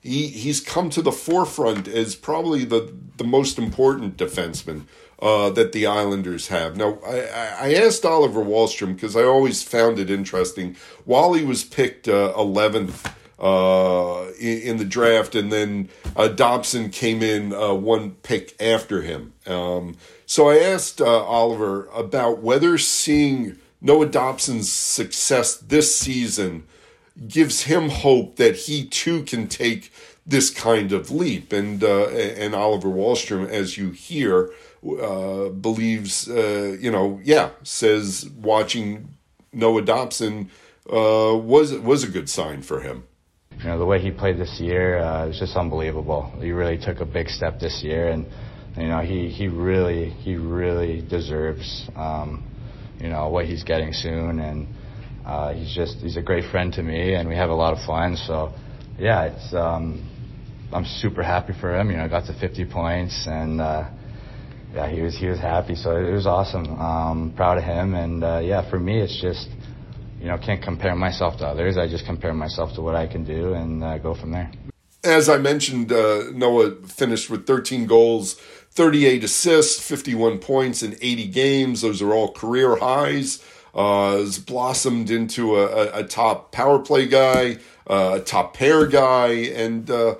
he 0.00 0.28
he's 0.28 0.60
come 0.60 0.90
to 0.90 1.02
the 1.02 1.12
forefront 1.12 1.88
as 1.88 2.14
probably 2.14 2.64
the 2.64 2.94
the 3.16 3.24
most 3.24 3.58
important 3.58 4.16
defenseman 4.16 4.84
uh, 5.24 5.48
that 5.48 5.72
the 5.72 5.86
Islanders 5.86 6.48
have. 6.48 6.76
Now, 6.76 6.98
I, 7.04 7.20
I 7.58 7.74
asked 7.74 8.04
Oliver 8.04 8.44
Wahlstrom 8.44 8.94
because 8.94 9.16
I 9.16 9.22
always 9.22 9.62
found 9.62 9.98
it 9.98 10.10
interesting. 10.10 10.76
He 11.06 11.44
was 11.44 11.64
picked 11.64 12.06
uh, 12.06 12.34
11th 12.36 13.10
uh, 13.38 14.30
in, 14.38 14.58
in, 14.58 14.76
the 14.76 14.84
draft, 14.84 15.34
and 15.34 15.50
then 15.50 15.88
uh, 16.14 16.28
Dobson 16.28 16.90
came 16.90 17.22
in 17.22 17.54
uh, 17.54 17.72
one 17.72 18.10
pick 18.16 18.54
after 18.60 19.00
him. 19.00 19.32
Um, 19.46 19.96
so 20.26 20.50
I 20.50 20.58
asked 20.58 21.00
Oliver 21.00 21.86
about 21.86 22.42
whether 22.42 22.76
seeing 22.76 23.58
Noah 23.80 24.06
Dobson's 24.06 24.70
success 24.70 25.56
this 25.56 25.96
season 25.96 26.64
gives 27.26 27.62
him 27.62 27.88
hope 27.88 28.36
that 28.36 28.56
he 28.56 28.84
too 28.84 29.22
can 29.22 29.48
take 29.48 29.90
this 30.26 30.50
kind 30.50 30.92
of 30.92 31.10
leap. 31.10 31.52
And 31.52 31.82
and 31.82 32.54
Oliver 32.54 32.88
Wahlstrom, 32.88 33.48
as 33.48 33.78
you 33.78 33.90
hear, 33.90 34.50
uh, 34.84 35.48
believes, 35.48 36.28
uh, 36.28 36.76
you 36.80 36.90
know, 36.90 37.20
yeah, 37.24 37.50
says 37.62 38.28
watching 38.36 39.08
Noah 39.52 39.82
Dobson 39.82 40.50
uh, 40.90 41.36
was 41.36 41.72
was 41.72 42.04
a 42.04 42.08
good 42.08 42.28
sign 42.28 42.62
for 42.62 42.80
him. 42.80 43.04
You 43.58 43.66
know, 43.66 43.78
the 43.78 43.86
way 43.86 44.00
he 44.00 44.10
played 44.10 44.38
this 44.38 44.58
year 44.60 44.98
uh, 44.98 45.28
was 45.28 45.38
just 45.38 45.56
unbelievable. 45.56 46.32
He 46.40 46.50
really 46.50 46.76
took 46.76 47.00
a 47.00 47.06
big 47.06 47.28
step 47.28 47.60
this 47.60 47.82
year, 47.82 48.08
and 48.08 48.26
you 48.76 48.88
know, 48.88 49.00
he 49.00 49.28
he 49.28 49.48
really 49.48 50.10
he 50.10 50.36
really 50.36 51.00
deserves, 51.00 51.88
um, 51.96 52.44
you 53.00 53.08
know, 53.08 53.28
what 53.28 53.46
he's 53.46 53.64
getting 53.64 53.92
soon, 53.92 54.40
and 54.40 54.66
uh, 55.24 55.54
he's 55.54 55.74
just 55.74 55.98
he's 55.98 56.16
a 56.16 56.22
great 56.22 56.50
friend 56.50 56.72
to 56.74 56.82
me, 56.82 57.14
and 57.14 57.28
we 57.28 57.36
have 57.36 57.50
a 57.50 57.54
lot 57.54 57.72
of 57.72 57.84
fun. 57.86 58.16
So, 58.16 58.52
yeah, 58.98 59.24
it's. 59.24 59.54
Um, 59.54 60.10
I'm 60.72 60.84
super 60.84 61.22
happy 61.22 61.52
for 61.60 61.78
him. 61.78 61.88
You 61.88 61.98
know, 61.98 62.08
got 62.08 62.26
to 62.26 62.34
50 62.38 62.64
points, 62.64 63.26
and 63.28 63.60
uh, 63.60 63.88
yeah, 64.74 64.88
he 64.88 65.02
was 65.02 65.16
he 65.16 65.26
was 65.26 65.38
happy. 65.38 65.74
So 65.74 65.96
it 65.96 66.10
was 66.10 66.26
awesome. 66.26 66.66
Um, 66.80 67.32
proud 67.36 67.58
of 67.58 67.64
him, 67.64 67.94
and 67.94 68.24
uh, 68.24 68.40
yeah, 68.42 68.68
for 68.68 68.78
me, 68.78 69.00
it's 69.00 69.20
just 69.20 69.48
you 70.20 70.26
know 70.26 70.38
can't 70.38 70.62
compare 70.62 70.96
myself 70.96 71.38
to 71.38 71.46
others. 71.46 71.76
I 71.76 71.86
just 71.86 72.06
compare 72.06 72.34
myself 72.34 72.74
to 72.74 72.82
what 72.82 72.96
I 72.96 73.06
can 73.06 73.24
do 73.24 73.54
and 73.54 73.84
uh, 73.84 73.98
go 73.98 74.14
from 74.14 74.32
there. 74.32 74.50
As 75.04 75.28
I 75.28 75.36
mentioned, 75.36 75.92
uh, 75.92 76.30
Noah 76.32 76.76
finished 76.86 77.28
with 77.28 77.46
13 77.46 77.86
goals, 77.86 78.34
38 78.70 79.22
assists, 79.22 79.86
51 79.86 80.38
points 80.38 80.82
in 80.82 80.96
80 81.00 81.28
games. 81.28 81.82
Those 81.82 82.00
are 82.00 82.12
all 82.14 82.32
career 82.32 82.76
highs. 82.76 83.44
Uh, 83.74 84.18
has 84.18 84.38
blossomed 84.38 85.10
into 85.10 85.56
a, 85.56 85.66
a, 85.66 86.00
a, 86.00 86.04
top 86.04 86.52
power 86.52 86.78
play 86.78 87.08
guy, 87.08 87.58
uh, 87.90 88.18
a 88.18 88.20
top 88.20 88.54
pair 88.54 88.86
guy, 88.86 89.26
and 89.26 89.90
uh, 89.90 90.14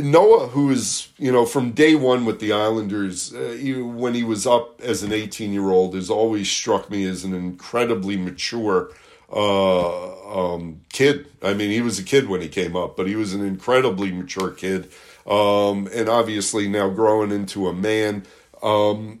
Noah, 0.00 0.48
who 0.48 0.70
is 0.70 1.08
you 1.18 1.32
know 1.32 1.46
from 1.46 1.72
day 1.72 1.94
one 1.94 2.24
with 2.24 2.40
the 2.40 2.52
Islanders, 2.52 3.34
uh, 3.34 3.56
he, 3.58 3.80
when 3.80 4.14
he 4.14 4.24
was 4.24 4.46
up 4.46 4.80
as 4.80 5.02
an 5.02 5.12
18 5.12 5.52
year 5.52 5.70
old, 5.70 5.94
has 5.94 6.10
always 6.10 6.50
struck 6.50 6.90
me 6.90 7.04
as 7.04 7.24
an 7.24 7.34
incredibly 7.34 8.16
mature 8.16 8.90
uh, 9.32 10.54
um, 10.54 10.80
kid. 10.90 11.26
I 11.42 11.54
mean, 11.54 11.70
he 11.70 11.80
was 11.80 11.98
a 11.98 12.04
kid 12.04 12.28
when 12.28 12.40
he 12.40 12.48
came 12.48 12.76
up, 12.76 12.96
but 12.96 13.06
he 13.06 13.16
was 13.16 13.34
an 13.34 13.44
incredibly 13.44 14.12
mature 14.12 14.50
kid. 14.50 14.90
um, 15.28 15.88
and 15.92 16.08
obviously 16.08 16.68
now 16.68 16.88
growing 16.88 17.30
into 17.30 17.68
a 17.68 17.72
man. 17.72 18.24
Um, 18.62 19.20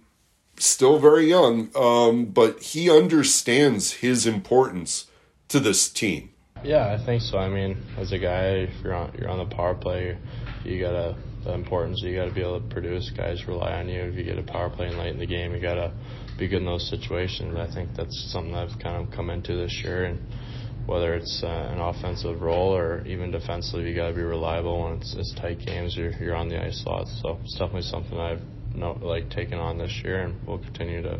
still 0.56 0.98
very 0.98 1.28
young, 1.28 1.70
um, 1.76 2.26
but 2.26 2.60
he 2.60 2.90
understands 2.90 3.92
his 3.92 4.26
importance 4.26 5.06
to 5.48 5.60
this 5.60 5.88
team. 5.88 6.30
Yeah, 6.64 6.92
I 6.92 6.98
think 6.98 7.22
so. 7.22 7.38
I 7.38 7.48
mean, 7.48 7.76
as 7.96 8.10
a 8.10 8.18
guy, 8.18 8.46
if 8.46 8.70
you're 8.82 8.94
on 8.94 9.12
you're 9.16 9.28
on 9.28 9.38
the 9.38 9.54
power 9.54 9.74
play, 9.74 10.16
you 10.64 10.80
gotta 10.80 11.16
the 11.44 11.54
importance. 11.54 12.00
You 12.02 12.14
gotta 12.14 12.32
be 12.32 12.40
able 12.40 12.60
to 12.60 12.68
produce. 12.68 13.10
Guys 13.16 13.46
rely 13.46 13.72
on 13.72 13.88
you. 13.88 14.02
If 14.02 14.14
you 14.16 14.24
get 14.24 14.38
a 14.38 14.42
power 14.42 14.70
play 14.70 14.90
late 14.90 15.12
in 15.12 15.18
the 15.18 15.26
game, 15.26 15.54
you 15.54 15.60
gotta 15.60 15.92
be 16.38 16.48
good 16.48 16.58
in 16.58 16.66
those 16.66 16.88
situations. 16.88 17.56
I 17.56 17.72
think 17.72 17.90
that's 17.96 18.30
something 18.32 18.54
I've 18.54 18.78
kind 18.82 19.04
of 19.04 19.12
come 19.14 19.30
into 19.30 19.56
this 19.56 19.80
year, 19.84 20.04
and 20.04 20.20
whether 20.86 21.14
it's 21.14 21.42
uh, 21.42 21.46
an 21.46 21.80
offensive 21.80 22.40
role 22.40 22.74
or 22.74 23.04
even 23.06 23.30
defensively, 23.30 23.88
you 23.88 23.94
got 23.94 24.08
to 24.08 24.14
be 24.14 24.22
reliable 24.22 24.84
when 24.84 24.94
it's, 24.94 25.14
it's 25.14 25.34
tight 25.34 25.58
games. 25.64 25.94
You're 25.96 26.12
you're 26.12 26.36
on 26.36 26.48
the 26.48 26.62
ice 26.62 26.82
lots, 26.86 27.20
so 27.22 27.38
it's 27.42 27.52
definitely 27.54 27.82
something 27.82 28.18
I've 28.18 28.40
no, 28.74 28.98
like 29.02 29.28
taken 29.30 29.58
on 29.58 29.78
this 29.78 30.00
year, 30.04 30.24
and 30.24 30.46
will 30.46 30.58
continue 30.58 31.02
to 31.02 31.18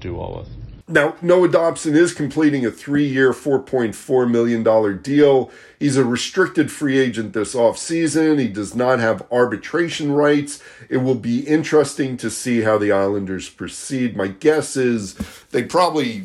do 0.00 0.14
well 0.14 0.38
with. 0.38 0.69
Now, 0.90 1.14
Noah 1.22 1.48
Dobson 1.48 1.94
is 1.94 2.12
completing 2.12 2.66
a 2.66 2.70
three 2.70 3.06
year, 3.06 3.32
$4.4 3.32 4.28
million 4.28 5.02
deal. 5.02 5.50
He's 5.78 5.96
a 5.96 6.04
restricted 6.04 6.72
free 6.72 6.98
agent 6.98 7.32
this 7.32 7.54
offseason. 7.54 8.40
He 8.40 8.48
does 8.48 8.74
not 8.74 8.98
have 8.98 9.24
arbitration 9.30 10.10
rights. 10.10 10.60
It 10.88 10.98
will 10.98 11.14
be 11.14 11.46
interesting 11.46 12.16
to 12.16 12.28
see 12.28 12.62
how 12.62 12.76
the 12.76 12.90
Islanders 12.90 13.48
proceed. 13.48 14.16
My 14.16 14.26
guess 14.28 14.76
is 14.76 15.14
they 15.52 15.62
probably 15.62 16.24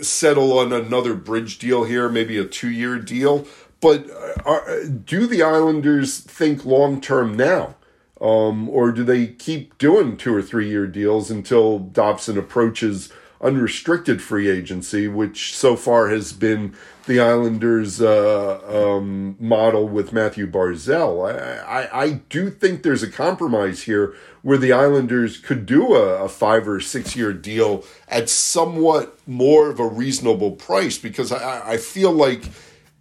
settle 0.00 0.58
on 0.58 0.72
another 0.72 1.12
bridge 1.12 1.58
deal 1.58 1.84
here, 1.84 2.08
maybe 2.08 2.38
a 2.38 2.46
two 2.46 2.70
year 2.70 2.98
deal. 2.98 3.46
But 3.82 4.10
are, 4.46 4.68
uh, 4.70 4.84
do 5.04 5.26
the 5.26 5.42
Islanders 5.42 6.20
think 6.20 6.64
long 6.64 7.02
term 7.02 7.36
now? 7.36 7.74
Um, 8.22 8.70
or 8.70 8.92
do 8.92 9.02
they 9.04 9.26
keep 9.26 9.76
doing 9.78 10.16
two 10.16 10.34
or 10.34 10.40
three 10.40 10.70
year 10.70 10.86
deals 10.86 11.30
until 11.30 11.78
Dobson 11.80 12.38
approaches 12.38 13.12
unrestricted 13.42 14.22
free 14.22 14.48
agency, 14.48 15.08
which 15.08 15.56
so 15.56 15.76
far 15.76 16.08
has 16.08 16.32
been 16.32 16.74
the 17.06 17.18
Islanders' 17.18 18.00
uh, 18.00 18.60
um, 18.68 19.36
model 19.40 19.88
with 19.88 20.12
Matthew 20.12 20.46
Barzal. 20.46 21.34
I, 21.34 21.80
I, 21.82 22.02
I, 22.02 22.10
do 22.28 22.48
think 22.48 22.82
there's 22.82 23.02
a 23.02 23.10
compromise 23.10 23.82
here 23.82 24.14
where 24.42 24.58
the 24.58 24.72
Islanders 24.72 25.38
could 25.38 25.66
do 25.66 25.96
a, 25.96 26.24
a 26.24 26.28
five 26.28 26.68
or 26.68 26.80
six 26.80 27.16
year 27.16 27.32
deal 27.32 27.84
at 28.08 28.28
somewhat 28.28 29.18
more 29.26 29.68
of 29.68 29.80
a 29.80 29.86
reasonable 29.86 30.52
price 30.52 30.96
because 30.96 31.32
I, 31.32 31.72
I 31.72 31.76
feel 31.76 32.12
like 32.12 32.44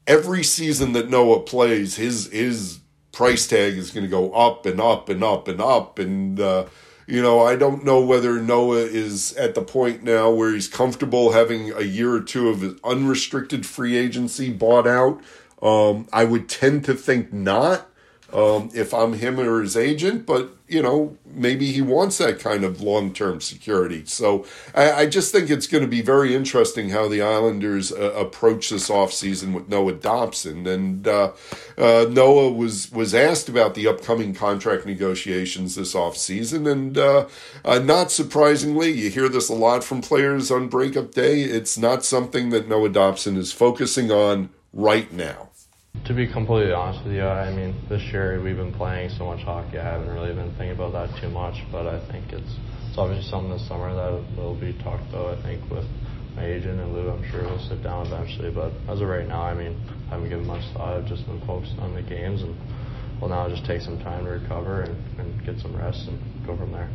every 0.07 0.43
season 0.43 0.93
that 0.93 1.09
Noah 1.09 1.41
plays, 1.41 1.97
his 1.97 2.31
his 2.31 2.79
price 3.11 3.45
tag 3.47 3.77
is 3.77 3.91
going 3.91 4.05
to 4.05 4.09
go 4.09 4.31
up 4.33 4.65
and 4.65 4.81
up 4.81 5.09
and 5.09 5.23
up 5.23 5.47
and 5.47 5.61
up. 5.61 5.99
And, 5.99 6.39
uh, 6.39 6.65
you 7.07 7.21
know, 7.21 7.41
I 7.41 7.55
don't 7.55 7.83
know 7.83 8.01
whether 8.01 8.41
Noah 8.41 8.77
is 8.77 9.33
at 9.35 9.55
the 9.55 9.61
point 9.61 10.03
now 10.03 10.31
where 10.31 10.53
he's 10.53 10.67
comfortable 10.67 11.31
having 11.33 11.71
a 11.71 11.81
year 11.81 12.13
or 12.13 12.21
two 12.21 12.49
of 12.49 12.79
unrestricted 12.83 13.65
free 13.65 13.97
agency 13.97 14.51
bought 14.51 14.87
out. 14.87 15.21
Um, 15.61 16.07
I 16.11 16.23
would 16.23 16.49
tend 16.49 16.85
to 16.85 16.95
think 16.95 17.31
not 17.31 17.90
um, 18.34 18.69
if 18.73 18.93
I'm 18.93 19.13
him 19.13 19.39
or 19.39 19.61
his 19.61 19.75
agent, 19.75 20.25
but 20.25 20.51
you 20.71 20.82
know, 20.82 21.17
maybe 21.25 21.73
he 21.73 21.82
wants 21.82 22.17
that 22.19 22.39
kind 22.39 22.63
of 22.63 22.79
long 22.79 23.13
term 23.13 23.41
security. 23.41 24.05
So 24.05 24.45
I, 24.73 24.91
I, 24.91 25.05
just 25.05 25.34
think 25.34 25.49
it's 25.49 25.67
going 25.67 25.84
to 25.84 25.89
be 25.89 26.01
very 26.01 26.34
interesting 26.34 26.91
how 26.91 27.09
the 27.09 27.21
Islanders 27.21 27.91
uh, 27.91 28.13
approach 28.13 28.69
this 28.69 28.89
offseason 28.89 29.51
with 29.53 29.67
Noah 29.67 29.93
Dobson. 29.93 30.65
And 30.65 31.05
uh, 31.05 31.34
uh, 31.77 32.05
Noah 32.09 32.53
was, 32.53 32.89
was 32.89 33.13
asked 33.13 33.49
about 33.49 33.75
the 33.75 33.86
upcoming 33.86 34.34
contract 34.34 34.86
negotiations 34.86 35.75
this 35.75 35.93
offseason. 35.93 36.71
And 36.71 36.97
uh, 36.97 37.27
uh, 37.65 37.79
not 37.79 38.09
surprisingly, 38.09 38.91
you 38.91 39.09
hear 39.09 39.27
this 39.27 39.49
a 39.49 39.53
lot 39.53 39.84
from 39.84 39.99
players 40.01 40.49
on 40.49 40.69
breakup 40.69 41.11
day. 41.11 41.41
It's 41.41 41.77
not 41.77 42.05
something 42.05 42.49
that 42.51 42.69
Noah 42.69 42.89
Dobson 42.89 43.36
is 43.36 43.51
focusing 43.51 44.09
on 44.09 44.49
right 44.71 45.11
now. 45.11 45.50
To 46.11 46.15
be 46.15 46.27
completely 46.27 46.73
honest 46.73 47.05
with 47.05 47.13
you, 47.13 47.23
I 47.23 47.55
mean, 47.55 47.73
this 47.87 48.01
year 48.11 48.41
we've 48.43 48.57
been 48.57 48.73
playing 48.73 49.11
so 49.17 49.25
much 49.25 49.43
hockey, 49.43 49.77
I 49.77 49.83
haven't 49.83 50.09
really 50.09 50.33
been 50.33 50.49
thinking 50.57 50.71
about 50.71 50.91
that 50.91 51.21
too 51.21 51.29
much, 51.29 51.63
but 51.71 51.87
I 51.87 52.05
think 52.11 52.33
it's, 52.33 52.55
it's 52.89 52.97
obviously 52.97 53.29
something 53.29 53.51
this 53.51 53.65
summer 53.65 53.95
that 53.95 54.35
will 54.35 54.55
be 54.55 54.73
talked 54.83 55.07
about, 55.07 55.37
I 55.37 55.41
think, 55.43 55.69
with 55.71 55.85
my 56.35 56.43
agent 56.45 56.81
and 56.81 56.93
Lou. 56.93 57.09
I'm 57.09 57.23
sure 57.31 57.43
we'll 57.43 57.65
sit 57.69 57.81
down 57.81 58.07
eventually, 58.07 58.51
but 58.51 58.73
as 58.89 58.99
of 58.99 59.07
right 59.07 59.25
now, 59.25 59.43
I 59.43 59.53
mean, 59.53 59.79
I 60.07 60.15
haven't 60.15 60.27
given 60.27 60.45
much 60.45 60.65
thought. 60.73 60.97
I've 60.97 61.07
just 61.07 61.25
been 61.27 61.39
focused 61.47 61.79
on 61.79 61.93
the 61.93 62.01
games, 62.01 62.41
and 62.41 62.57
we'll 63.21 63.29
now 63.29 63.47
just 63.47 63.65
take 63.65 63.79
some 63.79 63.97
time 63.99 64.25
to 64.25 64.31
recover 64.31 64.81
and, 64.81 65.19
and 65.19 65.45
get 65.45 65.59
some 65.59 65.73
rest 65.77 66.09
and 66.09 66.19
go 66.45 66.57
from 66.57 66.73
there. 66.73 66.89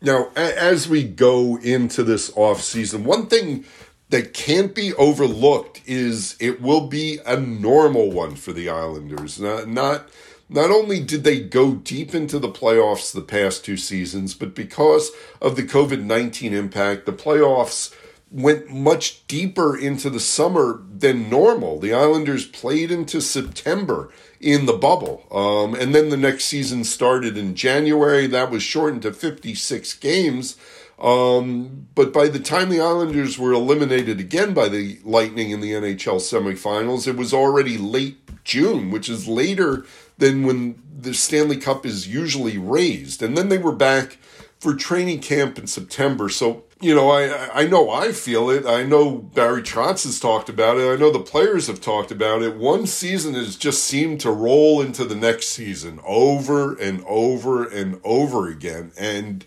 Now, 0.00 0.30
as 0.34 0.88
we 0.88 1.04
go 1.04 1.58
into 1.58 2.02
this 2.02 2.32
off 2.34 2.60
season, 2.60 3.04
one 3.04 3.26
thing 3.26 3.66
that 4.12 4.34
can't 4.34 4.74
be 4.74 4.92
overlooked 4.94 5.80
is 5.86 6.36
it 6.38 6.60
will 6.60 6.86
be 6.86 7.18
a 7.24 7.40
normal 7.40 8.12
one 8.12 8.36
for 8.36 8.52
the 8.52 8.68
Islanders. 8.68 9.40
Not, 9.40 9.66
not 9.68 10.10
not 10.50 10.70
only 10.70 11.00
did 11.00 11.24
they 11.24 11.40
go 11.40 11.72
deep 11.72 12.14
into 12.14 12.38
the 12.38 12.50
playoffs 12.50 13.10
the 13.10 13.22
past 13.22 13.64
two 13.64 13.78
seasons, 13.78 14.34
but 14.34 14.54
because 14.54 15.12
of 15.40 15.56
the 15.56 15.62
COVID 15.62 16.02
19 16.02 16.52
impact, 16.52 17.06
the 17.06 17.12
playoffs 17.12 17.94
went 18.30 18.68
much 18.70 19.26
deeper 19.28 19.78
into 19.78 20.10
the 20.10 20.20
summer 20.20 20.82
than 20.94 21.30
normal. 21.30 21.78
The 21.78 21.94
Islanders 21.94 22.44
played 22.44 22.90
into 22.90 23.22
September 23.22 24.10
in 24.40 24.66
the 24.66 24.74
bubble. 24.74 25.24
Um, 25.30 25.74
and 25.74 25.94
then 25.94 26.10
the 26.10 26.18
next 26.18 26.44
season 26.44 26.84
started 26.84 27.38
in 27.38 27.54
January. 27.54 28.26
That 28.26 28.50
was 28.50 28.62
shortened 28.62 29.02
to 29.02 29.12
56 29.14 29.94
games. 29.94 30.56
Um, 31.02 31.88
but 31.96 32.12
by 32.12 32.28
the 32.28 32.38
time 32.38 32.70
the 32.70 32.80
Islanders 32.80 33.36
were 33.36 33.52
eliminated 33.52 34.20
again 34.20 34.54
by 34.54 34.68
the 34.68 35.00
Lightning 35.04 35.50
in 35.50 35.60
the 35.60 35.72
NHL 35.72 36.20
semifinals, 36.20 37.08
it 37.08 37.16
was 37.16 37.34
already 37.34 37.76
late 37.76 38.44
June, 38.44 38.90
which 38.90 39.08
is 39.08 39.26
later 39.26 39.84
than 40.18 40.46
when 40.46 40.80
the 40.96 41.12
Stanley 41.12 41.56
Cup 41.56 41.84
is 41.84 42.06
usually 42.06 42.56
raised. 42.56 43.20
And 43.20 43.36
then 43.36 43.48
they 43.48 43.58
were 43.58 43.72
back 43.72 44.18
for 44.60 44.74
training 44.74 45.18
camp 45.18 45.58
in 45.58 45.66
September. 45.66 46.28
So, 46.28 46.62
you 46.80 46.94
know, 46.94 47.10
I 47.10 47.62
I 47.62 47.66
know 47.66 47.90
I 47.90 48.12
feel 48.12 48.48
it. 48.48 48.64
I 48.64 48.84
know 48.84 49.16
Barry 49.16 49.60
Trotz 49.60 50.04
has 50.04 50.20
talked 50.20 50.48
about 50.48 50.78
it. 50.78 50.88
I 50.88 50.94
know 50.94 51.10
the 51.10 51.18
players 51.18 51.66
have 51.66 51.80
talked 51.80 52.12
about 52.12 52.42
it. 52.42 52.54
One 52.54 52.86
season 52.86 53.34
has 53.34 53.56
just 53.56 53.82
seemed 53.82 54.20
to 54.20 54.30
roll 54.30 54.80
into 54.80 55.04
the 55.04 55.16
next 55.16 55.48
season 55.48 55.98
over 56.06 56.76
and 56.76 57.02
over 57.08 57.68
and 57.68 58.00
over 58.04 58.48
again. 58.48 58.92
And 58.96 59.44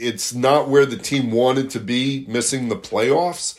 it's 0.00 0.34
not 0.34 0.68
where 0.68 0.86
the 0.86 0.96
team 0.96 1.30
wanted 1.30 1.70
to 1.70 1.80
be, 1.80 2.24
missing 2.26 2.68
the 2.68 2.76
playoffs, 2.76 3.58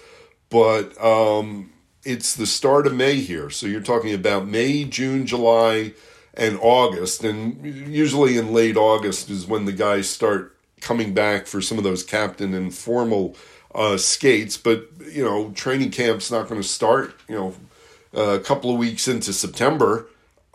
but 0.50 1.00
um, 1.02 1.72
it's 2.04 2.36
the 2.36 2.48
start 2.48 2.88
of 2.88 2.96
May 2.96 3.16
here. 3.16 3.50
So 3.50 3.68
you're 3.68 3.80
talking 3.82 4.14
about 4.14 4.48
May, 4.48 4.84
June, 4.84 5.26
July, 5.26 5.94
and 6.34 6.58
August. 6.62 7.24
And 7.24 7.64
usually 7.64 8.38
in 8.38 8.54
late 8.54 8.76
August 8.76 9.30
is 9.30 9.46
when 9.46 9.66
the 9.66 9.72
guys 9.72 10.10
start 10.10 10.58
coming 10.80 11.14
back 11.14 11.46
for 11.46 11.62
some 11.62 11.78
of 11.78 11.84
those 11.84 12.04
captain 12.04 12.54
and 12.54 12.74
formal 12.74 13.36
uh, 13.76 13.98
skates. 13.98 14.58
But, 14.58 14.90
you 15.12 15.24
know, 15.24 15.52
training 15.52 15.92
camp's 15.92 16.32
not 16.32 16.50
going 16.50 16.62
to 16.62 16.68
start, 16.68 17.16
you 17.30 17.36
know, 17.36 17.56
a 18.14 18.40
couple 18.40 18.72
of 18.72 18.78
weeks 18.78 19.08
into 19.08 19.32
September. 19.32 20.08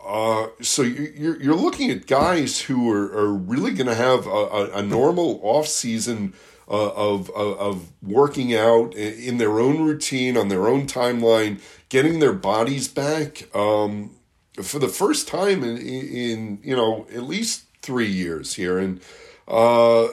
Uh, 0.07 0.47
so 0.61 0.83
you're 0.83 1.37
you're 1.41 1.53
looking 1.53 1.91
at 1.91 2.07
guys 2.07 2.61
who 2.61 2.89
are, 2.89 3.11
are 3.11 3.33
really 3.33 3.73
going 3.73 3.87
to 3.87 3.95
have 3.95 4.25
a, 4.25 4.29
a, 4.29 4.71
a, 4.77 4.81
normal 4.81 5.37
off 5.43 5.67
season 5.67 6.33
uh, 6.69 6.91
of, 6.91 7.29
of, 7.31 7.59
of 7.59 7.91
working 8.01 8.55
out 8.55 8.95
in 8.95 9.37
their 9.37 9.59
own 9.59 9.85
routine 9.85 10.37
on 10.37 10.47
their 10.47 10.65
own 10.65 10.87
timeline, 10.87 11.59
getting 11.89 12.19
their 12.19 12.31
bodies 12.31 12.87
back 12.87 13.53
um, 13.53 14.15
for 14.61 14.79
the 14.79 14.87
first 14.87 15.27
time 15.27 15.61
in, 15.61 15.77
in 15.77 16.59
you 16.63 16.75
know 16.75 17.05
at 17.13 17.23
least 17.23 17.65
three 17.81 18.09
years 18.09 18.53
here, 18.53 18.79
and 18.79 19.01
uh, 19.45 20.05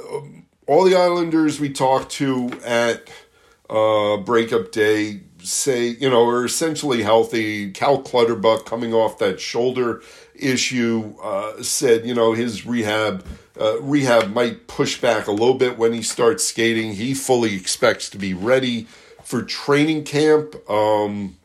all 0.66 0.84
the 0.84 0.96
Islanders 0.96 1.60
we 1.60 1.72
talked 1.72 2.10
to 2.12 2.50
at 2.64 3.08
uh, 3.70 4.16
breakup 4.16 4.72
day 4.72 5.20
say, 5.44 5.88
you 5.88 6.10
know, 6.10 6.26
are 6.28 6.44
essentially 6.44 7.02
healthy. 7.02 7.70
Cal 7.70 8.02
Clutterbuck, 8.02 8.64
coming 8.66 8.92
off 8.92 9.18
that 9.18 9.40
shoulder 9.40 10.02
issue, 10.34 11.14
uh, 11.22 11.62
said, 11.62 12.06
you 12.06 12.14
know, 12.14 12.32
his 12.32 12.66
rehab 12.66 13.24
uh, 13.60 13.80
rehab 13.80 14.32
might 14.32 14.66
push 14.66 15.00
back 15.00 15.26
a 15.26 15.32
little 15.32 15.54
bit 15.54 15.78
when 15.78 15.92
he 15.92 16.02
starts 16.02 16.44
skating. 16.44 16.94
He 16.94 17.14
fully 17.14 17.54
expects 17.54 18.10
to 18.10 18.18
be 18.18 18.34
ready 18.34 18.88
for 19.22 19.42
training 19.42 20.04
camp. 20.04 20.56
Um, 20.68 21.36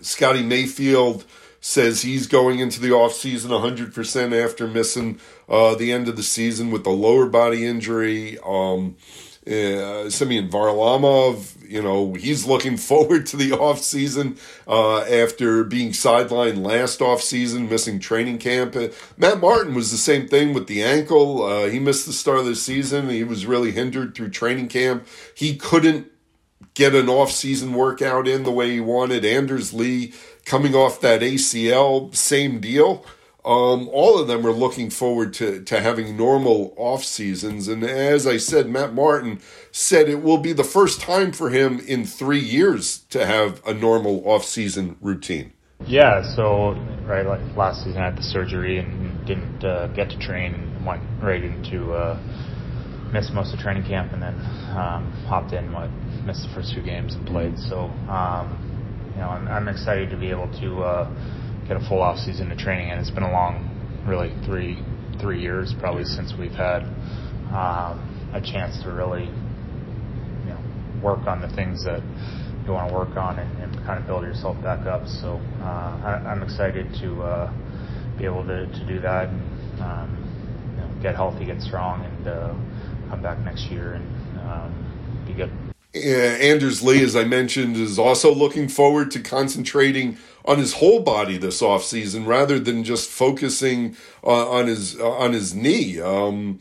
Scotty 0.00 0.42
Mayfield 0.42 1.24
says 1.60 2.02
he's 2.02 2.26
going 2.26 2.60
into 2.60 2.80
the 2.80 2.88
offseason 2.88 3.48
100% 3.48 4.44
after 4.44 4.66
missing 4.66 5.20
uh, 5.48 5.74
the 5.74 5.92
end 5.92 6.08
of 6.08 6.16
the 6.16 6.22
season 6.22 6.70
with 6.70 6.86
a 6.86 6.90
lower 6.90 7.26
body 7.26 7.66
injury. 7.66 8.38
Um, 8.44 8.96
Uh, 9.48 10.10
Semyon 10.10 10.50
Varlamov, 10.50 11.54
you 11.66 11.80
know, 11.80 12.12
he's 12.12 12.46
looking 12.46 12.76
forward 12.90 13.24
to 13.26 13.36
the 13.36 13.50
offseason 13.50 14.38
uh, 14.66 15.00
after 15.02 15.64
being 15.64 15.90
sidelined 15.90 16.64
last 16.64 17.00
offseason, 17.00 17.70
missing 17.70 17.98
training 17.98 18.38
camp. 18.38 18.76
Uh, 18.76 18.88
Matt 19.16 19.40
Martin 19.40 19.74
was 19.74 19.90
the 19.90 19.96
same 19.96 20.28
thing 20.28 20.52
with 20.52 20.66
the 20.66 20.82
ankle. 20.82 21.42
Uh, 21.42 21.66
he 21.68 21.78
missed 21.78 22.06
the 22.06 22.12
start 22.12 22.40
of 22.40 22.46
the 22.46 22.56
season. 22.56 23.08
He 23.08 23.24
was 23.24 23.46
really 23.46 23.72
hindered 23.72 24.14
through 24.14 24.30
training 24.30 24.68
camp. 24.68 25.06
He 25.34 25.56
couldn't 25.56 26.08
get 26.74 26.94
an 26.94 27.08
off-season 27.08 27.72
workout 27.72 28.28
in 28.28 28.42
the 28.44 28.52
way 28.52 28.72
he 28.72 28.80
wanted. 28.80 29.24
Anders 29.24 29.72
Lee 29.72 30.12
coming 30.44 30.74
off 30.74 31.00
that 31.00 31.22
ACL, 31.22 32.14
same 32.14 32.60
deal. 32.60 33.04
Um, 33.48 33.88
all 33.94 34.20
of 34.20 34.28
them 34.28 34.46
are 34.46 34.52
looking 34.52 34.90
forward 34.90 35.32
to, 35.34 35.64
to 35.64 35.80
having 35.80 36.18
normal 36.18 36.74
off 36.76 37.02
seasons. 37.02 37.66
And 37.66 37.82
as 37.82 38.26
I 38.26 38.36
said, 38.36 38.68
Matt 38.68 38.92
Martin 38.92 39.40
said 39.72 40.10
it 40.10 40.22
will 40.22 40.36
be 40.36 40.52
the 40.52 40.64
first 40.64 41.00
time 41.00 41.32
for 41.32 41.48
him 41.48 41.80
in 41.80 42.04
three 42.04 42.40
years 42.40 42.98
to 43.08 43.24
have 43.24 43.62
a 43.66 43.72
normal 43.72 44.22
off 44.28 44.44
season 44.44 44.96
routine. 45.00 45.54
Yeah, 45.86 46.22
so 46.36 46.72
right 47.06 47.24
like 47.24 47.40
last 47.56 47.84
season 47.84 48.02
I 48.02 48.06
had 48.06 48.18
the 48.18 48.22
surgery 48.22 48.80
and 48.80 49.26
didn't 49.26 49.64
uh, 49.64 49.86
get 49.88 50.10
to 50.10 50.18
train 50.18 50.52
and 50.52 50.84
went 50.84 51.02
right 51.22 51.42
into 51.42 51.94
uh, 51.94 52.20
missed 53.14 53.32
most 53.32 53.54
of 53.54 53.60
training 53.60 53.84
camp 53.84 54.12
and 54.12 54.20
then 54.20 54.34
um, 54.76 55.10
hopped 55.26 55.54
in 55.54 55.72
what 55.72 55.88
missed 56.26 56.42
the 56.42 56.54
first 56.54 56.74
two 56.74 56.82
games 56.82 57.14
and 57.14 57.26
played. 57.26 57.58
So 57.58 57.84
um, 58.10 59.10
you 59.14 59.22
know 59.22 59.30
I'm, 59.30 59.48
I'm 59.48 59.68
excited 59.68 60.10
to 60.10 60.18
be 60.18 60.28
able 60.28 60.52
to. 60.60 60.82
Uh, 60.82 61.34
get 61.68 61.76
a 61.76 61.88
full 61.88 62.00
off 62.00 62.18
season 62.18 62.50
of 62.50 62.58
training, 62.58 62.90
and 62.90 62.98
it's 62.98 63.10
been 63.10 63.22
a 63.22 63.30
long, 63.30 63.68
really 64.08 64.32
three 64.44 64.82
three 65.20 65.40
years 65.40 65.74
probably 65.78 66.04
since 66.04 66.32
we've 66.38 66.52
had 66.52 66.82
um, 67.52 68.30
a 68.32 68.40
chance 68.40 68.82
to 68.82 68.90
really 68.90 69.24
you 69.24 70.48
know 70.48 70.60
work 71.02 71.26
on 71.26 71.40
the 71.40 71.48
things 71.54 71.84
that 71.84 72.02
you 72.64 72.72
want 72.72 72.88
to 72.88 72.94
work 72.94 73.16
on 73.16 73.38
and, 73.38 73.62
and 73.62 73.76
kind 73.86 73.98
of 73.98 74.06
build 74.06 74.22
yourself 74.22 74.60
back 74.62 74.86
up. 74.86 75.06
So 75.06 75.40
uh, 75.60 75.64
I, 75.64 76.30
I'm 76.30 76.42
excited 76.42 76.86
to 77.00 77.22
uh, 77.22 77.52
be 78.18 78.24
able 78.24 78.44
to, 78.44 78.66
to 78.66 78.86
do 78.86 79.00
that 79.00 79.28
and 79.28 79.80
um, 79.80 80.74
you 80.74 80.80
know, 80.80 81.02
get 81.02 81.14
healthy, 81.14 81.46
get 81.46 81.62
strong, 81.62 82.04
and 82.04 82.28
uh, 82.28 82.54
come 83.08 83.22
back 83.22 83.38
next 83.40 83.70
year 83.70 83.94
and 83.94 84.38
um, 84.40 85.24
be 85.26 85.32
good. 85.32 85.50
Anders 85.94 86.82
Lee, 86.82 87.02
as 87.02 87.16
I 87.16 87.24
mentioned, 87.24 87.76
is 87.76 87.98
also 87.98 88.32
looking 88.32 88.68
forward 88.68 89.10
to 89.12 89.20
concentrating 89.20 90.18
on 90.48 90.58
his 90.58 90.72
whole 90.74 91.00
body 91.00 91.36
this 91.36 91.60
offseason 91.60 92.26
rather 92.26 92.58
than 92.58 92.82
just 92.82 93.10
focusing 93.10 93.94
uh, 94.24 94.48
on 94.48 94.66
his 94.66 94.98
uh, 94.98 95.10
on 95.10 95.34
his 95.34 95.54
knee. 95.54 96.00
Um, 96.00 96.58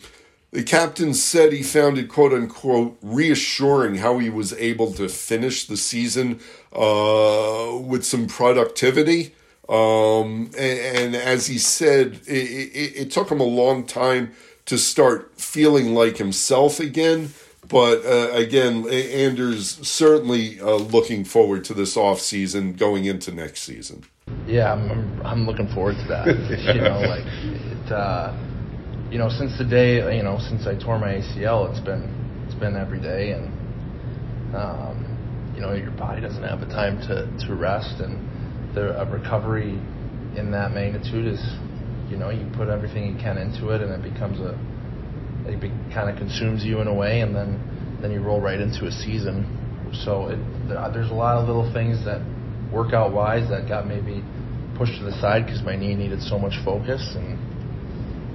the 0.51 0.61
captain 0.61 1.13
said 1.13 1.53
he 1.53 1.63
found 1.63 1.97
it 1.97 2.09
quote 2.09 2.33
unquote 2.33 2.97
reassuring 3.01 3.95
how 3.95 4.19
he 4.19 4.29
was 4.29 4.51
able 4.53 4.91
to 4.93 5.07
finish 5.07 5.65
the 5.65 5.77
season 5.77 6.41
uh, 6.73 7.77
with 7.81 8.05
some 8.05 8.27
productivity. 8.27 9.33
Um, 9.69 10.51
and, 10.57 10.79
and, 10.79 11.15
as 11.15 11.47
he 11.47 11.57
said, 11.57 12.21
it, 12.25 12.31
it, 12.31 12.95
it 12.95 13.11
took 13.11 13.29
him 13.29 13.41
a 13.41 13.43
long 13.43 13.85
time 13.85 14.31
to 14.65 14.77
start 14.77 15.33
feeling 15.39 15.93
like 15.93 16.17
himself 16.17 16.79
again. 16.79 17.33
But 17.67 18.05
uh, 18.05 18.31
again, 18.33 18.87
Anders 18.87 19.79
certainly 19.87 20.59
uh, 20.59 20.75
looking 20.75 21.25
forward 21.25 21.63
to 21.65 21.73
this 21.73 21.97
off 21.97 22.19
season 22.19 22.73
going 22.73 23.05
into 23.05 23.31
next 23.31 23.61
season. 23.61 24.05
Yeah, 24.45 24.73
I'm 24.73 24.91
I'm, 24.91 25.25
I'm 25.25 25.45
looking 25.45 25.67
forward 25.73 25.95
to 25.95 26.07
that. 26.07 26.27
you 26.75 26.81
know, 26.81 26.99
like 27.01 27.25
it. 27.25 27.91
Uh, 27.91 28.35
you 29.11 29.17
know, 29.17 29.29
since 29.29 29.57
the 29.57 29.65
day 29.65 30.15
you 30.15 30.23
know 30.23 30.37
since 30.39 30.67
I 30.67 30.75
tore 30.75 30.99
my 30.99 31.13
ACL, 31.15 31.69
it's 31.69 31.79
been 31.79 32.43
it's 32.45 32.55
been 32.55 32.75
every 32.75 32.99
day, 32.99 33.31
and 33.31 34.55
um, 34.55 35.53
you 35.55 35.61
know 35.61 35.73
your 35.73 35.91
body 35.91 36.21
doesn't 36.21 36.43
have 36.43 36.59
the 36.59 36.67
time 36.67 36.99
to 37.07 37.27
to 37.47 37.55
rest, 37.55 37.99
and 37.99 38.27
the 38.75 39.07
recovery 39.11 39.79
in 40.37 40.51
that 40.51 40.71
magnitude 40.71 41.25
is, 41.25 41.41
you 42.09 42.17
know, 42.17 42.29
you 42.29 42.45
put 42.55 42.69
everything 42.69 43.11
you 43.11 43.19
can 43.19 43.37
into 43.37 43.69
it, 43.69 43.81
and 43.81 43.91
it 43.91 44.13
becomes 44.13 44.39
a 44.39 44.57
it 45.47 45.93
kind 45.93 46.09
of 46.09 46.17
consumes 46.17 46.63
you 46.63 46.81
in 46.81 46.87
a 46.87 46.93
way, 46.93 47.21
and 47.21 47.35
then 47.35 47.97
then 48.01 48.11
you 48.11 48.21
roll 48.21 48.39
right 48.41 48.59
into 48.59 48.85
a 48.85 48.91
season. 48.91 49.45
So 50.05 50.27
it, 50.27 50.39
there's 50.93 51.09
a 51.09 51.15
lot 51.15 51.37
of 51.37 51.47
little 51.47 51.71
things 51.73 52.03
that 52.05 52.21
workout 52.71 53.13
wise 53.13 53.49
that 53.49 53.67
got 53.67 53.87
maybe 53.87 54.23
pushed 54.77 54.99
to 54.99 55.05
the 55.05 55.15
side 55.19 55.45
because 55.45 55.63
my 55.63 55.75
knee 55.75 55.95
needed 55.95 56.21
so 56.21 56.37
much 56.37 56.53
focus, 56.63 57.01
and 57.15 57.39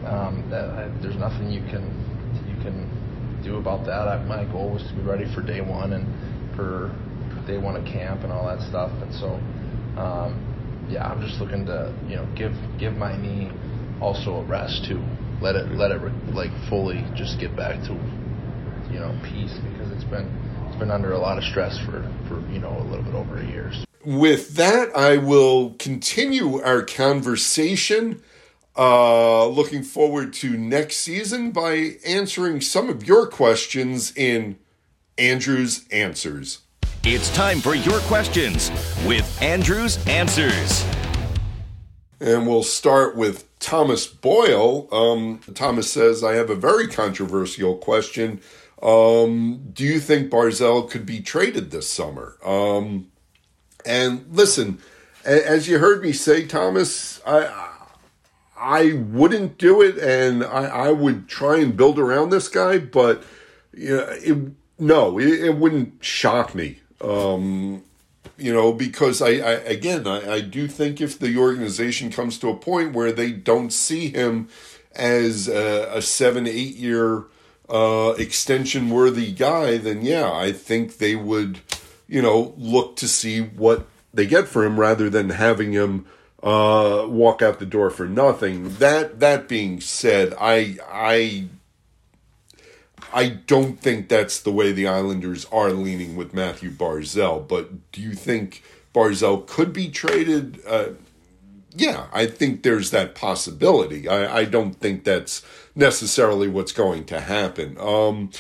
um, 0.07 0.47
that 0.51 0.71
I, 0.71 0.89
there's 1.03 1.17
nothing 1.17 1.53
you 1.53 1.63
can 1.69 1.85
you 2.49 2.57
can 2.65 2.89
do 3.45 3.57
about 3.57 3.87
that. 3.87 4.09
I, 4.09 4.25
my 4.25 4.45
goal 4.51 4.73
was 4.73 4.83
to 4.83 4.95
be 4.95 5.03
ready 5.03 5.27
for 5.35 5.43
day 5.43 5.61
one 5.61 5.93
and 5.93 6.57
for 6.57 6.91
day 7.47 7.59
one 7.59 7.77
of 7.77 7.85
camp 7.85 8.23
and 8.23 8.33
all 8.33 8.47
that 8.47 8.61
stuff, 8.69 8.91
and 9.03 9.13
so. 9.15 9.39
Um, 9.93 10.49
yeah, 10.89 11.07
I'm 11.07 11.21
just 11.21 11.41
looking 11.41 11.65
to 11.67 11.95
you 12.09 12.17
know 12.17 12.27
give 12.37 12.53
give 12.79 12.95
my 12.95 13.17
knee 13.17 13.51
also 14.01 14.37
a 14.37 14.45
rest 14.45 14.85
too 14.89 15.01
let 15.43 15.57
it 15.57 15.71
let 15.73 15.91
it 15.91 16.01
like 16.33 16.51
fully 16.69 17.05
just 17.15 17.39
get 17.39 17.55
back 17.57 17.83
to 17.83 17.93
you 18.91 19.01
know 19.01 19.19
peace 19.25 19.53
because 19.73 19.91
it's 19.91 20.05
been 20.05 20.31
it's 20.69 20.77
been 20.77 20.91
under 20.91 21.13
a 21.13 21.19
lot 21.19 21.37
of 21.37 21.45
stress 21.45 21.79
for 21.81 22.09
for 22.29 22.41
you 22.51 22.61
know 22.61 22.79
a 22.79 22.85
little 22.85 23.05
bit 23.05 23.15
over 23.15 23.39
a 23.39 23.47
year. 23.47 23.73
With 24.05 24.55
that, 24.57 24.97
I 24.97 25.17
will 25.17 25.75
continue 25.79 26.61
our 26.63 26.83
conversation. 26.83 28.23
Uh, 28.77 29.47
looking 29.49 29.83
forward 29.83 30.33
to 30.33 30.57
next 30.57 30.97
season 30.97 31.51
by 31.51 31.97
answering 32.07 32.61
some 32.61 32.89
of 32.89 33.07
your 33.07 33.27
questions 33.27 34.17
in 34.17 34.59
Andrew's 35.19 35.87
Answers. 35.91 36.61
It's 37.05 37.29
time 37.35 37.61
for 37.61 37.75
your 37.75 38.01
questions 38.01 38.71
with 39.07 39.43
Andrew's 39.43 40.05
Answers. 40.07 40.87
And 42.19 42.47
we'll 42.47 42.63
start 42.63 43.15
with 43.15 43.52
Thomas 43.63 44.07
Boyle. 44.07 44.89
Um, 44.93 45.39
Thomas 45.55 45.91
says, 45.91 46.23
I 46.23 46.35
have 46.35 46.51
a 46.51 46.57
very 46.57 46.89
controversial 46.89 47.77
question. 47.77 48.41
Um, 48.83 49.71
do 49.73 49.85
you 49.85 50.01
think 50.01 50.31
Barzal 50.31 50.91
could 50.91 51.07
be 51.07 51.21
traded 51.21 51.71
this 51.71 51.89
summer? 51.89 52.37
Um, 52.45 53.13
and 53.87 54.27
listen, 54.31 54.79
as 55.25 55.69
you 55.69 55.79
heard 55.79 56.03
me 56.03 56.13
say, 56.13 56.47
Thomas, 56.47 57.23
I 57.25 57.71
I 58.57 58.93
wouldn't 58.93 59.59
do 59.59 59.81
it, 59.81 59.99
and 59.99 60.45
I, 60.45 60.65
I 60.65 60.91
would 60.93 61.29
try 61.29 61.59
and 61.59 61.77
build 61.77 61.99
around 61.99 62.31
this 62.31 62.49
guy, 62.49 62.79
but 62.79 63.23
you 63.73 63.97
know, 63.97 64.07
it, 64.09 64.53
no, 64.79 65.19
it, 65.19 65.29
it 65.29 65.57
wouldn't 65.57 66.05
shock 66.05 66.55
me. 66.55 66.81
Um, 67.01 67.85
you 68.39 68.53
know, 68.53 68.73
because 68.73 69.21
I, 69.21 69.29
I 69.29 69.53
again, 69.65 70.07
I, 70.07 70.35
I 70.35 70.41
do 70.41 70.67
think 70.69 71.01
if 71.01 71.19
the 71.19 71.37
organization 71.37 72.11
comes 72.11 72.39
to 72.39 72.49
a 72.49 72.57
point 72.57 72.95
where 72.95 73.13
they 73.13 73.33
don't 73.33 73.73
see 73.73 74.09
him 74.09 74.49
as 74.95 75.49
a, 75.49 75.91
a 75.97 76.03
seven, 76.03 76.47
eight 76.47 76.77
year 76.77 77.25
uh, 77.69 78.15
extension 78.19 78.91
worthy 78.91 79.33
guy, 79.33 79.79
then 79.79 80.03
yeah, 80.03 80.31
I 80.31 80.53
think 80.53 80.99
they 80.99 81.17
would, 81.17 81.61
you 82.09 82.23
know, 82.23 82.55
look 82.57 82.97
to 82.97 83.09
see 83.09 83.41
what 83.41 83.87
they 84.13 84.27
get 84.27 84.49
for 84.49 84.65
him 84.65 84.79
rather 84.79 85.09
than 85.09 85.31
having 85.31 85.73
him 85.73 86.07
uh, 86.43 87.07
walk 87.09 87.41
out 87.41 87.59
the 87.59 87.67
door 87.67 87.91
for 87.91 88.07
nothing. 88.07 88.75
That 88.77 89.21
that 89.21 89.49
being 89.49 89.81
said, 89.81 90.35
I 90.41 90.79
I 90.91 91.47
I 93.15 93.29
don't 93.29 93.81
think 93.81 94.09
that's 94.09 94.41
the 94.41 94.53
way 94.53 94.73
the 94.73 94.87
Islanders 94.87 95.47
are 95.53 95.73
leaning 95.73 96.17
with 96.17 96.35
Matthew 96.35 96.71
Barzal. 96.71 97.47
But 97.47 97.93
do 97.93 98.01
you 98.01 98.13
think 98.13 98.63
Barzal 98.95 99.47
could 99.47 99.73
be 99.73 99.89
traded? 99.89 100.61
Uh, 100.67 100.91
yeah, 101.75 102.07
I 102.13 102.27
think 102.27 102.63
there's 102.63 102.91
that 102.91 103.15
possibility. 103.15 104.09
I, 104.09 104.41
I 104.41 104.45
don't 104.45 104.75
think 104.75 105.05
that's 105.05 105.43
necessarily 105.75 106.49
what's 106.49 106.73
going 106.73 107.05
to 107.07 107.21
happen. 107.21 107.77
Um, 107.79 108.31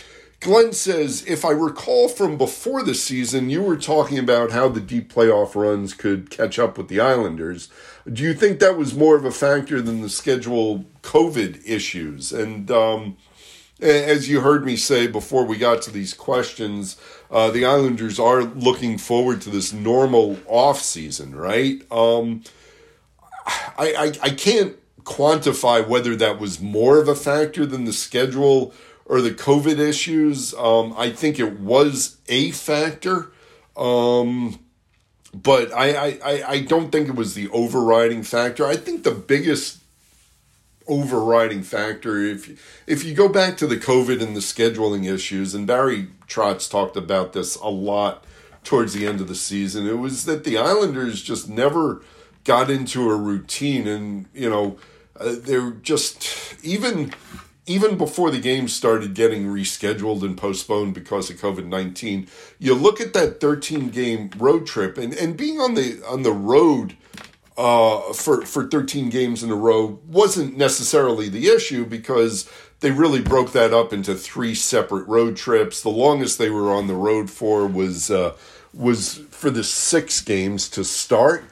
Glenn 0.40 0.72
says, 0.72 1.24
if 1.26 1.44
I 1.44 1.52
recall 1.52 2.08
from 2.08 2.36
before 2.36 2.82
the 2.82 2.96
season, 2.96 3.48
you 3.48 3.62
were 3.62 3.76
talking 3.76 4.18
about 4.18 4.50
how 4.50 4.68
the 4.68 4.80
deep 4.80 5.12
playoff 5.12 5.54
runs 5.54 5.94
could 5.94 6.30
catch 6.30 6.58
up 6.58 6.76
with 6.76 6.88
the 6.88 6.98
Islanders. 6.98 7.68
Do 8.12 8.24
you 8.24 8.34
think 8.34 8.58
that 8.58 8.76
was 8.76 8.92
more 8.92 9.14
of 9.14 9.24
a 9.24 9.30
factor 9.30 9.80
than 9.80 10.02
the 10.02 10.08
schedule 10.08 10.84
COVID 11.02 11.62
issues? 11.64 12.32
And 12.32 12.70
um, 12.72 13.16
as 13.82 14.28
you 14.28 14.40
heard 14.40 14.64
me 14.64 14.76
say 14.76 15.06
before 15.06 15.44
we 15.44 15.58
got 15.58 15.82
to 15.82 15.90
these 15.90 16.14
questions, 16.14 16.96
uh, 17.30 17.50
the 17.50 17.64
Islanders 17.64 18.18
are 18.18 18.44
looking 18.44 18.98
forward 18.98 19.40
to 19.42 19.50
this 19.50 19.72
normal 19.72 20.38
off 20.46 20.80
season, 20.80 21.34
right? 21.34 21.82
Um, 21.90 22.42
I, 23.46 23.94
I 23.94 24.12
I 24.22 24.30
can't 24.30 24.76
quantify 25.02 25.86
whether 25.86 26.14
that 26.16 26.38
was 26.38 26.60
more 26.60 26.98
of 26.98 27.08
a 27.08 27.14
factor 27.14 27.66
than 27.66 27.84
the 27.84 27.92
schedule 27.92 28.72
or 29.04 29.20
the 29.20 29.32
COVID 29.32 29.78
issues. 29.78 30.54
Um, 30.54 30.94
I 30.96 31.10
think 31.10 31.38
it 31.40 31.58
was 31.58 32.18
a 32.28 32.52
factor, 32.52 33.32
um, 33.76 34.60
but 35.34 35.72
I, 35.72 36.18
I 36.24 36.44
I 36.46 36.60
don't 36.60 36.92
think 36.92 37.08
it 37.08 37.16
was 37.16 37.34
the 37.34 37.48
overriding 37.48 38.22
factor. 38.22 38.64
I 38.64 38.76
think 38.76 39.02
the 39.02 39.10
biggest 39.10 39.81
overriding 40.86 41.62
factor. 41.62 42.18
If 42.18 42.82
if 42.86 43.04
you 43.04 43.14
go 43.14 43.28
back 43.28 43.56
to 43.58 43.66
the 43.66 43.76
COVID 43.76 44.22
and 44.22 44.36
the 44.36 44.40
scheduling 44.40 45.12
issues, 45.12 45.54
and 45.54 45.66
Barry 45.66 46.08
Trotz 46.28 46.70
talked 46.70 46.96
about 46.96 47.32
this 47.32 47.56
a 47.56 47.68
lot 47.68 48.24
towards 48.64 48.92
the 48.94 49.06
end 49.06 49.20
of 49.20 49.28
the 49.28 49.34
season, 49.34 49.86
it 49.86 49.98
was 49.98 50.24
that 50.24 50.44
the 50.44 50.58
Islanders 50.58 51.22
just 51.22 51.48
never 51.48 52.02
got 52.44 52.70
into 52.70 53.10
a 53.10 53.16
routine, 53.16 53.86
and 53.86 54.26
you 54.34 54.48
know 54.48 54.78
uh, 55.18 55.34
they're 55.38 55.70
just 55.70 56.56
even 56.64 57.12
even 57.66 57.96
before 57.96 58.30
the 58.30 58.40
game 58.40 58.66
started 58.66 59.14
getting 59.14 59.46
rescheduled 59.46 60.22
and 60.22 60.36
postponed 60.36 60.94
because 60.94 61.30
of 61.30 61.40
COVID 61.40 61.66
nineteen. 61.66 62.26
You 62.58 62.74
look 62.74 63.00
at 63.00 63.12
that 63.14 63.40
thirteen 63.40 63.88
game 63.90 64.30
road 64.36 64.66
trip, 64.66 64.98
and 64.98 65.14
and 65.14 65.36
being 65.36 65.60
on 65.60 65.74
the 65.74 66.02
on 66.06 66.22
the 66.22 66.32
road 66.32 66.96
uh, 67.56 68.12
for 68.12 68.44
for 68.46 68.66
13 68.66 69.10
games 69.10 69.42
in 69.42 69.50
a 69.50 69.54
row 69.54 70.00
wasn't 70.06 70.56
necessarily 70.56 71.28
the 71.28 71.48
issue 71.48 71.84
because 71.84 72.48
they 72.80 72.90
really 72.90 73.22
broke 73.22 73.52
that 73.52 73.72
up 73.72 73.92
into 73.92 74.14
three 74.14 74.54
separate 74.54 75.06
road 75.06 75.36
trips. 75.36 75.82
The 75.82 75.88
longest 75.88 76.38
they 76.38 76.50
were 76.50 76.72
on 76.72 76.88
the 76.88 76.94
road 76.94 77.30
for 77.30 77.66
was 77.66 78.10
uh, 78.10 78.36
was 78.74 79.18
for 79.30 79.50
the 79.50 79.64
six 79.64 80.20
games 80.20 80.68
to 80.70 80.84
start, 80.84 81.44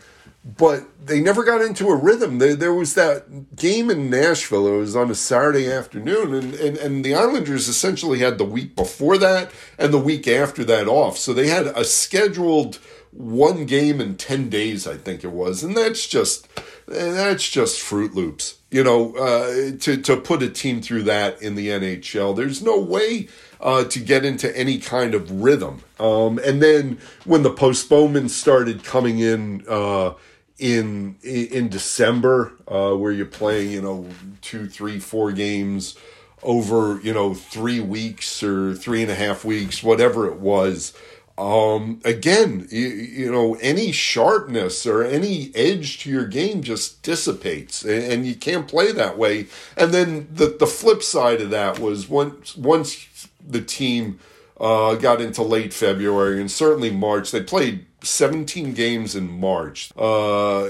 but 0.45 0.85
they 1.05 1.21
never 1.21 1.45
got 1.45 1.61
into 1.61 1.89
a 1.89 1.97
rhythm. 1.97 2.39
There, 2.39 2.57
there 2.57 2.75
was 2.75 2.95
that 2.95 3.57
game 3.57 3.91
in 3.91 4.11
Nashville. 4.11 4.67
It 4.67 4.79
was 4.79 4.97
on 4.97 5.11
a 5.11 5.15
Saturday 5.15 5.71
afternoon, 5.71 6.35
and, 6.35 6.55
and, 6.55 6.77
and 6.79 7.05
the 7.05 7.15
Islanders 7.15 7.69
essentially 7.69 8.19
had 8.19 8.39
the 8.39 8.45
week 8.45 8.75
before 8.75 9.19
that 9.19 9.51
and 9.79 9.93
the 9.93 9.99
week 9.99 10.27
after 10.27 10.65
that 10.65 10.89
off. 10.89 11.19
So 11.19 11.33
they 11.33 11.49
had 11.49 11.67
a 11.67 11.85
scheduled 11.85 12.79
one 13.13 13.67
game 13.67 14.01
in 14.01 14.17
10 14.17 14.49
days, 14.49 14.87
I 14.87 14.97
think 14.97 15.25
it 15.25 15.33
was. 15.33 15.63
And 15.63 15.77
that's 15.77 16.07
just, 16.07 16.49
that's 16.87 17.49
just 17.49 17.81
Fruit 17.81 18.15
Loops. 18.15 18.59
You 18.71 18.85
know, 18.85 19.17
uh, 19.17 19.77
to, 19.81 19.97
to 20.01 20.17
put 20.17 20.43
a 20.43 20.49
team 20.49 20.81
through 20.81 21.03
that 21.05 21.43
in 21.43 21.57
the 21.57 21.69
NHL, 21.69 22.37
there's 22.37 22.63
no 22.63 22.79
way 22.79 23.29
uh, 23.61 23.85
to 23.85 23.99
get 23.99 24.25
into 24.25 24.57
any 24.57 24.79
kind 24.79 25.15
of 25.15 25.43
rhythm. 25.43 25.83
Um, 25.99 26.39
and 26.39 26.63
then 26.63 26.99
when 27.25 27.43
the 27.43 27.51
postponements 27.51 28.35
started 28.35 28.85
coming 28.85 29.19
in, 29.19 29.65
uh, 29.69 30.15
in 30.61 31.17
in 31.23 31.71
December, 31.71 32.53
uh, 32.69 32.95
where 32.95 33.11
you're 33.11 33.25
playing, 33.25 33.73
you 33.73 33.81
know, 33.81 34.07
two, 34.43 34.69
three, 34.69 35.01
four 35.01 35.33
games 35.33 35.97
over, 36.43 37.01
you 37.03 37.15
know, 37.15 37.35
three 37.35 37.81
weeks 37.81 38.43
or 38.43 38.75
three 38.75 39.03
and 39.03 39.11
a 39.11 39.15
half 39.15 39.45
weeks, 39.45 39.83
whatever 39.83 40.27
it 40.27 40.37
was 40.37 40.93
um, 41.41 42.01
again, 42.05 42.69
you, 42.71 42.87
you, 42.89 43.33
know, 43.33 43.55
any 43.63 43.93
sharpness 43.93 44.85
or 44.85 45.03
any 45.03 45.51
edge 45.55 46.01
to 46.01 46.11
your 46.11 46.27
game 46.27 46.63
just 46.63 47.03
dissipates, 47.03 47.83
and, 47.83 48.05
and, 48.13 48.27
you 48.27 48.35
can't 48.35 48.69
play 48.69 48.93
that 48.93 49.17
way. 49.17 49.47
And 49.75 49.91
then 49.91 50.29
the 50.31 50.55
the 50.59 50.67
flip 50.67 51.03
side 51.03 51.41
of 51.41 51.49
that 51.49 51.79
was 51.79 52.11
once 52.11 52.55
once 52.59 53.29
the 53.45 53.63
team 53.63 54.21
uh, 54.61 54.97
got 54.97 55.23
into 55.23 55.43
late 55.43 55.73
February 55.73 56.43
and 56.43 56.51
certainly 56.51 56.91
March, 56.91 57.31
they 57.31 57.43
played 57.43 57.87
17 58.03 58.75
games 58.75 59.17
in 59.17 59.31
March, 59.31 59.91
uh, 59.97 60.67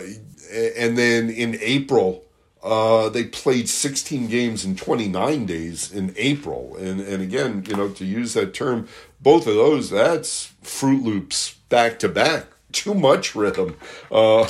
and 0.76 0.96
then 0.96 1.30
in 1.30 1.58
April. 1.60 2.24
Uh, 2.62 3.08
they 3.08 3.24
played 3.24 3.66
16 3.70 4.26
games 4.26 4.66
in 4.66 4.76
29 4.76 5.46
days 5.46 5.90
in 5.90 6.12
April. 6.18 6.76
And, 6.76 7.00
and 7.00 7.22
again, 7.22 7.64
you 7.66 7.74
know, 7.74 7.88
to 7.88 8.04
use 8.04 8.34
that 8.34 8.52
term, 8.52 8.86
both 9.20 9.46
of 9.46 9.54
those, 9.54 9.90
that's 9.90 10.52
Fruit 10.62 11.02
Loops 11.02 11.54
back 11.68 11.98
to 12.00 12.08
back. 12.08 12.46
Too 12.72 12.94
much 12.94 13.34
rhythm. 13.34 13.76
Uh, 14.10 14.46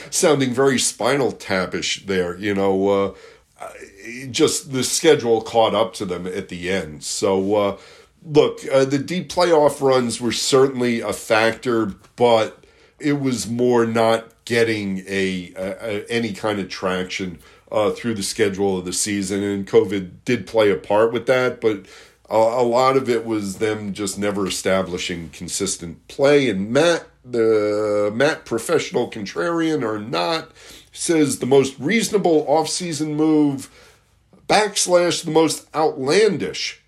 sounding 0.10 0.54
very 0.54 0.78
spinal 0.78 1.32
tapish 1.32 2.06
there, 2.06 2.36
you 2.36 2.54
know. 2.54 2.88
Uh, 2.88 3.14
just 4.30 4.72
the 4.72 4.84
schedule 4.84 5.42
caught 5.42 5.74
up 5.74 5.94
to 5.94 6.04
them 6.04 6.26
at 6.26 6.48
the 6.48 6.70
end. 6.70 7.04
So, 7.04 7.54
uh, 7.54 7.76
look, 8.24 8.60
uh, 8.72 8.84
the 8.84 8.98
deep 8.98 9.28
playoff 9.28 9.80
runs 9.80 10.20
were 10.20 10.32
certainly 10.32 11.00
a 11.00 11.12
factor, 11.12 11.94
but 12.16 12.64
it 12.98 13.20
was 13.20 13.48
more 13.48 13.86
not 13.86 14.32
getting 14.44 15.00
a, 15.06 15.52
a, 15.56 15.76
a 15.80 16.06
any 16.08 16.32
kind 16.32 16.58
of 16.58 16.68
traction 16.68 17.38
uh, 17.70 17.90
through 17.90 18.14
the 18.14 18.22
schedule 18.22 18.78
of 18.78 18.84
the 18.84 18.92
season, 18.92 19.42
and 19.42 19.66
COVID 19.66 20.10
did 20.24 20.46
play 20.46 20.70
a 20.70 20.76
part 20.76 21.12
with 21.12 21.26
that. 21.26 21.60
But 21.60 21.86
a, 22.28 22.36
a 22.36 22.62
lot 22.62 22.96
of 22.96 23.08
it 23.08 23.24
was 23.24 23.58
them 23.58 23.92
just 23.92 24.18
never 24.18 24.46
establishing 24.46 25.30
consistent 25.30 26.06
play. 26.08 26.48
And 26.48 26.70
Matt, 26.70 27.06
the 27.24 28.10
Matt 28.14 28.44
professional 28.44 29.10
contrarian 29.10 29.82
or 29.82 29.98
not, 29.98 30.50
says 30.92 31.38
the 31.38 31.46
most 31.46 31.78
reasonable 31.78 32.44
offseason 32.46 33.14
move 33.14 33.70
backslash 34.48 35.24
the 35.24 35.30
most 35.30 35.68
outlandish 35.74 36.82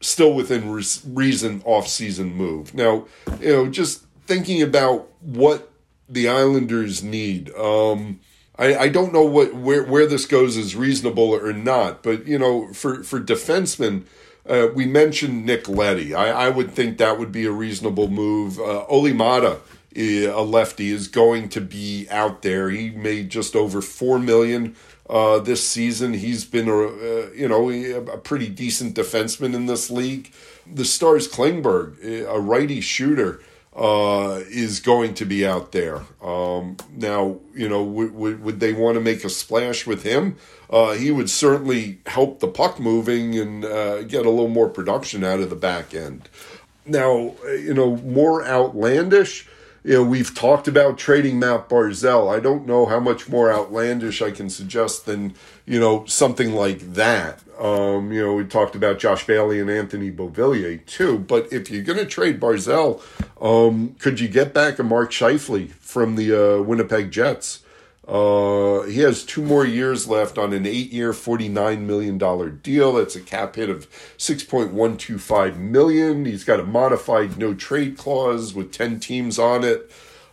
still 0.00 0.32
within 0.32 0.70
reason 0.70 1.62
off-season 1.64 2.34
move. 2.34 2.72
Now, 2.74 3.06
you 3.40 3.52
know, 3.52 3.68
just 3.68 4.04
thinking 4.26 4.62
about 4.62 5.08
what 5.20 5.72
the 6.08 6.28
Islanders 6.28 7.02
need. 7.02 7.52
Um, 7.54 8.20
I, 8.58 8.76
I 8.76 8.88
don't 8.88 9.12
know 9.12 9.24
what 9.24 9.54
where 9.54 9.84
where 9.84 10.06
this 10.06 10.26
goes 10.26 10.56
is 10.56 10.76
reasonable 10.76 11.30
or 11.34 11.52
not, 11.52 12.02
but 12.02 12.26
you 12.26 12.38
know, 12.38 12.72
for 12.72 13.02
for 13.02 13.20
defensemen, 13.20 14.04
uh, 14.48 14.68
we 14.74 14.86
mentioned 14.86 15.44
Nick 15.44 15.68
Leddy. 15.68 16.14
I, 16.14 16.46
I 16.46 16.48
would 16.48 16.72
think 16.72 16.98
that 16.98 17.18
would 17.18 17.32
be 17.32 17.46
a 17.46 17.52
reasonable 17.52 18.08
move. 18.08 18.58
Uh, 18.58 18.84
Olli 18.84 19.12
Maatta, 19.12 19.60
a 19.96 20.42
lefty, 20.42 20.90
is 20.90 21.08
going 21.08 21.48
to 21.50 21.60
be 21.60 22.06
out 22.10 22.42
there. 22.42 22.70
He 22.70 22.90
made 22.90 23.30
just 23.30 23.54
over 23.54 23.80
four 23.82 24.18
million 24.18 24.76
uh, 25.08 25.38
this 25.38 25.66
season. 25.66 26.14
He's 26.14 26.44
been 26.44 26.68
a 26.68 26.78
uh, 26.78 27.30
you 27.34 27.48
know 27.48 27.70
a 27.70 28.18
pretty 28.18 28.48
decent 28.48 28.94
defenseman 28.94 29.54
in 29.54 29.66
this 29.66 29.90
league. 29.90 30.32
The 30.70 30.84
Stars 30.84 31.28
Klingberg, 31.28 32.02
a 32.26 32.38
righty 32.38 32.80
shooter 32.80 33.40
uh, 33.78 34.42
is 34.50 34.80
going 34.80 35.14
to 35.14 35.24
be 35.24 35.46
out 35.46 35.70
there. 35.70 36.02
Um, 36.20 36.76
now, 36.96 37.38
you 37.54 37.68
know, 37.68 37.84
would, 37.84 38.12
would, 38.12 38.42
would 38.42 38.60
they 38.60 38.72
want 38.72 38.96
to 38.96 39.00
make 39.00 39.22
a 39.24 39.30
splash 39.30 39.86
with 39.86 40.02
him? 40.02 40.36
Uh, 40.68 40.94
he 40.94 41.12
would 41.12 41.30
certainly 41.30 42.00
help 42.06 42.40
the 42.40 42.48
puck 42.48 42.80
moving 42.80 43.38
and 43.38 43.64
uh, 43.64 44.02
get 44.02 44.26
a 44.26 44.30
little 44.30 44.48
more 44.48 44.68
production 44.68 45.22
out 45.22 45.38
of 45.38 45.48
the 45.48 45.56
back 45.56 45.94
end. 45.94 46.28
Now, 46.84 47.34
you 47.44 47.72
know, 47.72 47.96
more 47.96 48.44
outlandish. 48.44 49.46
You 49.84 49.94
know, 49.94 50.04
we've 50.04 50.34
talked 50.34 50.66
about 50.66 50.98
trading 50.98 51.38
Matt 51.38 51.68
Barzal. 51.68 52.34
I 52.34 52.40
don't 52.40 52.66
know 52.66 52.86
how 52.86 52.98
much 52.98 53.28
more 53.28 53.52
outlandish 53.52 54.20
I 54.20 54.32
can 54.32 54.50
suggest 54.50 55.06
than, 55.06 55.34
you 55.66 55.78
know, 55.78 56.04
something 56.06 56.52
like 56.52 56.94
that. 56.94 57.40
Um, 57.58 58.12
you 58.12 58.24
know, 58.24 58.34
we 58.34 58.44
talked 58.44 58.76
about 58.76 59.00
Josh 59.00 59.26
Bailey 59.26 59.58
and 59.60 59.68
Anthony 59.68 60.12
Beauvillier 60.12 60.84
too. 60.86 61.18
But 61.18 61.52
if 61.52 61.70
you're 61.70 61.82
going 61.82 61.98
to 61.98 62.06
trade 62.06 62.38
Barzal, 62.40 63.02
um, 63.40 63.96
could 63.98 64.20
you 64.20 64.28
get 64.28 64.54
back 64.54 64.78
a 64.78 64.84
Mark 64.84 65.10
Scheifele 65.10 65.70
from 65.72 66.14
the 66.14 66.32
uh, 66.32 66.62
Winnipeg 66.62 67.10
Jets? 67.10 67.64
Uh, 68.06 68.84
he 68.84 69.00
has 69.00 69.22
two 69.22 69.42
more 69.42 69.66
years 69.66 70.08
left 70.08 70.38
on 70.38 70.54
an 70.54 70.64
eight-year, 70.64 71.12
forty-nine 71.12 71.86
million 71.86 72.16
dollar 72.16 72.48
deal. 72.48 72.94
That's 72.94 73.16
a 73.16 73.20
cap 73.20 73.56
hit 73.56 73.68
of 73.68 73.86
six 74.16 74.42
point 74.42 74.72
one 74.72 74.96
two 74.96 75.18
five 75.18 75.58
million. 75.58 76.24
He's 76.24 76.44
got 76.44 76.58
a 76.58 76.64
modified 76.64 77.36
no 77.36 77.52
trade 77.52 77.98
clause 77.98 78.54
with 78.54 78.72
ten 78.72 78.98
teams 78.98 79.38
on 79.38 79.62
it. 79.62 79.90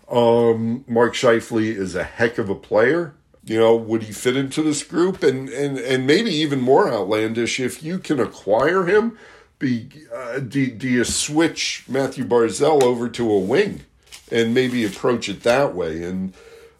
Um, 0.09 0.85
Mark 0.87 1.15
Scheifele 1.15 1.75
is 1.75 1.95
a 1.95 2.03
heck 2.03 2.37
of 2.37 2.49
a 2.49 2.55
player 2.55 3.13
you 3.45 3.59
know, 3.59 3.75
would 3.75 4.03
he 4.03 4.11
fit 4.11 4.35
into 4.35 4.63
this 4.63 4.83
group? 4.83 5.21
And 5.23 5.49
and 5.49 5.77
and 5.77 6.07
maybe 6.07 6.31
even 6.31 6.61
more 6.61 6.91
outlandish, 6.91 7.59
if 7.59 7.83
you 7.83 7.99
can 7.99 8.19
acquire 8.19 8.85
him, 8.85 9.17
be 9.59 9.89
uh, 10.13 10.39
do, 10.39 10.71
do 10.71 10.89
you 10.89 11.03
switch 11.03 11.85
Matthew 11.87 12.25
Barzal 12.25 12.83
over 12.83 13.07
to 13.09 13.31
a 13.31 13.39
wing 13.39 13.85
and 14.31 14.53
maybe 14.53 14.83
approach 14.83 15.29
it 15.29 15.43
that 15.43 15.75
way? 15.75 16.03
And 16.03 16.33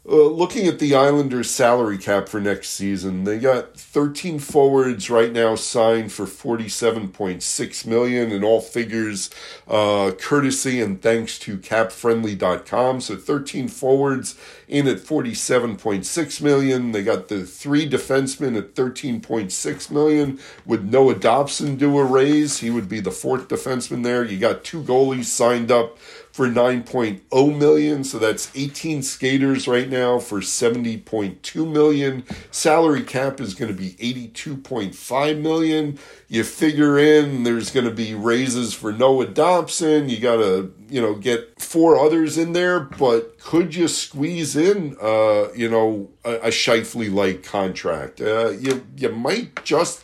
uh, 0.08 0.28
looking 0.28 0.68
at 0.68 0.78
the 0.78 0.93
Islanders' 0.93 1.49
salary 1.49 1.97
cap 1.97 2.30
for 2.30 2.39
next 2.39 2.70
season, 2.70 3.24
they 3.24 3.39
got 3.39 3.76
13 3.76 4.38
forwards 4.38 5.10
right 5.10 5.32
now 5.32 5.56
signed 5.56 6.12
for 6.12 6.26
47.6 6.26 7.86
million 7.88 8.32
in 8.32 8.43
all 8.43 8.62
figures, 8.62 9.32
uh, 9.68 10.12
courtesy 10.20 10.80
and 10.80 11.01
thanks 11.01 11.39
to 11.39 11.58
CapFriendly.com. 11.58 13.01
So 13.01 13.16
13 13.16 13.68
forwards 13.68 14.38
in 14.68 14.88
at 14.88 14.97
47.6 14.97 16.41
million. 16.41 16.91
They 16.91 17.03
got 17.03 17.28
the 17.28 17.43
three 17.43 17.89
defensemen 17.89 18.56
at 18.58 18.76
13.6 18.76 19.91
million. 19.91 20.39
Would 20.66 20.91
Noah 20.91 21.16
Dobson 21.16 21.78
do 21.78 21.97
a 21.97 22.03
raise? 22.03 22.60
He 22.60 22.70
would 22.70 22.88
be 22.88 22.99
the 22.99 23.12
fourth 23.12 23.47
defenseman 23.47 24.03
there. 24.03 24.24
You 24.24 24.38
got 24.38 24.64
two 24.64 24.84
goalies 24.84 25.26
signed 25.26 25.72
up 25.72 25.97
for 26.36 26.50
9.0 26.50 27.58
million. 27.58 28.04
So 28.04 28.20
that's 28.20 28.52
18 28.54 29.04
skaters 29.04 29.70
right 29.70 29.88
now 29.88 30.20
for 30.20 30.42
70.2 30.42 31.72
million. 31.72 32.26
Salary 32.52 33.04
cap 33.04 33.40
is 33.40 33.54
going 33.54 33.74
to 33.74 33.78
be 33.78 33.92
82.5 33.92 35.40
million. 35.40 35.98
You 36.28 36.44
figure 36.44 37.00
in 37.00 37.44
there's 37.44 37.72
going 37.72 37.86
to 37.86 37.94
be 37.94 38.14
raises 38.14 38.74
for 38.74 38.92
Noah 38.92 39.28
Dobson. 39.28 40.10
You 40.10 40.20
got 40.20 40.36
to, 40.36 40.74
you 40.90 41.02
know, 41.02 41.16
get 41.16 41.58
four 41.62 41.98
others 41.98 42.38
in 42.38 42.52
there, 42.52 42.82
but 42.82 43.40
could 43.40 43.74
you 43.74 43.88
squeeze 43.88 44.58
in, 44.58 44.98
uh, 45.02 45.54
you 45.56 45.70
know, 45.70 46.10
a, 46.26 46.34
a 46.34 46.50
Scheifele 46.50 47.14
like 47.14 47.44
contract? 47.44 48.20
Uh, 48.20 48.50
you, 48.50 48.86
you 48.98 49.08
might 49.08 49.64
just 49.64 50.04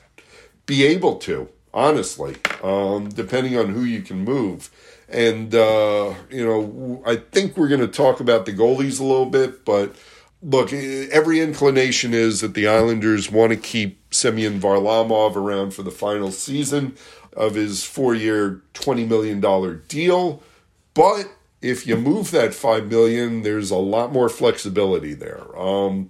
be 0.66 0.86
able 0.86 1.18
to, 1.18 1.50
honestly, 1.74 2.38
um, 2.64 3.10
depending 3.10 3.58
on 3.58 3.74
who 3.74 3.84
you 3.84 4.02
can 4.02 4.20
move. 4.20 4.70
And, 5.12 5.54
uh, 5.54 6.14
you 6.30 6.46
know, 6.46 7.04
I 7.06 7.18
think 7.18 7.58
we're 7.58 7.68
going 7.68 7.82
to 7.82 7.88
talk 7.88 8.20
about 8.20 8.46
the 8.46 8.54
goalies 8.54 9.00
a 9.00 9.04
little 9.04 9.26
bit, 9.26 9.66
but 9.66 9.96
look, 10.42 10.72
every 10.74 11.40
inclination 11.40 12.14
is 12.14 12.42
that 12.42 12.54
the 12.54 12.68
Islanders 12.68 13.30
want 13.30 13.52
to 13.52 13.58
keep 13.58 14.14
Semyon 14.14 14.60
Varlamov 14.60 15.36
around 15.36 15.74
for 15.74 15.84
the 15.84 15.92
final 15.92 16.32
season 16.32 16.96
of 17.34 17.56
his 17.56 17.84
four 17.84 18.16
year, 18.16 18.62
$20 18.74 19.08
million 19.08 19.82
deal. 19.88 20.42
But 20.94 21.32
if 21.62 21.86
you 21.86 21.96
move 21.96 22.32
that 22.32 22.54
5 22.54 22.88
million, 22.88 23.44
there's 23.44 23.72
a 23.72 23.78
lot 23.78 24.12
more 24.12 24.30
flexibility 24.30 25.14
there. 25.14 25.58
Um, 25.58 26.10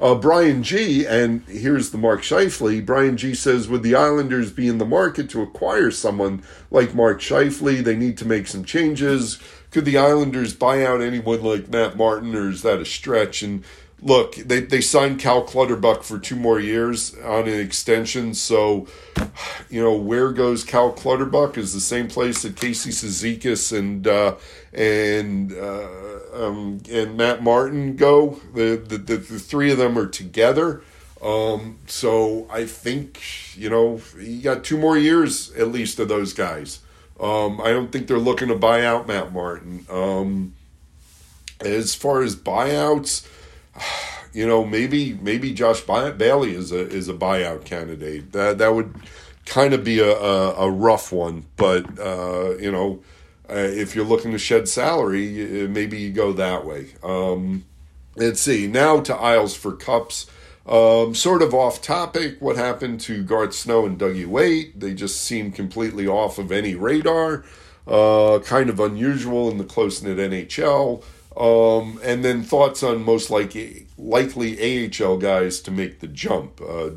uh, 0.00 0.14
Brian 0.14 0.62
G, 0.62 1.04
and 1.06 1.42
here's 1.46 1.90
the 1.90 1.98
Mark 1.98 2.22
Scheifele. 2.22 2.84
Brian 2.84 3.16
G 3.16 3.34
says, 3.34 3.68
would 3.68 3.82
the 3.82 3.94
Islanders 3.94 4.50
be 4.50 4.66
in 4.66 4.78
the 4.78 4.86
market 4.86 5.28
to 5.30 5.42
acquire 5.42 5.90
someone 5.90 6.42
like 6.70 6.94
Mark 6.94 7.20
Scheifele? 7.20 7.84
They 7.84 7.96
need 7.96 8.16
to 8.18 8.24
make 8.24 8.46
some 8.46 8.64
changes. 8.64 9.38
Could 9.70 9.84
the 9.84 9.98
Islanders 9.98 10.54
buy 10.54 10.84
out 10.84 11.02
anyone 11.02 11.42
like 11.42 11.68
Matt 11.68 11.96
Martin, 11.96 12.34
or 12.34 12.48
is 12.48 12.62
that 12.62 12.80
a 12.80 12.84
stretch? 12.84 13.42
And 13.42 13.62
look, 14.02 14.34
they, 14.36 14.60
they 14.60 14.80
signed 14.80 15.20
Cal 15.20 15.42
Clutterbuck 15.42 16.02
for 16.02 16.18
two 16.18 16.36
more 16.36 16.58
years 16.58 17.14
on 17.18 17.46
an 17.46 17.60
extension. 17.60 18.32
So, 18.34 18.88
you 19.68 19.82
know, 19.82 19.94
where 19.94 20.32
goes 20.32 20.64
Cal 20.64 20.92
Clutterbuck 20.92 21.58
is 21.58 21.74
the 21.74 21.80
same 21.80 22.08
place 22.08 22.42
that 22.42 22.56
Casey 22.56 22.90
Cizikas 22.90 23.76
and 23.76 24.06
uh, 24.06 24.36
and 24.72 25.52
uh, 25.52 26.19
um, 26.32 26.80
and 26.90 27.16
Matt 27.16 27.42
Martin 27.42 27.96
go. 27.96 28.40
The, 28.54 28.76
the, 28.76 28.98
the, 28.98 29.16
the 29.16 29.38
three 29.38 29.70
of 29.70 29.78
them 29.78 29.98
are 29.98 30.06
together. 30.06 30.82
Um, 31.22 31.78
so 31.86 32.46
I 32.50 32.64
think, 32.64 33.20
you 33.56 33.68
know, 33.68 34.00
you 34.18 34.40
got 34.40 34.64
two 34.64 34.78
more 34.78 34.96
years 34.96 35.52
at 35.52 35.68
least 35.68 35.98
of 35.98 36.08
those 36.08 36.32
guys. 36.32 36.80
Um, 37.20 37.60
I 37.60 37.68
don't 37.68 37.92
think 37.92 38.06
they're 38.06 38.18
looking 38.18 38.48
to 38.48 38.56
buy 38.56 38.84
out 38.84 39.06
Matt 39.06 39.32
Martin. 39.32 39.86
Um, 39.90 40.54
as 41.60 41.94
far 41.94 42.22
as 42.22 42.34
buyouts, 42.34 43.26
you 44.32 44.46
know, 44.46 44.64
maybe 44.64 45.14
maybe 45.14 45.52
Josh 45.52 45.82
Bailey 45.82 46.54
is 46.54 46.72
a 46.72 46.88
is 46.88 47.08
a 47.08 47.14
buyout 47.14 47.64
candidate. 47.64 48.32
That 48.32 48.58
that 48.58 48.74
would 48.74 48.94
kind 49.44 49.74
of 49.74 49.84
be 49.84 49.98
a, 49.98 50.10
a, 50.10 50.66
a 50.66 50.70
rough 50.70 51.12
one, 51.12 51.44
but 51.56 51.98
uh, 51.98 52.56
you 52.58 52.70
know, 52.70 53.00
uh, 53.50 53.54
if 53.54 53.94
you're 53.94 54.04
looking 54.04 54.32
to 54.32 54.38
shed 54.38 54.68
salary, 54.68 55.66
maybe 55.68 55.98
you 55.98 56.12
go 56.12 56.32
that 56.32 56.64
way. 56.64 56.88
Um, 57.02 57.64
let's 58.16 58.40
see. 58.40 58.66
Now 58.66 59.00
to 59.00 59.14
Isles 59.14 59.56
for 59.56 59.72
Cups. 59.72 60.26
Um, 60.66 61.14
sort 61.14 61.42
of 61.42 61.52
off 61.52 61.82
topic, 61.82 62.40
what 62.40 62.56
happened 62.56 63.00
to 63.02 63.24
Garth 63.24 63.54
Snow 63.54 63.86
and 63.86 63.98
Dougie 63.98 64.26
Weight? 64.26 64.78
They 64.78 64.94
just 64.94 65.20
seem 65.20 65.50
completely 65.50 66.06
off 66.06 66.38
of 66.38 66.52
any 66.52 66.74
radar. 66.74 67.44
Uh, 67.88 68.38
kind 68.44 68.70
of 68.70 68.78
unusual 68.78 69.50
in 69.50 69.58
the 69.58 69.64
close 69.64 70.00
knit 70.02 70.18
NHL. 70.18 71.02
Um, 71.36 71.98
and 72.04 72.24
then 72.24 72.42
thoughts 72.42 72.82
on 72.82 73.02
most 73.04 73.30
likely 73.30 73.86
likely 73.96 74.90
AHL 74.92 75.16
guys 75.16 75.60
to 75.60 75.70
make 75.70 76.00
the 76.00 76.06
jump. 76.06 76.60
Uh, 76.60 76.90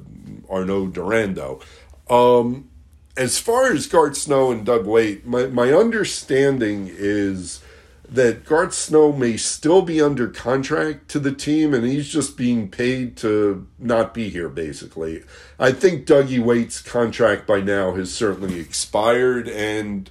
Arnaud 0.50 0.88
Durandeau. 0.88 1.62
Um, 2.10 2.70
as 3.16 3.38
far 3.38 3.72
as 3.72 3.88
Garth 3.88 4.18
Snow 4.18 4.52
and 4.52 4.66
Doug 4.66 4.86
Weight, 4.86 5.26
my, 5.26 5.46
my 5.48 5.72
understanding 5.72 6.90
is 6.92 7.62
that 8.10 8.46
Garth 8.46 8.74
Snow 8.74 9.12
may 9.12 9.38
still 9.38 9.82
be 9.82 10.02
under 10.02 10.28
contract 10.28 11.10
to 11.10 11.20
the 11.20 11.32
team 11.32 11.74
and 11.74 11.86
he's 11.86 12.10
just 12.10 12.38
being 12.38 12.70
paid 12.70 13.16
to 13.18 13.68
not 13.80 14.14
be 14.14 14.30
here, 14.30 14.50
basically. 14.50 15.24
I 15.60 15.72
think 15.72 16.06
Dougie 16.06 16.44
Weight's 16.44 16.82
contract 16.82 17.48
by 17.48 17.62
now 17.62 17.96
has 17.96 18.14
certainly 18.14 18.60
expired. 18.60 19.48
And 19.48 20.10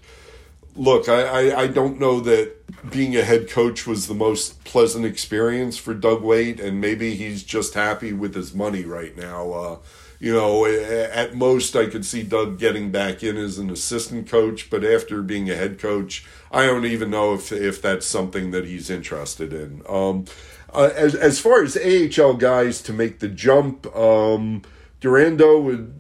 look, 0.75 1.09
I, 1.09 1.51
I, 1.51 1.61
I 1.63 1.67
don't 1.67 2.01
know 2.01 2.21
that 2.21 2.55
being 2.91 3.17
a 3.17 3.23
head 3.23 3.49
coach 3.49 3.87
was 3.87 4.07
the 4.07 4.15
most 4.15 4.65
pleasant 4.65 5.05
experience 5.05 5.77
for 5.77 5.95
Doug 5.95 6.23
Weight, 6.23 6.59
and 6.59 6.81
maybe 6.81 7.15
he's 7.15 7.43
just 7.43 7.75
happy 7.75 8.13
with 8.13 8.35
his 8.35 8.55
money 8.55 8.85
right 8.85 9.17
now. 9.17 9.53
Uh, 9.53 9.77
you 10.23 10.33
know, 10.33 10.65
at 10.65 11.35
most 11.35 11.75
I 11.75 11.87
could 11.87 12.07
see 12.07 12.23
Doug 12.23 12.57
getting 12.57 12.93
back 12.93 13.25
in 13.25 13.37
as 13.37 13.59
an 13.59 13.71
assistant 13.71 14.31
coach, 14.31 14.71
but 14.71 14.85
after 14.85 15.21
being 15.21 15.51
a 15.51 15.57
head 15.57 15.81
coach, 15.81 16.25
I 16.53 16.65
don't 16.65 16.85
even 16.85 17.11
know 17.11 17.35
if 17.35 17.51
if 17.51 17.83
that's 17.83 18.07
something 18.07 18.53
that 18.53 18.65
he's 18.65 18.89
interested 18.89 19.53
in. 19.53 19.83
Um, 19.89 20.27
uh, 20.73 20.91
as 20.95 21.17
as 21.17 21.41
far 21.41 21.65
as 21.65 21.77
AHL 21.77 22.35
guys 22.35 22.81
to 22.83 22.93
make 22.93 23.19
the 23.19 23.27
jump, 23.27 23.85
um, 23.97 24.63
Durandeau 25.01 25.61
would 25.61 25.93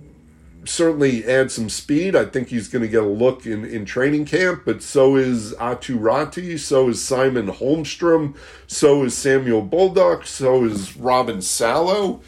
certainly 0.67 1.27
add 1.27 1.51
some 1.51 1.69
speed. 1.69 2.15
I 2.15 2.25
think 2.25 2.47
he's 2.47 2.69
going 2.69 2.83
to 2.83 2.89
get 2.89 3.03
a 3.03 3.09
look 3.09 3.45
in, 3.45 3.65
in 3.65 3.85
training 3.85 4.27
camp, 4.27 4.63
but 4.65 4.85
so 4.85 5.17
is 5.17 5.53
Aatu 5.55 5.99
Raty, 5.99 6.61
so 6.61 6.91
is 6.91 7.05
Simon 7.05 7.49
Holmstrom, 7.49 8.37
so 8.69 9.03
is 9.03 9.19
Samuel 9.19 9.67
Bolduc, 9.67 10.27
so 10.27 10.63
is 10.63 10.97
Robin 10.97 11.43
Salo. 11.43 12.21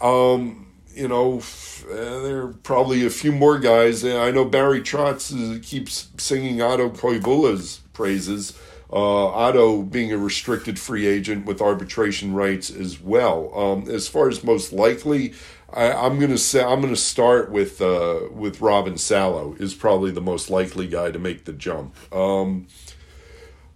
Um, 0.00 0.61
you 0.94 1.08
know, 1.08 1.42
uh, 1.90 2.20
there 2.20 2.42
are 2.42 2.54
probably 2.62 3.06
a 3.06 3.10
few 3.10 3.32
more 3.32 3.58
guys. 3.58 4.04
I 4.04 4.30
know 4.30 4.44
Barry 4.44 4.80
Trotz 4.80 5.62
keeps 5.62 6.08
singing 6.16 6.60
Otto 6.60 6.90
Koivula's 6.90 7.80
praises. 7.92 8.58
Uh, 8.92 9.28
Otto 9.28 9.82
being 9.82 10.12
a 10.12 10.18
restricted 10.18 10.78
free 10.78 11.06
agent 11.06 11.46
with 11.46 11.62
arbitration 11.62 12.34
rights 12.34 12.70
as 12.70 13.00
well. 13.00 13.50
Um, 13.58 13.88
as 13.88 14.06
far 14.06 14.28
as 14.28 14.44
most 14.44 14.72
likely, 14.72 15.32
I, 15.72 16.06
am 16.06 16.20
gonna 16.20 16.36
say 16.36 16.62
I'm 16.62 16.82
gonna 16.82 16.96
start 16.96 17.50
with 17.50 17.80
uh, 17.80 18.20
with 18.30 18.60
Robin 18.60 18.98
Salo 18.98 19.54
is 19.58 19.72
probably 19.72 20.10
the 20.10 20.20
most 20.20 20.50
likely 20.50 20.86
guy 20.86 21.10
to 21.10 21.18
make 21.18 21.46
the 21.46 21.54
jump. 21.54 21.96
Um, 22.14 22.66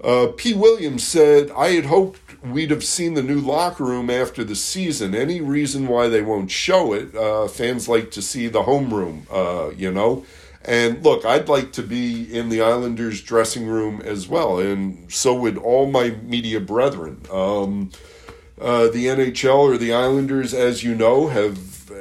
uh, 0.02 0.28
P. 0.36 0.54
Williams 0.54 1.04
said, 1.06 1.50
I 1.52 1.70
had 1.70 1.86
hoped 1.86 2.42
we'd 2.42 2.70
have 2.70 2.84
seen 2.84 3.14
the 3.14 3.22
new 3.22 3.40
locker 3.40 3.84
room 3.84 4.10
after 4.10 4.44
the 4.44 4.54
season. 4.54 5.14
Any 5.14 5.40
reason 5.40 5.88
why 5.88 6.08
they 6.08 6.22
won't 6.22 6.50
show 6.50 6.92
it? 6.92 7.14
Uh, 7.14 7.48
fans 7.48 7.88
like 7.88 8.10
to 8.12 8.22
see 8.22 8.48
the 8.48 8.62
home 8.62 8.92
room, 8.92 9.26
uh, 9.30 9.70
you 9.76 9.90
know. 9.90 10.24
And 10.64 11.02
look, 11.04 11.24
I'd 11.24 11.48
like 11.48 11.72
to 11.72 11.82
be 11.82 12.22
in 12.36 12.48
the 12.48 12.60
Islanders' 12.60 13.22
dressing 13.22 13.68
room 13.68 14.02
as 14.02 14.26
well, 14.26 14.58
and 14.58 15.10
so 15.12 15.32
would 15.34 15.56
all 15.56 15.86
my 15.86 16.10
media 16.22 16.60
brethren. 16.60 17.20
Um, 17.32 17.92
uh, 18.60 18.88
the 18.88 19.06
NHL 19.06 19.58
or 19.58 19.78
the 19.78 19.92
Islanders, 19.92 20.52
as 20.52 20.82
you 20.82 20.94
know, 20.96 21.28
have 21.28 21.88
uh, 21.90 21.94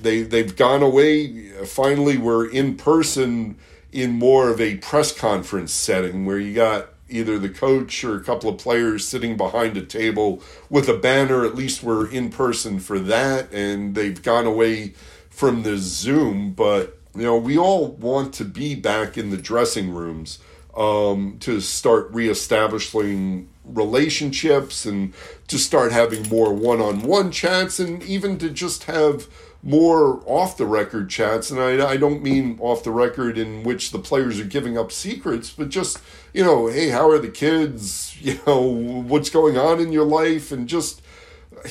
they 0.00 0.22
they've 0.22 0.56
gone 0.56 0.82
away. 0.82 1.50
Finally, 1.66 2.18
we're 2.18 2.50
in 2.50 2.76
person 2.76 3.56
in 3.92 4.10
more 4.10 4.50
of 4.50 4.60
a 4.60 4.76
press 4.78 5.16
conference 5.16 5.72
setting 5.72 6.26
where 6.26 6.38
you 6.38 6.52
got 6.52 6.88
either 7.08 7.38
the 7.38 7.48
coach 7.48 8.02
or 8.04 8.16
a 8.16 8.24
couple 8.24 8.48
of 8.48 8.58
players 8.58 9.06
sitting 9.06 9.36
behind 9.36 9.76
a 9.76 9.84
table 9.84 10.42
with 10.70 10.88
a 10.88 10.96
banner. 10.96 11.44
At 11.44 11.54
least 11.54 11.82
we're 11.82 12.10
in 12.10 12.30
person 12.30 12.78
for 12.78 12.98
that, 12.98 13.52
and 13.52 13.94
they've 13.94 14.22
gone 14.22 14.46
away 14.46 14.94
from 15.30 15.62
the 15.62 15.76
Zoom. 15.76 16.52
But 16.52 16.98
you 17.14 17.22
know, 17.22 17.36
we 17.36 17.56
all 17.56 17.88
want 17.88 18.34
to 18.34 18.44
be 18.44 18.74
back 18.74 19.16
in 19.16 19.30
the 19.30 19.36
dressing 19.36 19.92
rooms 19.92 20.38
um, 20.76 21.36
to 21.40 21.60
start 21.60 22.10
reestablishing 22.12 23.48
relationships 23.64 24.84
and 24.84 25.14
to 25.48 25.58
start 25.58 25.92
having 25.92 26.28
more 26.28 26.52
one-on-one 26.52 27.30
chats, 27.30 27.78
and 27.78 28.02
even 28.02 28.38
to 28.38 28.50
just 28.50 28.84
have 28.84 29.28
more 29.64 30.22
off 30.26 30.56
the 30.56 30.66
record 30.66 31.08
chats. 31.08 31.50
And 31.50 31.58
I, 31.58 31.90
I 31.90 31.96
don't 31.96 32.22
mean 32.22 32.58
off 32.60 32.84
the 32.84 32.90
record 32.90 33.38
in 33.38 33.64
which 33.64 33.90
the 33.90 33.98
players 33.98 34.38
are 34.38 34.44
giving 34.44 34.76
up 34.76 34.92
secrets, 34.92 35.50
but 35.50 35.70
just 35.70 35.98
you 36.34 36.44
know, 36.44 36.66
hey, 36.66 36.90
how 36.90 37.08
are 37.08 37.18
the 37.18 37.30
kids? 37.30 38.10
You 38.24 38.40
know, 38.46 38.62
what's 38.62 39.28
going 39.28 39.58
on 39.58 39.80
in 39.80 39.92
your 39.92 40.06
life? 40.06 40.50
And 40.50 40.66
just, 40.66 41.02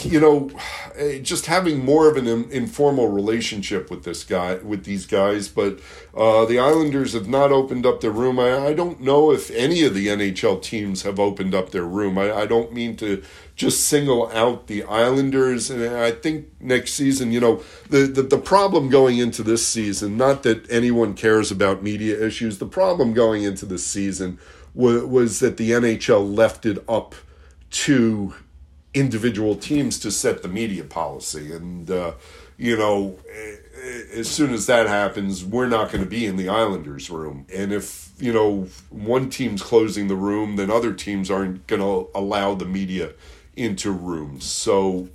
you 0.01 0.19
know, 0.19 0.49
eh, 0.95 1.19
just 1.19 1.45
having 1.45 1.85
more 1.85 2.09
of 2.09 2.17
an 2.17 2.27
informal 2.51 3.09
relationship 3.09 3.91
with 3.91 4.03
this 4.03 4.23
guy, 4.23 4.55
with 4.55 4.85
these 4.85 5.05
guys. 5.05 5.47
But 5.47 5.79
uh, 6.15 6.45
the 6.45 6.59
Islanders 6.59 7.13
have 7.13 7.27
not 7.27 7.51
opened 7.51 7.85
up 7.85 8.01
their 8.01 8.11
room. 8.11 8.39
I, 8.39 8.67
I, 8.67 8.73
don't 8.73 9.01
know 9.01 9.31
if 9.31 9.51
any 9.51 9.83
of 9.83 9.93
the 9.93 10.07
NHL 10.07 10.61
teams 10.63 11.03
have 11.03 11.19
opened 11.19 11.53
up 11.53 11.69
their 11.69 11.85
room. 11.85 12.17
I, 12.17 12.31
I 12.33 12.45
don't 12.47 12.73
mean 12.73 12.95
to 12.97 13.23
just 13.55 13.87
single 13.87 14.27
out 14.29 14.67
the 14.67 14.83
Islanders. 14.83 15.69
And 15.69 15.95
I 15.95 16.11
think 16.11 16.47
next 16.59 16.93
season, 16.93 17.31
you 17.31 17.39
know, 17.39 17.63
the, 17.89 17.99
the, 17.99 18.23
the, 18.23 18.37
problem 18.37 18.89
going 18.89 19.19
into 19.19 19.43
this 19.43 19.65
season, 19.65 20.17
not 20.17 20.43
that 20.43 20.69
anyone 20.71 21.13
cares 21.13 21.51
about 21.51 21.83
media 21.83 22.19
issues, 22.25 22.57
the 22.57 22.65
problem 22.65 23.13
going 23.13 23.43
into 23.43 23.65
this 23.65 23.85
season 23.85 24.39
was, 24.73 25.03
was 25.03 25.39
that 25.39 25.57
the 25.57 25.71
NHL 25.71 26.35
left 26.35 26.65
it 26.65 26.83
up 26.89 27.15
to 27.69 28.33
individual 28.93 29.55
teams 29.55 29.99
to 29.99 30.11
set 30.11 30.41
the 30.41 30.47
media 30.47 30.83
policy. 30.83 31.53
And, 31.53 31.89
uh, 31.89 32.13
you 32.57 32.77
know, 32.77 33.17
as 34.13 34.29
soon 34.29 34.53
as 34.53 34.67
that 34.67 34.87
happens, 34.87 35.43
we're 35.43 35.67
not 35.67 35.91
going 35.91 36.03
to 36.03 36.09
be 36.09 36.25
in 36.25 36.35
the 36.35 36.49
Islanders 36.49 37.09
room. 37.09 37.45
And 37.53 37.73
if, 37.73 38.11
you 38.19 38.31
know, 38.31 38.67
one 38.89 39.29
team's 39.29 39.61
closing 39.61 40.07
the 40.07 40.15
room, 40.15 40.55
then 40.55 40.69
other 40.69 40.93
teams 40.93 41.31
aren't 41.31 41.65
going 41.67 41.81
to 41.81 42.09
allow 42.17 42.53
the 42.53 42.65
media 42.65 43.13
into 43.55 43.91
rooms. 43.91 44.45
So 44.45 45.09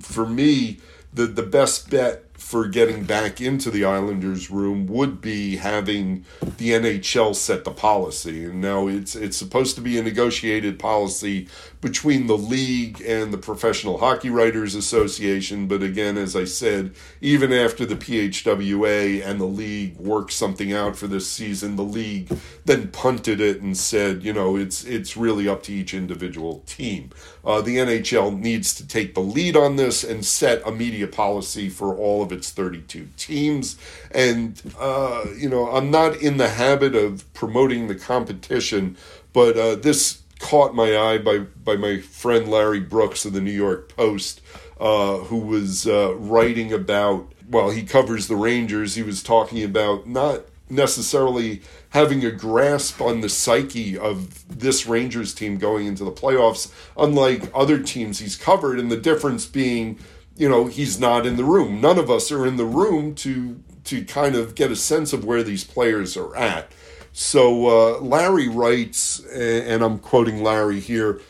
for 0.00 0.26
me, 0.26 0.78
the, 1.12 1.26
the 1.26 1.42
best 1.42 1.90
bet 1.90 2.24
for 2.40 2.66
getting 2.66 3.04
back 3.04 3.40
into 3.40 3.70
the 3.70 3.84
Islanders 3.84 4.50
room 4.50 4.86
would 4.86 5.20
be 5.20 5.56
having 5.56 6.24
the 6.40 6.70
NHL 6.70 7.36
set 7.36 7.64
the 7.64 7.70
policy. 7.70 8.46
And 8.46 8.60
now 8.60 8.88
it's 8.88 9.14
it's 9.14 9.36
supposed 9.36 9.76
to 9.76 9.82
be 9.82 9.98
a 9.98 10.02
negotiated 10.02 10.78
policy 10.78 11.48
between 11.80 12.26
the 12.26 12.36
league 12.36 13.00
and 13.06 13.32
the 13.32 13.38
Professional 13.38 13.98
Hockey 13.98 14.28
Writers 14.28 14.74
Association. 14.74 15.66
But 15.66 15.82
again, 15.82 16.18
as 16.18 16.36
I 16.36 16.44
said, 16.44 16.94
even 17.20 17.52
after 17.52 17.86
the 17.86 17.96
PHWA 17.96 19.24
and 19.24 19.40
the 19.40 19.46
league 19.46 19.96
worked 19.96 20.32
something 20.32 20.72
out 20.72 20.96
for 20.96 21.06
this 21.06 21.26
season, 21.26 21.76
the 21.76 21.82
league 21.82 22.36
then 22.66 22.88
punted 22.88 23.40
it 23.40 23.62
and 23.62 23.76
said, 23.76 24.22
you 24.22 24.32
know, 24.32 24.56
it's 24.56 24.84
it's 24.84 25.16
really 25.16 25.48
up 25.48 25.62
to 25.64 25.72
each 25.72 25.94
individual 25.94 26.62
team. 26.66 27.10
Uh, 27.44 27.62
the 27.62 27.78
NHL 27.78 28.38
needs 28.38 28.74
to 28.74 28.86
take 28.86 29.14
the 29.14 29.20
lead 29.20 29.56
on 29.56 29.76
this 29.76 30.04
and 30.04 30.24
set 30.24 30.66
a 30.66 30.70
media 30.70 31.06
policy 31.06 31.70
for 31.70 31.96
all 31.96 32.22
of 32.22 32.30
its 32.30 32.50
32 32.50 33.08
teams. 33.16 33.76
And 34.10 34.60
uh, 34.78 35.24
you 35.34 35.48
know, 35.48 35.70
I'm 35.70 35.90
not 35.90 36.16
in 36.16 36.36
the 36.36 36.50
habit 36.50 36.94
of 36.94 37.32
promoting 37.32 37.88
the 37.88 37.94
competition, 37.94 38.98
but 39.32 39.56
uh, 39.56 39.76
this 39.76 40.20
caught 40.40 40.74
my 40.74 40.96
eye 40.96 41.18
by 41.18 41.38
by 41.38 41.76
my 41.76 42.00
friend 42.00 42.48
Larry 42.48 42.80
Brooks 42.80 43.24
of 43.24 43.32
the 43.32 43.40
New 43.40 43.52
York 43.52 43.94
Post, 43.94 44.40
uh, 44.80 45.18
who 45.18 45.38
was 45.38 45.86
uh, 45.86 46.14
writing 46.16 46.72
about. 46.72 47.32
Well, 47.48 47.70
he 47.70 47.82
covers 47.82 48.28
the 48.28 48.36
Rangers. 48.36 48.94
He 48.94 49.02
was 49.02 49.22
talking 49.22 49.62
about 49.62 50.06
not 50.06 50.42
necessarily 50.68 51.62
having 51.90 52.24
a 52.24 52.30
grasp 52.30 53.00
on 53.00 53.20
the 53.20 53.28
psyche 53.28 53.98
of 53.98 54.46
this 54.48 54.86
Rangers 54.86 55.34
team 55.34 55.58
going 55.58 55.86
into 55.86 56.04
the 56.04 56.12
playoffs, 56.12 56.72
unlike 56.96 57.50
other 57.52 57.82
teams 57.82 58.20
he's 58.20 58.36
covered, 58.36 58.78
and 58.78 58.90
the 58.90 58.96
difference 58.96 59.46
being, 59.46 59.98
you 60.36 60.48
know, 60.48 60.66
he's 60.66 61.00
not 61.00 61.26
in 61.26 61.36
the 61.36 61.44
room. 61.44 61.80
None 61.80 61.98
of 61.98 62.08
us 62.08 62.30
are 62.30 62.46
in 62.46 62.56
the 62.56 62.64
room 62.64 63.14
to 63.16 63.62
to 63.84 64.04
kind 64.04 64.36
of 64.36 64.54
get 64.54 64.70
a 64.70 64.76
sense 64.76 65.12
of 65.12 65.24
where 65.24 65.42
these 65.42 65.64
players 65.64 66.16
are 66.16 66.36
at. 66.36 66.70
So 67.12 67.96
uh, 67.96 68.00
Larry 68.00 68.48
writes, 68.48 69.24
and 69.26 69.82
I'm 69.82 69.98
quoting 69.98 70.42
Larry 70.42 70.80
here. 70.80 71.20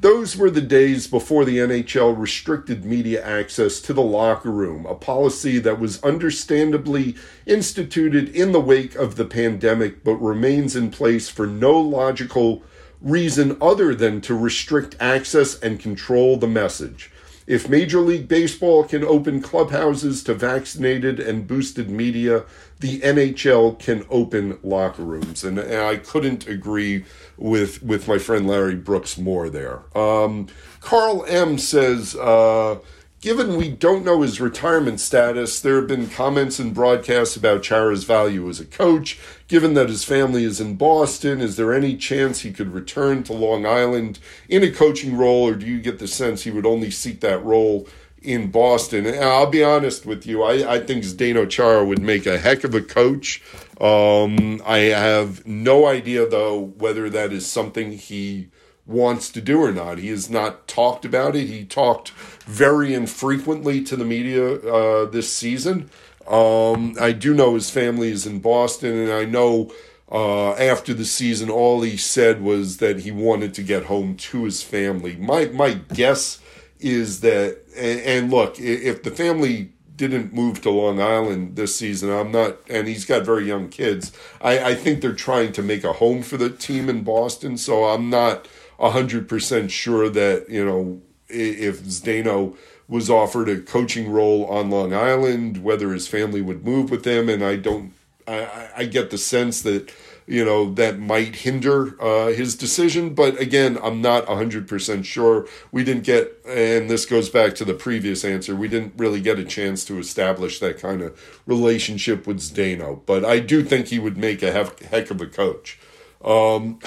Those 0.00 0.34
were 0.34 0.50
the 0.50 0.62
days 0.62 1.06
before 1.06 1.44
the 1.44 1.58
NHL 1.58 2.18
restricted 2.18 2.86
media 2.86 3.22
access 3.22 3.82
to 3.82 3.92
the 3.92 4.02
locker 4.02 4.50
room, 4.50 4.86
a 4.86 4.94
policy 4.94 5.58
that 5.58 5.78
was 5.78 6.02
understandably 6.02 7.16
instituted 7.44 8.34
in 8.34 8.52
the 8.52 8.60
wake 8.60 8.94
of 8.94 9.16
the 9.16 9.26
pandemic 9.26 10.02
but 10.02 10.14
remains 10.14 10.74
in 10.74 10.90
place 10.90 11.28
for 11.28 11.46
no 11.46 11.78
logical 11.78 12.62
reason 13.02 13.58
other 13.60 13.94
than 13.94 14.22
to 14.22 14.34
restrict 14.34 14.96
access 15.00 15.58
and 15.60 15.80
control 15.80 16.38
the 16.38 16.46
message. 16.46 17.10
If 17.50 17.68
Major 17.68 17.98
League 17.98 18.28
Baseball 18.28 18.84
can 18.84 19.02
open 19.02 19.42
clubhouses 19.42 20.22
to 20.22 20.34
vaccinated 20.34 21.18
and 21.18 21.48
boosted 21.48 21.90
media, 21.90 22.44
the 22.78 23.00
NHL 23.00 23.76
can 23.76 24.06
open 24.08 24.60
locker 24.62 25.02
rooms. 25.02 25.42
And, 25.42 25.58
and 25.58 25.82
I 25.82 25.96
couldn't 25.96 26.46
agree 26.46 27.04
with, 27.36 27.82
with 27.82 28.06
my 28.06 28.18
friend 28.18 28.46
Larry 28.46 28.76
Brooks 28.76 29.18
more 29.18 29.50
there. 29.50 29.82
Um, 29.98 30.46
Carl 30.78 31.24
M 31.26 31.58
says, 31.58 32.14
uh, 32.14 32.78
Given 33.20 33.58
we 33.58 33.68
don't 33.68 34.06
know 34.06 34.22
his 34.22 34.40
retirement 34.40 34.98
status, 34.98 35.60
there 35.60 35.76
have 35.76 35.86
been 35.86 36.08
comments 36.08 36.58
and 36.58 36.72
broadcasts 36.72 37.36
about 37.36 37.62
Chara's 37.62 38.04
value 38.04 38.48
as 38.48 38.60
a 38.60 38.64
coach. 38.64 39.18
Given 39.46 39.74
that 39.74 39.90
his 39.90 40.04
family 40.04 40.44
is 40.44 40.58
in 40.58 40.76
Boston, 40.76 41.42
is 41.42 41.56
there 41.56 41.74
any 41.74 41.98
chance 41.98 42.40
he 42.40 42.50
could 42.50 42.72
return 42.72 43.22
to 43.24 43.34
Long 43.34 43.66
Island 43.66 44.20
in 44.48 44.62
a 44.62 44.70
coaching 44.70 45.18
role, 45.18 45.46
or 45.46 45.54
do 45.54 45.66
you 45.66 45.82
get 45.82 45.98
the 45.98 46.08
sense 46.08 46.44
he 46.44 46.50
would 46.50 46.64
only 46.64 46.90
seek 46.90 47.20
that 47.20 47.44
role 47.44 47.86
in 48.22 48.50
Boston? 48.50 49.04
And 49.04 49.22
I'll 49.22 49.50
be 49.50 49.62
honest 49.62 50.06
with 50.06 50.26
you, 50.26 50.42
I, 50.42 50.76
I 50.76 50.80
think 50.80 51.04
Zdeno 51.04 51.46
Chara 51.46 51.84
would 51.84 52.00
make 52.00 52.24
a 52.24 52.38
heck 52.38 52.64
of 52.64 52.74
a 52.74 52.80
coach. 52.80 53.42
Um, 53.78 54.62
I 54.64 54.78
have 54.78 55.46
no 55.46 55.86
idea, 55.86 56.26
though, 56.26 56.58
whether 56.58 57.10
that 57.10 57.34
is 57.34 57.46
something 57.46 57.92
he 57.92 58.48
wants 58.90 59.30
to 59.30 59.40
do 59.40 59.62
or 59.62 59.72
not. 59.72 59.98
He 59.98 60.08
has 60.08 60.28
not 60.28 60.66
talked 60.66 61.04
about 61.04 61.36
it. 61.36 61.46
He 61.46 61.64
talked 61.64 62.10
very 62.44 62.92
infrequently 62.92 63.82
to 63.84 63.96
the 63.96 64.04
media 64.04 64.54
uh, 64.54 65.04
this 65.06 65.32
season. 65.32 65.90
Um, 66.28 66.96
I 67.00 67.12
do 67.12 67.32
know 67.32 67.54
his 67.54 67.70
family 67.70 68.10
is 68.10 68.26
in 68.26 68.40
Boston, 68.40 68.96
and 68.96 69.12
I 69.12 69.24
know 69.24 69.72
uh, 70.10 70.52
after 70.52 70.92
the 70.92 71.04
season, 71.04 71.50
all 71.50 71.82
he 71.82 71.96
said 71.96 72.42
was 72.42 72.78
that 72.78 73.00
he 73.00 73.10
wanted 73.10 73.54
to 73.54 73.62
get 73.62 73.84
home 73.84 74.16
to 74.16 74.44
his 74.44 74.62
family. 74.62 75.16
My 75.16 75.46
my 75.46 75.74
guess 75.94 76.40
is 76.78 77.20
that, 77.20 77.58
and, 77.76 78.00
and 78.00 78.30
look, 78.30 78.58
if 78.58 79.02
the 79.02 79.10
family 79.10 79.70
didn't 80.00 80.32
move 80.32 80.62
to 80.62 80.70
Long 80.70 80.98
Island 80.98 81.56
this 81.56 81.76
season. 81.76 82.10
I'm 82.10 82.32
not, 82.32 82.56
and 82.70 82.88
he's 82.88 83.04
got 83.04 83.26
very 83.26 83.46
young 83.46 83.68
kids. 83.68 84.12
I, 84.40 84.70
I 84.70 84.74
think 84.74 85.02
they're 85.02 85.12
trying 85.12 85.52
to 85.52 85.62
make 85.62 85.84
a 85.84 85.92
home 85.92 86.22
for 86.22 86.38
the 86.38 86.48
team 86.48 86.88
in 86.88 87.02
Boston. 87.02 87.58
So 87.58 87.84
I'm 87.84 88.08
not 88.08 88.48
100% 88.80 89.70
sure 89.70 90.08
that, 90.08 90.48
you 90.48 90.64
know, 90.64 91.02
if 91.28 91.82
Zdeno 91.82 92.56
was 92.88 93.08
offered 93.08 93.48
a 93.48 93.60
coaching 93.60 94.10
role 94.10 94.44
on 94.46 94.68
Long 94.68 94.92
Island, 94.92 95.62
whether 95.62 95.92
his 95.92 96.08
family 96.08 96.40
would 96.40 96.64
move 96.64 96.90
with 96.90 97.06
him. 97.06 97.28
And 97.28 97.44
I 97.44 97.56
don't, 97.56 97.92
I, 98.26 98.68
I 98.78 98.84
get 98.86 99.10
the 99.10 99.18
sense 99.18 99.62
that, 99.62 99.92
you 100.26 100.44
know, 100.44 100.74
that 100.74 100.98
might 100.98 101.36
hinder 101.36 102.00
uh, 102.02 102.32
his 102.32 102.56
decision. 102.56 103.14
But 103.14 103.40
again, 103.40 103.78
I'm 103.80 104.02
not 104.02 104.26
100% 104.26 105.04
sure. 105.04 105.46
We 105.70 105.84
didn't 105.84 106.02
get, 106.02 106.36
and 106.46 106.90
this 106.90 107.06
goes 107.06 107.30
back 107.30 107.54
to 107.56 107.64
the 107.64 107.74
previous 107.74 108.24
answer, 108.24 108.56
we 108.56 108.68
didn't 108.68 108.94
really 108.96 109.20
get 109.20 109.38
a 109.38 109.44
chance 109.44 109.84
to 109.84 109.98
establish 109.98 110.58
that 110.58 110.80
kind 110.80 111.00
of 111.00 111.40
relationship 111.46 112.26
with 112.26 112.40
Zdeno. 112.40 113.02
But 113.06 113.24
I 113.24 113.38
do 113.38 113.62
think 113.62 113.86
he 113.86 114.00
would 114.00 114.16
make 114.16 114.42
a 114.42 114.52
heck 114.52 115.10
of 115.10 115.20
a 115.20 115.26
coach. 115.26 115.78
Um, 116.22 116.78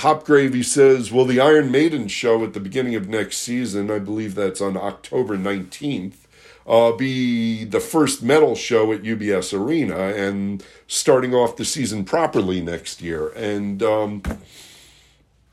says, 0.64 1.12
Will 1.12 1.26
the 1.26 1.40
Iron 1.40 1.72
Maiden 1.72 2.08
show 2.08 2.44
at 2.44 2.54
the 2.54 2.60
beginning 2.60 2.96
of 2.96 3.10
next 3.10 3.38
season, 3.38 3.90
I 3.90 4.00
believe 4.00 4.36
that's 4.36 4.62
on 4.62 4.78
October 4.78 5.38
19th, 5.38 6.14
uh, 6.68 6.92
be 6.92 7.64
the 7.64 7.80
first 7.80 8.22
metal 8.22 8.56
show 8.56 8.94
at 8.94 9.02
UBS 9.02 9.58
Arena 9.58 9.98
and 9.98 10.64
starting 10.88 11.34
off 11.34 11.58
the 11.58 11.66
season 11.66 12.06
properly 12.06 12.62
next 12.62 13.02
year? 13.02 13.30
And 13.30 13.82
um, 13.82 14.22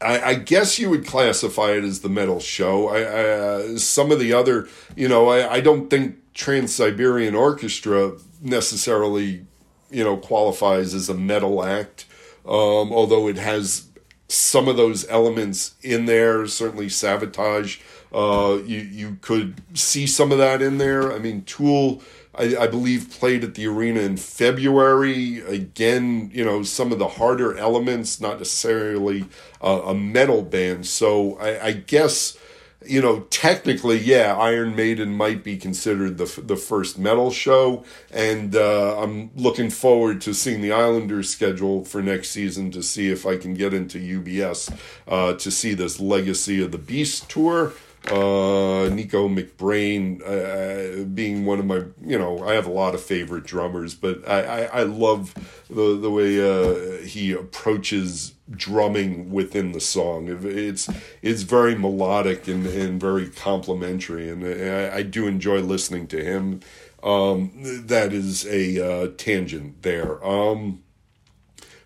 I, 0.00 0.20
I, 0.20 0.34
guess 0.34 0.78
you 0.78 0.90
would 0.90 1.06
classify 1.06 1.70
it 1.70 1.82
as 1.82 2.00
the 2.00 2.08
metal 2.10 2.38
show. 2.38 2.88
I, 2.88 3.00
I 3.00 3.30
uh, 3.30 3.78
some 3.78 4.12
of 4.12 4.20
the 4.20 4.34
other, 4.34 4.68
you 4.94 5.08
know, 5.08 5.30
I 5.30 5.60
don't 5.60 5.88
think 5.88 6.16
Trans 6.34 6.74
Siberian 6.74 7.34
Orchestra 7.34 8.12
necessarily, 8.42 9.46
you 9.90 10.04
know, 10.04 10.18
qualifies 10.18 10.94
as 10.94 11.08
a 11.08 11.14
metal 11.14 11.64
act 11.64 12.04
um, 12.46 12.92
although 12.92 13.28
it 13.28 13.36
has 13.36 13.86
some 14.28 14.68
of 14.68 14.76
those 14.76 15.08
elements 15.08 15.74
in 15.82 16.06
there. 16.06 16.46
Certainly, 16.46 16.86
Savatage. 16.86 17.80
Uh, 18.12 18.62
you 18.64 18.78
you 18.78 19.18
could 19.20 19.62
see 19.76 20.06
some 20.06 20.32
of 20.32 20.38
that 20.38 20.62
in 20.62 20.78
there. 20.78 21.12
I 21.12 21.18
mean, 21.18 21.42
Tool. 21.44 22.02
I, 22.32 22.56
I, 22.56 22.66
believe 22.68 23.10
played 23.10 23.42
at 23.42 23.54
the 23.54 23.66
arena 23.66 24.00
in 24.00 24.16
February. 24.16 25.40
Again, 25.40 26.30
you 26.32 26.44
know, 26.44 26.62
some 26.62 26.92
of 26.92 27.00
the 27.00 27.08
harder 27.08 27.56
elements, 27.58 28.20
not 28.20 28.38
necessarily 28.38 29.26
uh, 29.60 29.82
a 29.84 29.94
metal 29.94 30.42
band. 30.42 30.86
So 30.86 31.36
I, 31.38 31.66
I 31.66 31.72
guess 31.72 32.38
you 32.86 33.02
know, 33.02 33.20
technically, 33.30 33.98
yeah, 33.98 34.36
Iron 34.36 34.74
Maiden 34.74 35.14
might 35.14 35.44
be 35.44 35.56
considered 35.56 36.16
the 36.16 36.40
the 36.42 36.56
first 36.56 36.98
metal 36.98 37.30
show, 37.30 37.84
and 38.10 38.56
uh, 38.56 39.00
I'm 39.00 39.30
looking 39.36 39.68
forward 39.68 40.20
to 40.22 40.32
seeing 40.32 40.62
the 40.62 40.72
Islanders 40.72 41.28
schedule 41.28 41.84
for 41.84 42.02
next 42.02 42.30
season 42.30 42.70
to 42.70 42.82
see 42.82 43.10
if 43.10 43.26
I 43.26 43.36
can 43.36 43.54
get 43.54 43.74
into 43.74 43.98
UBS 43.98 44.74
uh, 45.06 45.34
to 45.34 45.50
see 45.50 45.74
this 45.74 46.00
Legacy 46.00 46.62
of 46.62 46.72
the 46.72 46.78
Beast 46.78 47.28
tour 47.28 47.72
uh, 48.08 48.88
Nicko 48.88 49.28
McBrain 49.28 50.20
uh, 50.22 51.04
being 51.04 51.44
one 51.44 51.58
of 51.58 51.66
my, 51.66 51.82
you 52.02 52.18
know, 52.18 52.42
I 52.42 52.54
have 52.54 52.66
a 52.66 52.70
lot 52.72 52.94
of 52.94 53.02
favorite 53.02 53.44
drummers, 53.44 53.94
but 53.94 54.26
I, 54.28 54.42
I, 54.42 54.80
I 54.80 54.82
love 54.84 55.34
the 55.68 55.96
the 55.96 56.10
way 56.10 56.40
uh, 56.40 57.02
he 57.02 57.32
approaches 57.32 58.34
drumming 58.50 59.30
within 59.30 59.72
the 59.72 59.80
song. 59.80 60.28
It's 60.42 60.88
it's 61.22 61.42
very 61.42 61.74
melodic 61.76 62.48
and, 62.48 62.66
and 62.66 63.00
very 63.00 63.28
complimentary, 63.28 64.28
and 64.30 64.44
I, 64.44 64.98
I 64.98 65.02
do 65.02 65.26
enjoy 65.26 65.60
listening 65.60 66.06
to 66.08 66.24
him. 66.24 66.60
Um, 67.02 67.52
that 67.86 68.12
is 68.12 68.46
a 68.46 69.04
uh, 69.04 69.08
tangent 69.16 69.82
there. 69.82 70.24
Um, 70.24 70.82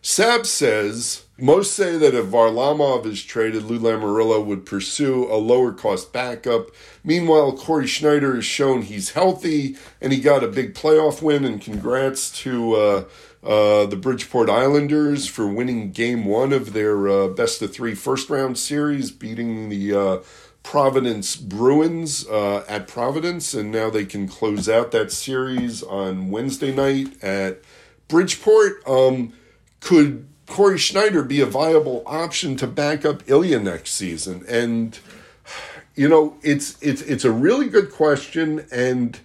Sab 0.06 0.44
says 0.44 1.24
most 1.38 1.72
say 1.72 1.96
that 1.96 2.14
if 2.14 2.26
Varlamov 2.26 3.06
is 3.06 3.24
traded, 3.24 3.62
Lou 3.62 3.78
Lamoriello 3.78 4.44
would 4.44 4.66
pursue 4.66 5.24
a 5.32 5.36
lower 5.36 5.72
cost 5.72 6.12
backup. 6.12 6.66
Meanwhile, 7.02 7.56
Cory 7.56 7.86
Schneider 7.86 8.34
has 8.34 8.44
shown 8.44 8.82
he's 8.82 9.12
healthy 9.12 9.76
and 10.02 10.12
he 10.12 10.20
got 10.20 10.44
a 10.44 10.48
big 10.48 10.74
playoff 10.74 11.22
win. 11.22 11.46
And 11.46 11.58
congrats 11.58 12.30
to 12.42 12.74
uh, 12.74 13.04
uh, 13.42 13.86
the 13.86 13.96
Bridgeport 13.96 14.50
Islanders 14.50 15.26
for 15.26 15.46
winning 15.46 15.90
game 15.90 16.26
one 16.26 16.52
of 16.52 16.74
their 16.74 17.08
uh, 17.08 17.28
best 17.28 17.62
of 17.62 17.72
three 17.72 17.94
first 17.94 18.28
round 18.28 18.58
series, 18.58 19.10
beating 19.10 19.70
the 19.70 19.94
uh, 19.94 20.18
Providence 20.62 21.34
Bruins 21.34 22.28
uh, 22.28 22.62
at 22.68 22.86
Providence. 22.88 23.54
And 23.54 23.72
now 23.72 23.88
they 23.88 24.04
can 24.04 24.28
close 24.28 24.68
out 24.68 24.90
that 24.90 25.12
series 25.12 25.82
on 25.82 26.30
Wednesday 26.30 26.74
night 26.74 27.24
at 27.24 27.62
Bridgeport. 28.08 28.86
Um, 28.86 29.32
could 29.84 30.26
Cory 30.46 30.78
Schneider 30.78 31.22
be 31.22 31.40
a 31.40 31.46
viable 31.46 32.02
option 32.06 32.56
to 32.56 32.66
back 32.66 33.04
up 33.04 33.22
Ilya 33.28 33.60
next 33.60 33.92
season? 33.92 34.42
And 34.48 34.98
you 35.94 36.08
know, 36.08 36.36
it's 36.42 36.82
it's 36.82 37.02
it's 37.02 37.24
a 37.24 37.30
really 37.30 37.68
good 37.68 37.92
question, 37.92 38.66
and 38.72 39.18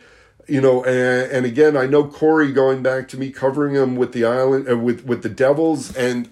you 0.48 0.60
know, 0.60 0.84
and, 0.84 1.32
and 1.32 1.46
again, 1.46 1.78
I 1.78 1.86
know 1.86 2.04
Cory 2.04 2.52
going 2.52 2.84
back 2.84 3.08
to 3.10 3.18
me 3.18 3.32
covering 3.32 3.74
him 3.74 3.96
with 3.96 4.12
the 4.12 4.26
island 4.26 4.70
uh, 4.70 4.78
with 4.78 5.06
with 5.06 5.24
the 5.24 5.30
Devils, 5.30 5.96
and 5.96 6.30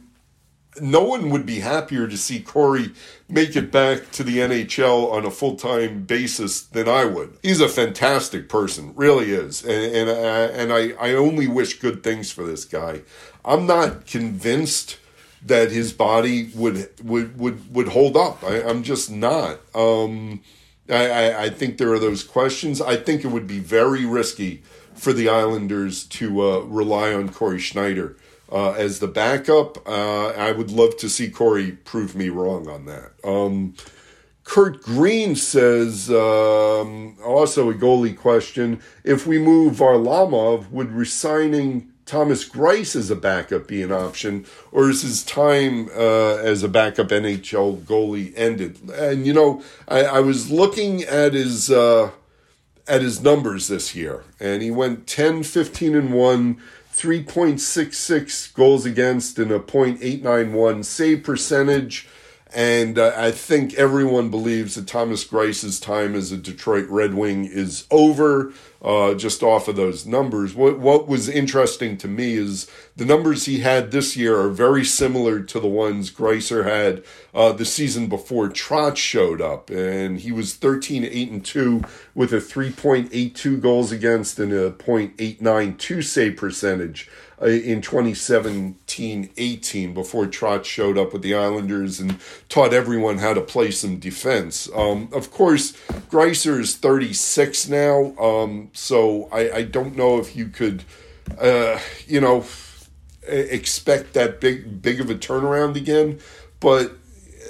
no 0.82 1.03
one 1.03 1.30
would 1.30 1.45
be 1.45 1.59
happier 1.59 2.07
to 2.07 2.17
see 2.17 2.39
Cory 2.39 2.91
make 3.30 3.55
it 3.55 3.71
back 3.71 4.11
to 4.11 4.23
the 4.23 4.38
NHL 4.38 5.11
on 5.11 5.25
a 5.25 5.32
full 5.32 5.55
time 5.55 6.03
basis 6.03 6.61
than 6.61 6.88
I 6.88 7.05
would. 7.05 7.38
He's 7.41 7.61
a 7.61 7.69
fantastic 7.69 8.49
person, 8.49 8.93
really 8.95 9.32
is, 9.32 9.63
and 9.63 9.95
and, 9.95 10.09
uh, 10.09 10.53
and 10.53 10.73
I 10.73 10.91
I 10.99 11.13
only 11.13 11.47
wish 11.47 11.80
good 11.80 12.03
things 12.03 12.32
for 12.32 12.43
this 12.43 12.65
guy. 12.65 13.01
I'm 13.43 13.65
not 13.65 14.05
convinced 14.05 14.97
that 15.45 15.71
his 15.71 15.93
body 15.93 16.49
would 16.55 16.89
would 17.03 17.39
would 17.39 17.73
would 17.73 17.89
hold 17.89 18.17
up. 18.17 18.43
I, 18.43 18.59
am 18.61 18.84
just 18.84 19.11
not. 19.11 19.59
Um, 19.75 20.41
I, 20.89 21.09
I, 21.09 21.43
I 21.43 21.49
think 21.49 21.78
there 21.78 21.91
are 21.93 21.99
those 21.99 22.23
questions. 22.23 22.82
I 22.82 22.95
think 22.95 23.23
it 23.23 23.28
would 23.28 23.47
be 23.47 23.59
very 23.59 24.05
risky 24.05 24.63
for 24.93 25.13
the 25.13 25.30
Islanders 25.30 26.05
to 26.05 26.41
uh, 26.41 26.59
rely 26.61 27.13
on 27.13 27.30
Cory 27.30 27.59
Schneider 27.59 28.15
uh, 28.52 28.72
as 28.72 29.00
the 29.00 29.08
backup. 29.08 29.88
Uh, 29.88 30.30
I 30.30 30.52
would 30.52 30.72
love 30.72 30.98
to 30.98 31.10
see 31.10 31.30
Cory 31.30 31.72
prove 31.72 32.16
me 32.16 32.30
wrong 32.30 32.68
on 32.68 32.86
that. 32.86 33.12
Um, 33.24 33.76
Kurt 34.43 34.82
Green 34.82 35.36
says, 35.36 36.10
um, 36.10 37.18
also 37.24 37.70
a 37.70 37.74
goalie 37.74 38.18
question. 38.18 38.82
If 39.04 39.28
we 39.28 39.38
move 39.38 39.76
Varlamov, 39.76 40.72
would 40.72 40.91
resigning 40.91 41.91
Thomas 42.08 42.48
Greiss 42.48 42.95
as 42.95 43.12
a 43.12 43.18
backup 43.18 43.68
be 43.68 43.84
an 43.84 43.91
option, 43.91 44.45
or 44.72 44.89
is 44.89 45.02
his 45.02 45.24
time 45.24 45.89
uh, 45.89 46.36
as 46.38 46.64
a 46.64 46.70
backup 46.70 47.10
NHL 47.10 47.82
goalie 47.82 48.32
ended? 48.38 48.80
And 48.89 49.28
you 49.28 49.34
know, 49.34 49.62
I, 49.89 50.04
I 50.04 50.20
was 50.22 50.50
looking 50.50 51.04
at 51.04 51.34
his 51.34 51.70
uh, 51.70 52.12
at 52.88 53.02
his 53.02 53.22
numbers 53.22 53.68
this 53.68 53.93
year, 53.93 54.24
and 54.39 54.64
he 54.64 54.72
went 54.72 55.06
10, 55.06 55.43
15, 55.43 55.95
and 55.95 56.14
one. 56.14 56.62
3.66 56.98 58.54
goals 58.56 58.84
against 58.84 59.38
and 59.38 59.52
a 59.52 59.60
.891 59.60 60.84
save 60.84 61.24
percentage. 61.24 62.08
And 62.56 62.98
uh, 62.98 63.14
I 63.16 63.30
think 63.32 63.76
everyone 63.76 64.30
believes 64.30 64.74
that 64.76 64.88
Thomas 64.88 65.24
Greiss's 65.24 65.80
time 65.80 66.16
as 66.16 66.32
a 66.32 66.38
Detroit 66.38 66.88
Red 66.89 67.14
Wing 67.14 67.45
is 67.45 67.86
over 67.91 68.52
uh, 68.82 69.13
just 69.15 69.43
off 69.43 69.67
of 69.67 69.75
those 69.75 70.05
numbers. 70.05 70.53
What, 70.53 70.80
what 70.80 71.07
was 71.07 71.30
interesting 71.30 71.97
to 71.97 72.07
me 72.07 72.34
is 72.34 72.69
the 72.95 73.05
numbers 73.05 73.45
he 73.45 73.59
had 73.59 73.91
this 73.91 74.15
year 74.15 74.39
are 74.39 74.49
very 74.49 74.86
similar 74.86 75.41
to 75.41 75.59
the 75.59 75.67
ones 75.67 76.11
Greisser 76.11 76.65
had 76.65 77.03
uh, 77.34 77.51
the 77.51 77.65
season 77.65 78.07
before 78.07 78.49
Trotz 78.49 78.97
showed 78.97 79.41
up. 79.41 79.69
And 79.69 80.19
he 80.19 80.32
was 80.32 80.55
13 80.55 81.05
8 81.05 81.32
and 81.32 81.45
2 81.45 81.82
with 82.15 82.34
a 82.34 82.38
3.82 82.38 83.61
goals 83.61 83.91
against 83.91 84.39
and 84.39 84.53
a 84.53 84.71
.892 84.71 86.03
save 86.03 86.38
percentage. 86.38 87.09
Uh, 87.39 87.45
in 87.45 87.82
2017-18 87.82 89.93
before 89.93 90.25
Trotz 90.25 90.65
showed 90.65 90.97
up 90.97 91.13
with 91.13 91.21
the 91.21 91.36
Islanders 91.36 91.99
and 91.99 92.17
taught 92.49 92.73
everyone 92.73 93.19
how 93.19 93.36
to 93.36 93.41
play 93.41 93.69
some 93.69 93.99
defense. 93.99 94.67
Um, 94.75 95.09
of 95.13 95.30
course, 95.30 95.73
Greisser 96.09 96.59
is 96.59 96.75
36 96.75 97.69
now, 97.69 98.15
um, 98.17 98.66
so 98.74 99.30
I, 99.32 99.51
I, 99.51 99.63
don't 99.63 99.95
know 99.95 100.20
if 100.20 100.36
you 100.36 100.47
could, 100.47 100.84
uh, 101.39 101.80
you 102.05 102.22
know, 102.22 102.45
expect 103.28 104.13
that 104.13 104.39
big 104.39 104.82
big 104.82 105.01
of 105.01 105.09
a 105.09 105.15
turnaround 105.15 105.76
again. 105.76 106.20
But 106.59 106.93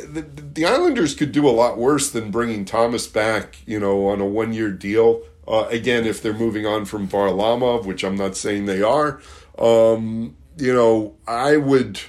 the, 0.06 0.22
the 0.22 0.66
Islanders 0.66 1.16
could 1.16 1.32
do 1.32 1.48
a 1.48 1.52
lot 1.52 1.78
worse 1.78 2.10
than 2.10 2.32
bringing 2.32 2.66
Thomas 2.66 3.08
back, 3.08 3.60
you 3.66 3.80
know, 3.80 4.08
on 4.08 4.22
a 4.22 4.26
one 4.26 4.54
year 4.54 4.72
deal. 4.72 5.22
Uh, 5.48 5.66
again, 5.70 6.06
if 6.06 6.22
they're 6.22 6.34
moving 6.34 6.66
on 6.66 6.86
from 6.86 7.08
Varlamov, 7.08 7.86
which 7.86 8.04
I'm 8.04 8.18
not 8.18 8.36
saying 8.36 8.66
they 8.66 8.82
are, 8.82 9.22
um, 9.58 10.36
you 10.58 10.74
know, 10.74 11.16
I 11.28 11.58
would. 11.58 12.00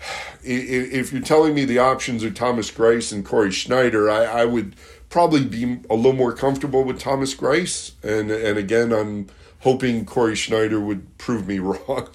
If 0.42 1.12
you're 1.12 1.20
telling 1.20 1.54
me 1.54 1.66
the 1.66 1.80
options 1.80 2.24
are 2.24 2.30
Thomas 2.30 2.70
Greiss 2.70 3.12
and 3.12 3.26
Cory 3.26 3.50
Schneider, 3.50 4.10
I, 4.10 4.24
I 4.24 4.44
would 4.46 4.74
probably 5.10 5.44
be 5.44 5.80
a 5.90 5.94
little 5.94 6.14
more 6.14 6.32
comfortable 6.32 6.84
with 6.84 6.98
Thomas 6.98 7.34
Greiss. 7.34 7.92
And 8.02 8.30
and 8.30 8.56
again, 8.56 8.92
I'm 8.92 9.26
hoping 9.60 10.06
Cory 10.06 10.36
Schneider 10.36 10.80
would 10.80 11.18
prove 11.18 11.46
me 11.46 11.58
wrong. 11.58 12.08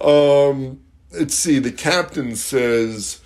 um, 0.00 0.80
let's 1.12 1.34
see. 1.34 1.60
The 1.60 1.70
captain 1.70 2.34
says, 2.34 3.20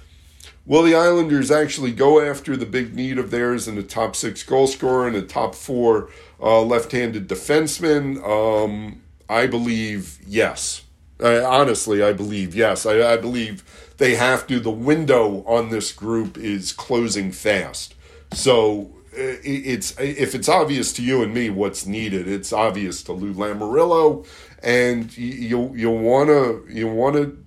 "Will 0.66 0.82
the 0.82 0.94
Islanders 0.94 1.50
actually 1.50 1.92
go 1.92 2.20
after 2.20 2.56
the 2.56 2.66
big 2.66 2.94
need 2.94 3.16
of 3.16 3.30
theirs 3.30 3.66
in 3.66 3.76
the 3.76 3.82
top 3.82 4.14
six 4.14 4.42
goal 4.42 4.66
scorer 4.66 5.06
and 5.06 5.16
a 5.16 5.22
top 5.22 5.54
four 5.54 6.10
uh, 6.40 6.60
left-handed 6.60 7.28
defenseman?" 7.28 8.22
Um, 8.28 9.00
I 9.28 9.46
believe 9.46 10.18
yes. 10.26 10.82
honestly, 11.20 12.02
I 12.02 12.12
believe 12.12 12.54
yes. 12.54 12.84
I, 12.84 13.14
I 13.14 13.16
believe 13.16 13.64
they 13.96 14.16
have 14.16 14.46
to. 14.48 14.58
The 14.58 14.70
window 14.70 15.44
on 15.46 15.70
this 15.70 15.92
group 15.92 16.36
is 16.36 16.72
closing 16.72 17.30
fast. 17.30 17.94
So 18.34 18.90
it's 19.16 19.98
if 19.98 20.34
it's 20.34 20.48
obvious 20.48 20.92
to 20.94 21.02
you 21.02 21.22
and 21.22 21.32
me 21.32 21.50
what's 21.50 21.86
needed, 21.86 22.28
it's 22.28 22.52
obvious 22.52 23.02
to 23.04 23.12
Lou 23.12 23.32
Lamoriello, 23.32 24.26
and 24.62 25.16
you 25.16 25.72
you 25.74 25.90
want 25.90 26.28
to 26.28 26.66
you 26.68 26.88
want 26.88 27.16
to 27.16 27.44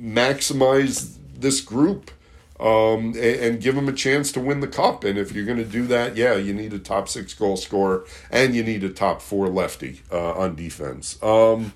maximize 0.00 1.16
this 1.38 1.60
group 1.60 2.10
um, 2.58 3.14
and, 3.18 3.60
give 3.60 3.74
them 3.74 3.88
a 3.88 3.92
chance 3.92 4.30
to 4.32 4.40
win 4.40 4.60
the 4.60 4.68
cup. 4.68 5.04
And 5.04 5.18
if 5.18 5.32
you're 5.32 5.46
going 5.46 5.58
to 5.58 5.64
do 5.64 5.86
that, 5.86 6.16
yeah, 6.16 6.34
you 6.34 6.52
need 6.52 6.74
a 6.74 6.78
top 6.78 7.08
six 7.08 7.32
goal 7.32 7.56
scorer 7.56 8.04
and 8.30 8.54
you 8.54 8.62
need 8.62 8.84
a 8.84 8.90
top 8.90 9.22
four 9.22 9.48
lefty 9.48 10.02
uh, 10.12 10.32
on 10.32 10.56
defense. 10.56 11.20
Um, 11.22 11.72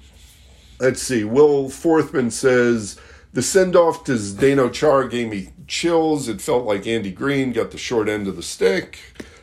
let's 0.78 1.02
see. 1.02 1.24
Will 1.24 1.70
Forthman 1.70 2.30
says 2.30 3.00
the 3.32 3.40
send 3.42 3.74
off 3.74 4.04
to 4.04 4.12
Zdeno 4.12 4.70
Chara 4.70 5.08
gave 5.08 5.30
me 5.30 5.50
chills. 5.66 6.28
It 6.28 6.40
felt 6.40 6.64
like 6.64 6.86
Andy 6.86 7.10
Greene 7.10 7.52
got 7.52 7.70
the 7.70 7.78
short 7.78 8.08
end 8.08 8.28
of 8.28 8.36
the 8.36 8.42
stick. 8.42 8.98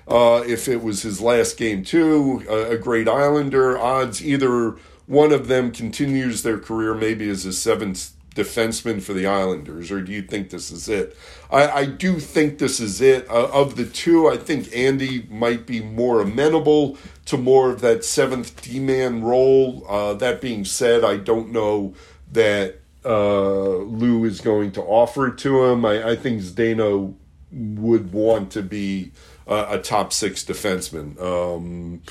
Uh, 0.08 0.44
if 0.46 0.68
it 0.68 0.84
was 0.84 1.04
his 1.04 1.22
last 1.22 1.58
game, 1.58 1.84
too, 1.84 2.44
a, 2.50 2.72
a 2.72 2.78
great 2.78 3.08
Islander, 3.08 3.78
odds 3.78 4.24
either 4.24 4.76
one 5.06 5.32
of 5.32 5.48
them 5.48 5.72
continues 5.72 6.44
their 6.44 6.58
career 6.58 6.94
maybe 6.94 7.30
as 7.30 7.46
a 7.46 7.54
seventh 7.54 8.12
defenseman 8.36 9.02
for 9.02 9.14
the 9.14 9.26
Islanders, 9.26 9.92
or 9.92 10.02
do 10.02 10.12
you 10.12 10.22
think 10.22 10.50
this 10.50 10.72
is 10.72 10.88
it? 10.88 11.18
I, 11.52 11.70
I 11.70 11.86
do 11.86 12.20
think 12.20 12.58
this 12.58 12.80
is 12.80 13.02
it. 13.02 13.30
Uh, 13.30 13.50
of 13.52 13.76
the 13.76 13.86
two, 13.86 14.30
I 14.30 14.38
think 14.38 14.74
Andy 14.76 15.28
might 15.30 15.66
be 15.66 15.82
more 15.82 16.22
amenable 16.22 16.98
to 17.26 17.38
more 17.38 17.70
of 17.70 17.82
that 17.82 18.06
seventh 18.06 18.62
D 18.62 18.80
man 18.80 19.22
role. 19.22 19.86
Uh, 19.88 20.14
that 20.16 20.42
being 20.42 20.66
said, 20.66 21.04
I 21.04 21.18
don't 21.18 21.52
know 21.52 21.94
that 22.32 22.81
uh, 23.04 23.78
Lou 23.78 24.26
is 24.26 24.42
going 24.42 24.72
to 24.74 24.82
offer 24.82 25.28
it 25.28 25.38
to 25.40 25.66
him. 25.66 25.86
I, 25.86 26.12
I 26.12 26.16
think 26.16 26.42
Zdeno 26.42 27.16
would 27.52 28.14
want 28.14 28.52
to 28.52 28.62
be 28.62 29.12
a 29.48 29.80
top 29.80 30.14
six 30.14 30.44
defenseman. 30.44 31.20
Um, 31.22 32.02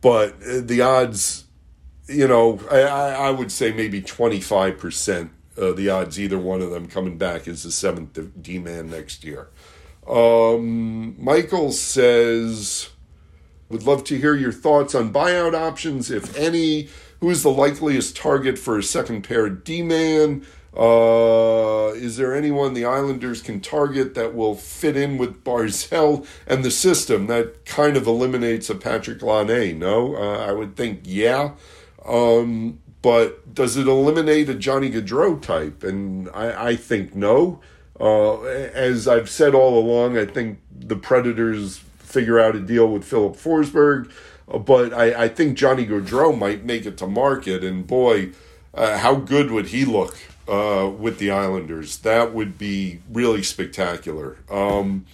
but 0.00 0.38
the 0.40 0.80
odds, 0.80 1.44
you 2.06 2.28
know, 2.28 2.60
I, 2.70 2.80
I 2.80 3.30
would 3.30 3.50
say 3.50 3.72
maybe 3.72 4.00
25% 4.00 5.30
uh, 5.58 5.72
the 5.72 5.88
odds 5.88 6.20
either 6.20 6.38
one 6.38 6.60
of 6.60 6.70
them 6.70 6.86
coming 6.86 7.16
back 7.16 7.48
as 7.48 7.62
the 7.62 7.72
seventh 7.72 8.18
D 8.40 8.58
man 8.58 8.90
next 8.90 9.24
year. 9.24 9.48
Um, 10.06 11.22
Michael 11.22 11.72
says, 11.72 12.90
would 13.68 13.82
love 13.84 14.04
to 14.04 14.18
hear 14.18 14.34
your 14.34 14.52
thoughts 14.52 14.94
on 14.94 15.12
buyout 15.12 15.54
options, 15.54 16.10
if 16.10 16.36
any. 16.36 16.88
Who 17.20 17.30
is 17.30 17.42
the 17.42 17.50
likeliest 17.50 18.16
target 18.16 18.58
for 18.58 18.78
a 18.78 18.82
second 18.82 19.22
pair 19.22 19.48
D 19.48 19.82
man? 19.82 20.44
Uh, 20.76 21.92
is 21.94 22.18
there 22.18 22.34
anyone 22.34 22.74
the 22.74 22.84
Islanders 22.84 23.40
can 23.40 23.60
target 23.60 24.14
that 24.14 24.34
will 24.34 24.54
fit 24.54 24.94
in 24.94 25.16
with 25.16 25.42
Barzal 25.42 26.26
and 26.46 26.62
the 26.62 26.70
system? 26.70 27.28
That 27.28 27.64
kind 27.64 27.96
of 27.96 28.06
eliminates 28.06 28.68
a 28.68 28.74
Patrick 28.74 29.22
Laine, 29.22 29.78
no? 29.78 30.16
Uh, 30.16 30.46
I 30.46 30.52
would 30.52 30.76
think, 30.76 31.00
yeah. 31.04 31.52
Um, 32.04 32.80
but 33.00 33.54
does 33.54 33.78
it 33.78 33.86
eliminate 33.86 34.50
a 34.50 34.54
Johnny 34.54 34.90
Gaudreau 34.90 35.40
type? 35.40 35.82
And 35.82 36.28
I, 36.34 36.68
I 36.68 36.76
think 36.76 37.14
no. 37.14 37.60
Uh, 37.98 38.42
as 38.42 39.08
I've 39.08 39.30
said 39.30 39.54
all 39.54 39.78
along, 39.78 40.18
I 40.18 40.26
think 40.26 40.58
the 40.70 40.96
Predators 40.96 41.78
figure 41.98 42.38
out 42.38 42.54
a 42.54 42.60
deal 42.60 42.88
with 42.88 43.04
Filip 43.04 43.34
Forsberg, 43.34 44.10
but 44.46 44.92
I, 44.92 45.24
I 45.24 45.28
think 45.28 45.56
Johnny 45.56 45.86
Gaudreau 45.86 46.36
might 46.36 46.64
make 46.64 46.86
it 46.86 46.96
to 46.98 47.06
market. 47.06 47.64
And 47.64 47.86
boy, 47.86 48.30
uh, 48.74 48.98
how 48.98 49.14
good 49.16 49.50
would 49.50 49.68
he 49.68 49.84
look 49.84 50.16
uh, 50.48 50.90
with 50.96 51.18
the 51.18 51.30
Islanders? 51.30 51.98
That 51.98 52.32
would 52.34 52.58
be 52.58 53.00
really 53.10 53.42
spectacular. 53.42 54.38
Um, 54.50 55.06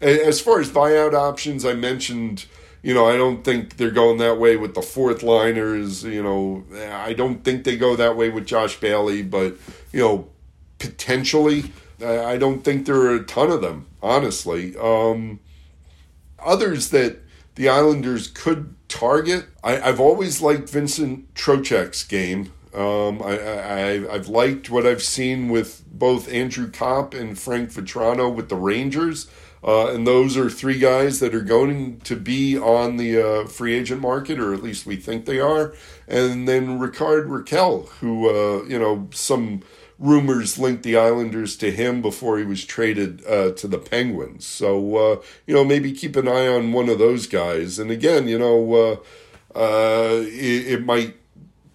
as 0.00 0.40
far 0.40 0.60
as 0.60 0.68
buyout 0.70 1.14
options, 1.14 1.64
I 1.64 1.74
mentioned 1.74 2.46
you 2.82 2.94
know, 2.94 3.08
I 3.08 3.16
don't 3.16 3.44
think 3.44 3.76
they're 3.76 3.92
going 3.92 4.18
that 4.18 4.38
way 4.38 4.56
with 4.56 4.74
the 4.74 4.82
fourth 4.82 5.22
liners. 5.22 6.02
You 6.02 6.22
know, 6.22 6.64
I 6.92 7.12
don't 7.12 7.44
think 7.44 7.64
they 7.64 7.76
go 7.76 7.94
that 7.94 8.16
way 8.16 8.28
with 8.28 8.44
Josh 8.44 8.78
Bailey, 8.80 9.22
but, 9.22 9.56
you 9.92 10.00
know, 10.00 10.28
potentially, 10.78 11.72
I 12.04 12.36
don't 12.36 12.62
think 12.62 12.86
there 12.86 12.96
are 12.96 13.14
a 13.14 13.22
ton 13.22 13.52
of 13.52 13.62
them, 13.62 13.86
honestly. 14.02 14.76
Um, 14.76 15.38
others 16.40 16.90
that 16.90 17.20
the 17.54 17.68
Islanders 17.68 18.28
could 18.28 18.74
target, 18.88 19.46
I, 19.62 19.72
have 19.76 20.00
always 20.00 20.40
liked 20.40 20.68
Vincent 20.68 21.34
Trocheck's 21.34 22.04
game. 22.04 22.52
Um, 22.74 23.22
I, 23.22 24.06
I've 24.10 24.28
liked 24.28 24.70
what 24.70 24.86
I've 24.86 25.02
seen 25.02 25.50
with 25.50 25.84
both 25.86 26.32
Andrew 26.32 26.70
Copp 26.70 27.12
and 27.12 27.38
Frank 27.38 27.70
Vatrano 27.70 28.34
with 28.34 28.48
the 28.48 28.56
Rangers. 28.56 29.28
Uh, 29.64 29.94
and 29.94 30.06
those 30.06 30.36
are 30.36 30.50
three 30.50 30.78
guys 30.78 31.20
that 31.20 31.34
are 31.34 31.42
going 31.42 32.00
to 32.00 32.16
be 32.16 32.58
on 32.58 32.96
the 32.96 33.22
uh, 33.22 33.46
free 33.46 33.74
agent 33.74 34.00
market, 34.00 34.40
or 34.40 34.52
at 34.52 34.62
least 34.62 34.86
we 34.86 34.96
think 34.96 35.24
they 35.24 35.38
are. 35.38 35.72
And 36.08 36.48
then 36.48 36.80
Rickard 36.80 37.28
Rakell, 37.28 37.88
who, 38.00 38.28
uh, 38.28 38.64
you 38.64 38.78
know, 38.78 39.08
some 39.12 39.62
rumors 40.02 40.58
linked 40.58 40.82
the 40.82 40.96
Islanders 40.96 41.56
to 41.58 41.70
him 41.70 42.02
before 42.02 42.36
he 42.36 42.44
was 42.44 42.64
traded 42.64 43.24
uh, 43.26 43.52
to 43.52 43.68
the 43.68 43.78
Penguins. 43.78 44.44
So, 44.44 44.96
uh, 44.96 45.22
you 45.46 45.54
know, 45.54 45.64
maybe 45.64 45.92
keep 45.92 46.16
an 46.16 46.28
eye 46.28 46.48
on 46.48 46.72
one 46.72 46.88
of 46.88 46.98
those 46.98 47.26
guys. 47.26 47.78
And 47.78 47.90
again, 47.90 48.26
you 48.26 48.38
know, 48.38 49.00
uh, 49.54 50.22
it, 50.26 50.72
it 50.72 50.84
might 50.84 51.14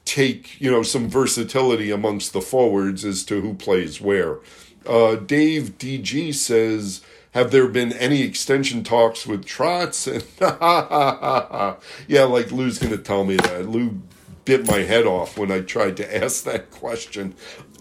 take, 0.03 0.59
you 0.59 0.69
know, 0.69 0.83
some 0.83 1.09
versatility 1.09 1.89
amongst 1.89 2.33
the 2.33 2.41
forwards 2.41 3.05
as 3.05 3.23
to 3.25 3.41
who 3.41 3.53
plays 3.53 4.01
where. 4.01 4.39
Dave 4.85 5.77
DG 5.77 6.33
says, 6.33 7.01
have 7.31 7.51
there 7.51 7.67
been 7.67 7.93
any 7.93 8.21
extension 8.23 8.83
talks 8.83 9.27
with 9.27 9.45
Trotz? 9.45 10.07
And 10.07 10.23
yeah, 12.07 12.23
like 12.23 12.51
Lou's 12.51 12.79
going 12.79 12.91
to 12.91 12.97
tell 12.97 13.25
me 13.25 13.35
that. 13.37 13.69
Lou 13.69 14.01
bit 14.47 14.65
my 14.65 14.79
head 14.79 15.05
off 15.05 15.37
when 15.37 15.51
I 15.51 15.59
tried 15.59 15.97
to 15.97 16.23
ask 16.23 16.45
that 16.45 16.71
question. 16.71 17.35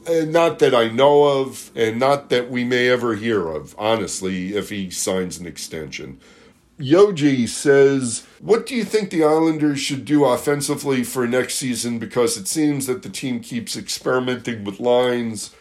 Not 0.08 0.58
that 0.60 0.74
I 0.74 0.88
know 0.88 1.24
of, 1.24 1.70
and 1.74 1.98
not 1.98 2.30
that 2.30 2.50
we 2.50 2.64
may 2.64 2.88
ever 2.88 3.16
hear 3.16 3.48
of, 3.48 3.74
honestly, 3.78 4.54
if 4.54 4.68
he 4.70 4.90
signs 4.90 5.38
an 5.38 5.46
extension. 5.46 6.20
Yoji 6.78 7.48
says, 7.48 8.26
What 8.40 8.66
do 8.66 8.74
you 8.74 8.84
think 8.84 9.10
the 9.10 9.24
Islanders 9.24 9.80
should 9.80 10.04
do 10.04 10.24
offensively 10.24 11.02
for 11.02 11.26
next 11.26 11.54
season? 11.54 11.98
Because 11.98 12.36
it 12.36 12.46
seems 12.46 12.86
that 12.86 13.02
the 13.02 13.08
team 13.08 13.40
keeps 13.40 13.76
experimenting 13.76 14.64
with 14.64 14.78
lines 14.78 15.54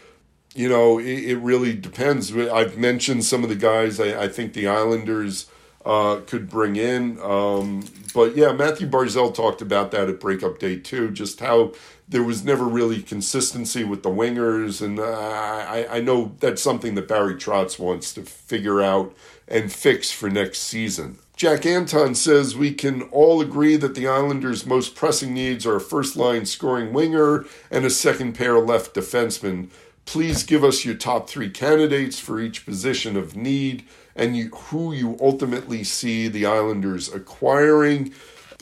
you 0.56 0.70
know, 0.70 0.98
it, 0.98 1.06
it, 1.06 1.38
really 1.38 1.74
depends. 1.74 2.36
I've 2.36 2.78
mentioned 2.78 3.26
some 3.26 3.44
of 3.44 3.50
the 3.50 3.56
guys 3.56 4.00
I, 4.00 4.24
I 4.24 4.28
think 4.30 4.54
the 4.54 4.70
Islanders 4.70 5.48
uh, 5.86 6.22
could 6.26 6.50
bring 6.50 6.76
in. 6.76 7.20
Um, 7.22 7.86
but 8.14 8.36
yeah, 8.36 8.52
Matthew 8.52 8.88
Barzal 8.88 9.34
talked 9.34 9.62
about 9.62 9.92
that 9.92 10.10
at 10.10 10.20
breakup 10.20 10.60
day 10.60 10.78
too, 10.78 11.12
just 11.12 11.40
how 11.40 11.74
there 12.08 12.24
was 12.24 12.44
never 12.44 12.66
really 12.66 13.02
consistency 13.02 13.84
with 13.84 14.04
the 14.04 14.10
wingers. 14.10 14.82
And 14.82 15.00
uh, 15.00 15.04
I, 15.04 15.98
I 15.98 16.00
know 16.02 16.36
that's 16.40 16.62
something 16.62 16.96
that 16.96 17.08
Barry 17.08 17.36
Trotz 17.36 17.80
wants 17.80 18.14
to 18.14 18.24
figure 18.24 18.82
out 18.82 19.16
and 19.48 19.72
fix 19.72 20.12
for 20.12 20.30
next 20.30 20.60
season. 20.60 21.20
Jack 21.36 21.66
Anton 21.66 22.16
says 22.16 22.56
we 22.56 22.72
can 22.72 23.04
all 23.04 23.42
agree 23.42 23.76
that 23.76 23.94
the 23.94 24.08
Islanders' 24.08 24.66
most 24.66 24.96
pressing 24.96 25.34
needs 25.34 25.66
are 25.66 25.76
a 25.76 25.82
first 25.82 26.16
line 26.16 26.46
scoring 26.46 26.94
winger 26.94 27.46
and 27.70 27.84
a 27.84 27.90
second 27.90 28.34
pair 28.34 28.58
left 28.58 28.96
defenseman. 28.96 29.70
Please 30.06 30.44
give 30.44 30.64
us 30.64 30.86
your 30.86 30.96
top 30.96 31.30
three 31.30 31.50
candidates 31.50 32.20
for 32.20 32.40
each 32.40 32.66
position 32.66 33.18
of 33.18 33.36
need 33.36 33.84
and 34.16 34.36
you, 34.38 34.50
who 34.50 34.94
you 34.94 35.18
ultimately 35.20 35.84
see 35.84 36.28
the 36.28 36.46
Islanders 36.46 37.14
acquiring. 37.14 38.14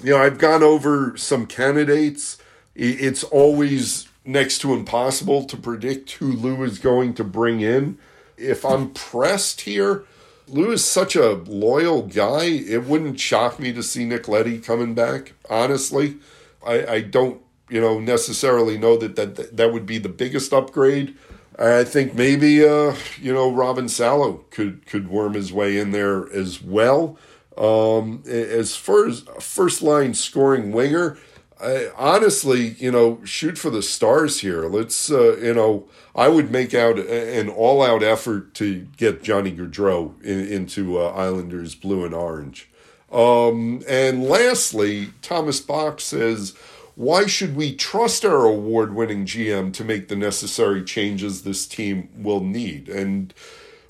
You 0.03 0.11
know, 0.11 0.17
I've 0.17 0.39
gone 0.39 0.63
over 0.63 1.15
some 1.17 1.45
candidates. 1.45 2.37
It's 2.75 3.23
always 3.23 4.07
next 4.25 4.59
to 4.59 4.73
impossible 4.73 5.45
to 5.45 5.57
predict 5.57 6.11
who 6.13 6.31
Lou 6.31 6.63
is 6.63 6.79
going 6.79 7.13
to 7.15 7.23
bring 7.23 7.61
in. 7.61 7.97
If 8.37 8.65
I'm 8.65 8.91
pressed 8.91 9.61
here, 9.61 10.05
Lou 10.47 10.71
is 10.71 10.83
such 10.83 11.15
a 11.15 11.33
loyal 11.33 12.01
guy. 12.03 12.45
It 12.45 12.85
wouldn't 12.85 13.19
shock 13.19 13.59
me 13.59 13.71
to 13.73 13.83
see 13.83 14.05
Nick 14.05 14.27
Leddy 14.27 14.59
coming 14.59 14.93
back. 14.93 15.33
Honestly, 15.49 16.17
I, 16.65 16.85
I 16.85 17.01
don't, 17.01 17.41
you 17.69 17.79
know, 17.79 17.99
necessarily 17.99 18.77
know 18.77 18.97
that, 18.97 19.15
that 19.15 19.55
that 19.55 19.71
would 19.71 19.85
be 19.85 19.99
the 19.99 20.09
biggest 20.09 20.51
upgrade. 20.51 21.15
I 21.57 21.83
think 21.83 22.15
maybe 22.15 22.65
uh, 22.65 22.95
you 23.21 23.33
know 23.33 23.51
Robin 23.51 23.87
Salo 23.87 24.45
could 24.49 24.85
could 24.85 25.09
worm 25.09 25.33
his 25.33 25.53
way 25.53 25.77
in 25.77 25.91
there 25.91 26.31
as 26.33 26.61
well. 26.61 27.17
Um, 27.57 28.23
as 28.25 28.75
far 28.75 29.07
as 29.07 29.21
first 29.39 29.83
line 29.83 30.15
scoring 30.15 30.71
winger, 30.71 31.17
I, 31.61 31.89
honestly, 31.95 32.69
you 32.79 32.91
know, 32.91 33.23
shoot 33.23 33.57
for 33.57 33.69
the 33.69 33.83
stars 33.83 34.39
here. 34.39 34.67
Let's 34.67 35.11
uh, 35.11 35.37
you 35.37 35.53
know, 35.53 35.87
I 36.15 36.27
would 36.27 36.51
make 36.51 36.73
out 36.73 36.97
an 36.97 37.49
all 37.49 37.83
out 37.83 38.03
effort 38.03 38.53
to 38.55 38.87
get 38.97 39.23
Johnny 39.23 39.51
Gaudreau 39.51 40.21
in, 40.23 40.47
into 40.47 40.99
uh, 40.99 41.09
Islanders 41.11 41.75
blue 41.75 42.03
and 42.03 42.13
orange. 42.13 42.69
Um, 43.11 43.83
and 43.87 44.23
lastly, 44.23 45.09
Thomas 45.21 45.59
Bach 45.59 46.01
says 46.01 46.55
why 46.95 47.25
should 47.25 47.55
we 47.55 47.75
trust 47.75 48.23
our 48.23 48.45
award 48.45 48.93
winning 48.93 49.25
GM 49.25 49.73
to 49.73 49.83
make 49.83 50.07
the 50.07 50.15
necessary 50.15 50.83
changes 50.83 51.41
this 51.41 51.65
team 51.65 52.09
will 52.15 52.41
need? 52.41 52.87
And 52.87 53.33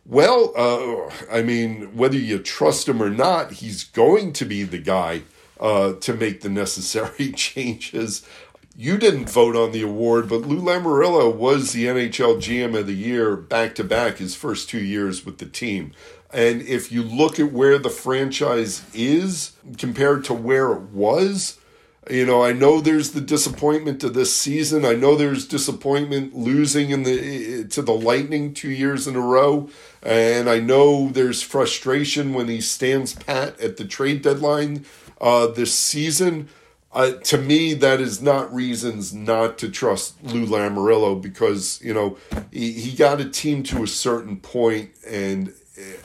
well, 0.06 0.54
uh, 0.56 1.12
I 1.32 1.42
mean, 1.42 1.96
whether 1.96 2.18
you 2.18 2.40
trust 2.40 2.88
him 2.88 3.02
or 3.02 3.10
not, 3.10 3.54
he's 3.54 3.84
going 3.84 4.34
to 4.34 4.46
be 4.46 4.64
the 4.64 4.78
guy 4.78 5.24
uh, 5.60 5.94
to 5.94 6.14
make 6.14 6.42
the 6.42 6.50
necessary 6.50 7.32
changes. 7.36 8.28
You 8.76 8.98
didn't 8.98 9.30
vote 9.30 9.56
on 9.56 9.72
the 9.72 9.84
award, 9.84 10.28
but 10.28 10.42
Lou 10.42 10.60
Lamoriello 10.60 11.34
was 11.34 11.72
the 11.72 11.86
NHL 11.86 12.38
GM 12.38 12.78
of 12.78 12.88
the 12.88 12.94
year 12.94 13.36
back 13.36 13.76
to 13.76 13.84
back 13.84 14.18
his 14.18 14.36
first 14.36 14.70
two 14.70 14.84
years 14.84 15.26
with 15.26 15.38
the 15.38 15.46
team. 15.46 15.92
And 16.34 16.64
if 16.64 16.92
you 16.92 17.04
look 17.04 17.40
at 17.40 17.52
where 17.52 17.78
the 17.78 17.92
franchise 17.92 18.84
is 18.94 19.52
compared 19.78 20.26
to 20.26 20.34
where 20.34 20.74
it 20.74 20.82
was, 20.90 21.60
you 22.10 22.26
know, 22.26 22.44
I 22.44 22.52
know 22.52 22.82
there's 22.82 23.12
the 23.12 23.22
disappointment 23.22 24.04
of 24.04 24.14
this 24.14 24.36
season. 24.36 24.84
I 24.84 24.94
know 24.94 25.16
there's 25.16 25.48
disappointment 25.48 26.36
losing 26.36 26.90
in 26.90 27.04
the 27.04 27.66
to 27.70 27.82
the 27.82 27.94
Lightning 27.94 28.54
two 28.54 28.72
years 28.72 29.08
in 29.08 29.16
a 29.16 29.22
row, 29.22 29.70
and 30.02 30.50
I 30.50 30.60
know 30.60 31.10
there's 31.10 31.42
frustration 31.42 32.34
when 32.34 32.48
he 32.50 32.60
stands 32.60 33.14
pat 33.14 33.60
at 33.60 33.78
the 33.78 33.86
trade 33.86 34.22
deadline 34.22 34.86
uh, 35.22 35.48
this 35.48 35.74
season. 35.74 36.50
Uh, 36.92 37.14
to 37.24 37.38
me, 37.38 37.74
that 37.74 38.00
is 38.00 38.22
not 38.22 38.54
reasons 38.54 39.14
not 39.14 39.58
to 39.58 39.70
trust 39.70 40.22
Lou 40.24 40.46
Lamoriello 40.46 41.22
because 41.22 41.82
you 41.82 41.94
know 41.94 42.18
he, 42.52 42.74
he 42.74 42.96
got 42.96 43.22
a 43.22 43.30
team 43.30 43.64
to 43.64 43.84
a 43.84 43.88
certain 43.88 44.38
point, 44.38 44.92
and 45.08 45.54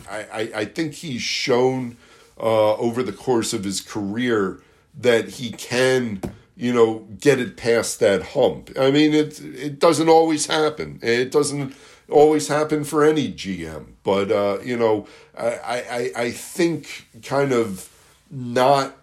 I, 0.09 0.19
I, 0.19 0.51
I 0.61 0.65
think 0.65 0.95
he's 0.95 1.23
shown 1.23 1.97
uh, 2.39 2.77
over 2.77 3.03
the 3.03 3.13
course 3.13 3.53
of 3.53 3.65
his 3.65 3.81
career 3.81 4.61
that 4.99 5.29
he 5.31 5.51
can 5.51 6.21
you 6.57 6.73
know 6.73 7.07
get 7.21 7.39
it 7.39 7.57
past 7.57 8.01
that 8.01 8.23
hump. 8.23 8.71
I 8.79 8.91
mean 8.91 9.15
it 9.15 9.41
it 9.41 9.79
doesn't 9.79 10.09
always 10.09 10.47
happen. 10.47 10.99
It 11.03 11.31
doesn't 11.31 11.75
always 12.11 12.49
happen 12.49 12.85
for 12.85 13.05
any 13.05 13.33
gm 13.33 13.85
but 14.03 14.31
uh, 14.31 14.59
you 14.65 14.77
know 14.77 15.07
I, 15.37 15.51
I 16.17 16.23
i 16.23 16.31
think 16.31 17.07
kind 17.23 17.53
of 17.53 17.91
not 18.31 18.97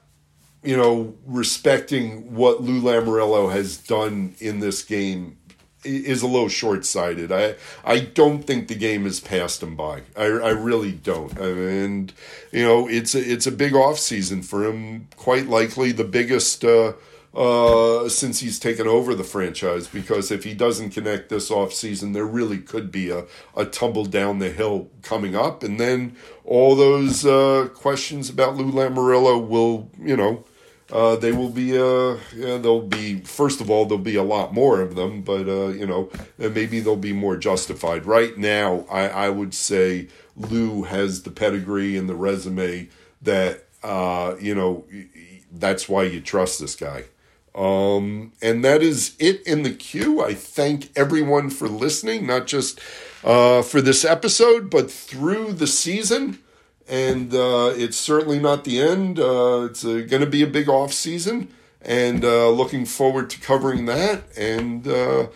you 0.64 0.76
know 0.76 1.16
respecting 1.26 2.34
what 2.34 2.62
lou 2.62 2.82
lamoriello 2.82 3.52
has 3.52 3.78
done 3.78 4.36
in 4.40 4.60
this 4.60 4.84
game 4.84 5.38
is 5.86 6.22
a 6.22 6.28
little 6.28 6.50
short 6.50 6.86
sighted. 6.86 7.32
I 7.32 7.56
I 7.84 8.00
don't 8.00 8.44
think 8.44 8.68
the 8.68 8.76
game 8.76 9.04
has 9.04 9.20
passed 9.20 9.62
him 9.62 9.76
by. 9.76 10.02
I, 10.18 10.26
I 10.26 10.50
really 10.50 10.92
don't. 10.92 11.38
And 11.38 12.14
you 12.52 12.64
know, 12.64 12.88
it's 12.88 13.16
a, 13.16 13.20
it's 13.20 13.48
a 13.48 13.52
big 13.52 13.74
off 13.74 14.00
season 14.00 14.42
for 14.42 14.66
him. 14.66 15.08
Quite 15.16 15.48
likely 15.48 15.92
the 15.92 16.04
biggest 16.04 16.64
uh, 16.64 16.94
uh, 17.36 18.08
since 18.08 18.40
he's 18.40 18.60
taken 18.60 18.88
over 18.88 19.14
the 19.14 19.24
franchise. 19.24 19.88
Because 19.88 20.32
if 20.32 20.44
he 20.44 20.54
doesn't 20.54 20.92
connect 20.92 21.30
this 21.30 21.52
off 21.52 21.74
season, 21.74 22.14
there 22.14 22.26
really 22.26 22.60
could 22.60 22.92
be 22.92 23.10
a 23.10 23.26
a 23.56 23.66
tumble 23.66 24.06
down 24.06 24.40
the 24.40 24.52
hill 24.52 24.90
coming 25.02 25.36
up, 25.36 25.64
and 25.64 25.80
then 25.80 26.16
all 26.44 26.76
those 26.76 27.26
uh, 27.26 27.70
questions 27.74 28.30
about 28.30 28.56
Lou 28.56 28.72
Lamoriello 28.72 29.46
will 29.46 29.90
you 30.00 30.16
know 30.16 30.46
uh, 30.92 31.16
they 31.16 31.32
will 31.32 31.50
be 31.50 31.78
uh 31.78 32.18
yeah, 32.36 32.58
there'll 32.58 32.82
be 32.82 33.20
first 33.22 33.60
of 33.60 33.70
all 33.70 33.86
there'll 33.86 34.04
be 34.04 34.16
a 34.16 34.24
lot 34.24 34.54
more 34.54 34.82
of 34.82 34.96
them 34.96 35.22
but 35.22 35.48
uh 35.48 35.68
you 35.70 35.86
know 35.86 36.10
maybe 36.38 36.80
they'll 36.80 36.96
be 36.96 37.14
more 37.14 37.36
justified. 37.38 38.06
Right 38.06 38.38
now 38.38 38.86
i 38.90 39.08
i 39.08 39.30
would 39.30 39.54
say 39.54 40.08
lou 40.36 40.84
has 40.84 41.24
the 41.24 41.32
pedigree 41.32 41.98
and 41.98 42.08
the 42.08 42.16
resume 42.16 42.88
that 43.22 43.66
uh 43.84 44.36
you 44.40 44.54
know 44.54 44.86
that's 45.52 45.90
why 45.90 46.04
you 46.04 46.22
trust 46.22 46.60
this 46.60 46.76
guy. 46.76 47.06
Um 47.56 48.34
and 48.42 48.64
that 48.64 48.84
is 48.84 49.16
it 49.18 49.42
in 49.48 49.64
the 49.64 49.74
queue. 49.74 50.24
I 50.24 50.34
thank 50.34 50.92
everyone 50.96 51.50
for 51.50 51.68
listening 51.68 52.28
not 52.28 52.46
just 52.46 52.80
uh 53.24 53.64
for 53.64 53.82
this 53.82 54.06
episode 54.06 54.70
but 54.70 54.92
through 54.92 55.54
the 55.54 55.68
season 55.68 56.40
and 56.88 57.34
uh, 57.34 57.74
it's 57.76 57.98
certainly 57.98 58.40
not 58.40 58.64
the 58.64 58.80
end. 58.80 59.20
Uh, 59.20 59.68
it's 59.70 59.84
uh, 59.84 60.06
going 60.08 60.22
to 60.22 60.30
be 60.30 60.44
a 60.44 60.48
big 60.48 60.70
off 60.70 60.94
season, 60.94 61.50
and 61.82 62.24
uh, 62.24 62.50
looking 62.50 62.86
forward 62.86 63.30
to 63.32 63.40
covering 63.40 63.86
that. 63.86 64.24
And 64.38 64.88
uh, 64.88 65.28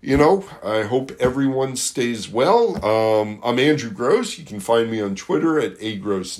you 0.00 0.16
know, 0.16 0.44
I 0.62 0.82
hope 0.82 1.12
everyone 1.18 1.76
stays 1.76 2.28
well. 2.28 2.84
Um, 2.84 3.40
I'm 3.42 3.58
Andrew 3.58 3.90
Gross. 3.90 4.38
You 4.38 4.44
can 4.44 4.60
find 4.60 4.90
me 4.90 5.00
on 5.00 5.14
Twitter 5.14 5.58
at 5.58 5.76
a 5.80 5.96
Gross 5.96 6.38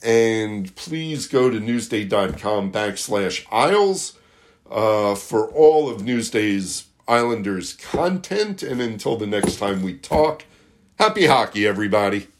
and 0.00 0.76
please 0.76 1.26
go 1.26 1.50
to 1.50 1.58
newsday.com 1.58 2.70
backslash 2.70 3.44
Isles 3.50 4.16
for 4.68 5.48
all 5.48 5.90
of 5.90 6.04
Newsday's 6.04 6.84
Islanders 7.08 7.72
content. 7.72 8.62
And 8.62 8.80
until 8.80 9.16
the 9.16 9.26
next 9.26 9.56
time 9.56 9.82
we 9.82 9.94
talk, 9.94 10.44
happy 11.00 11.26
hockey, 11.26 11.66
everybody. 11.66 12.28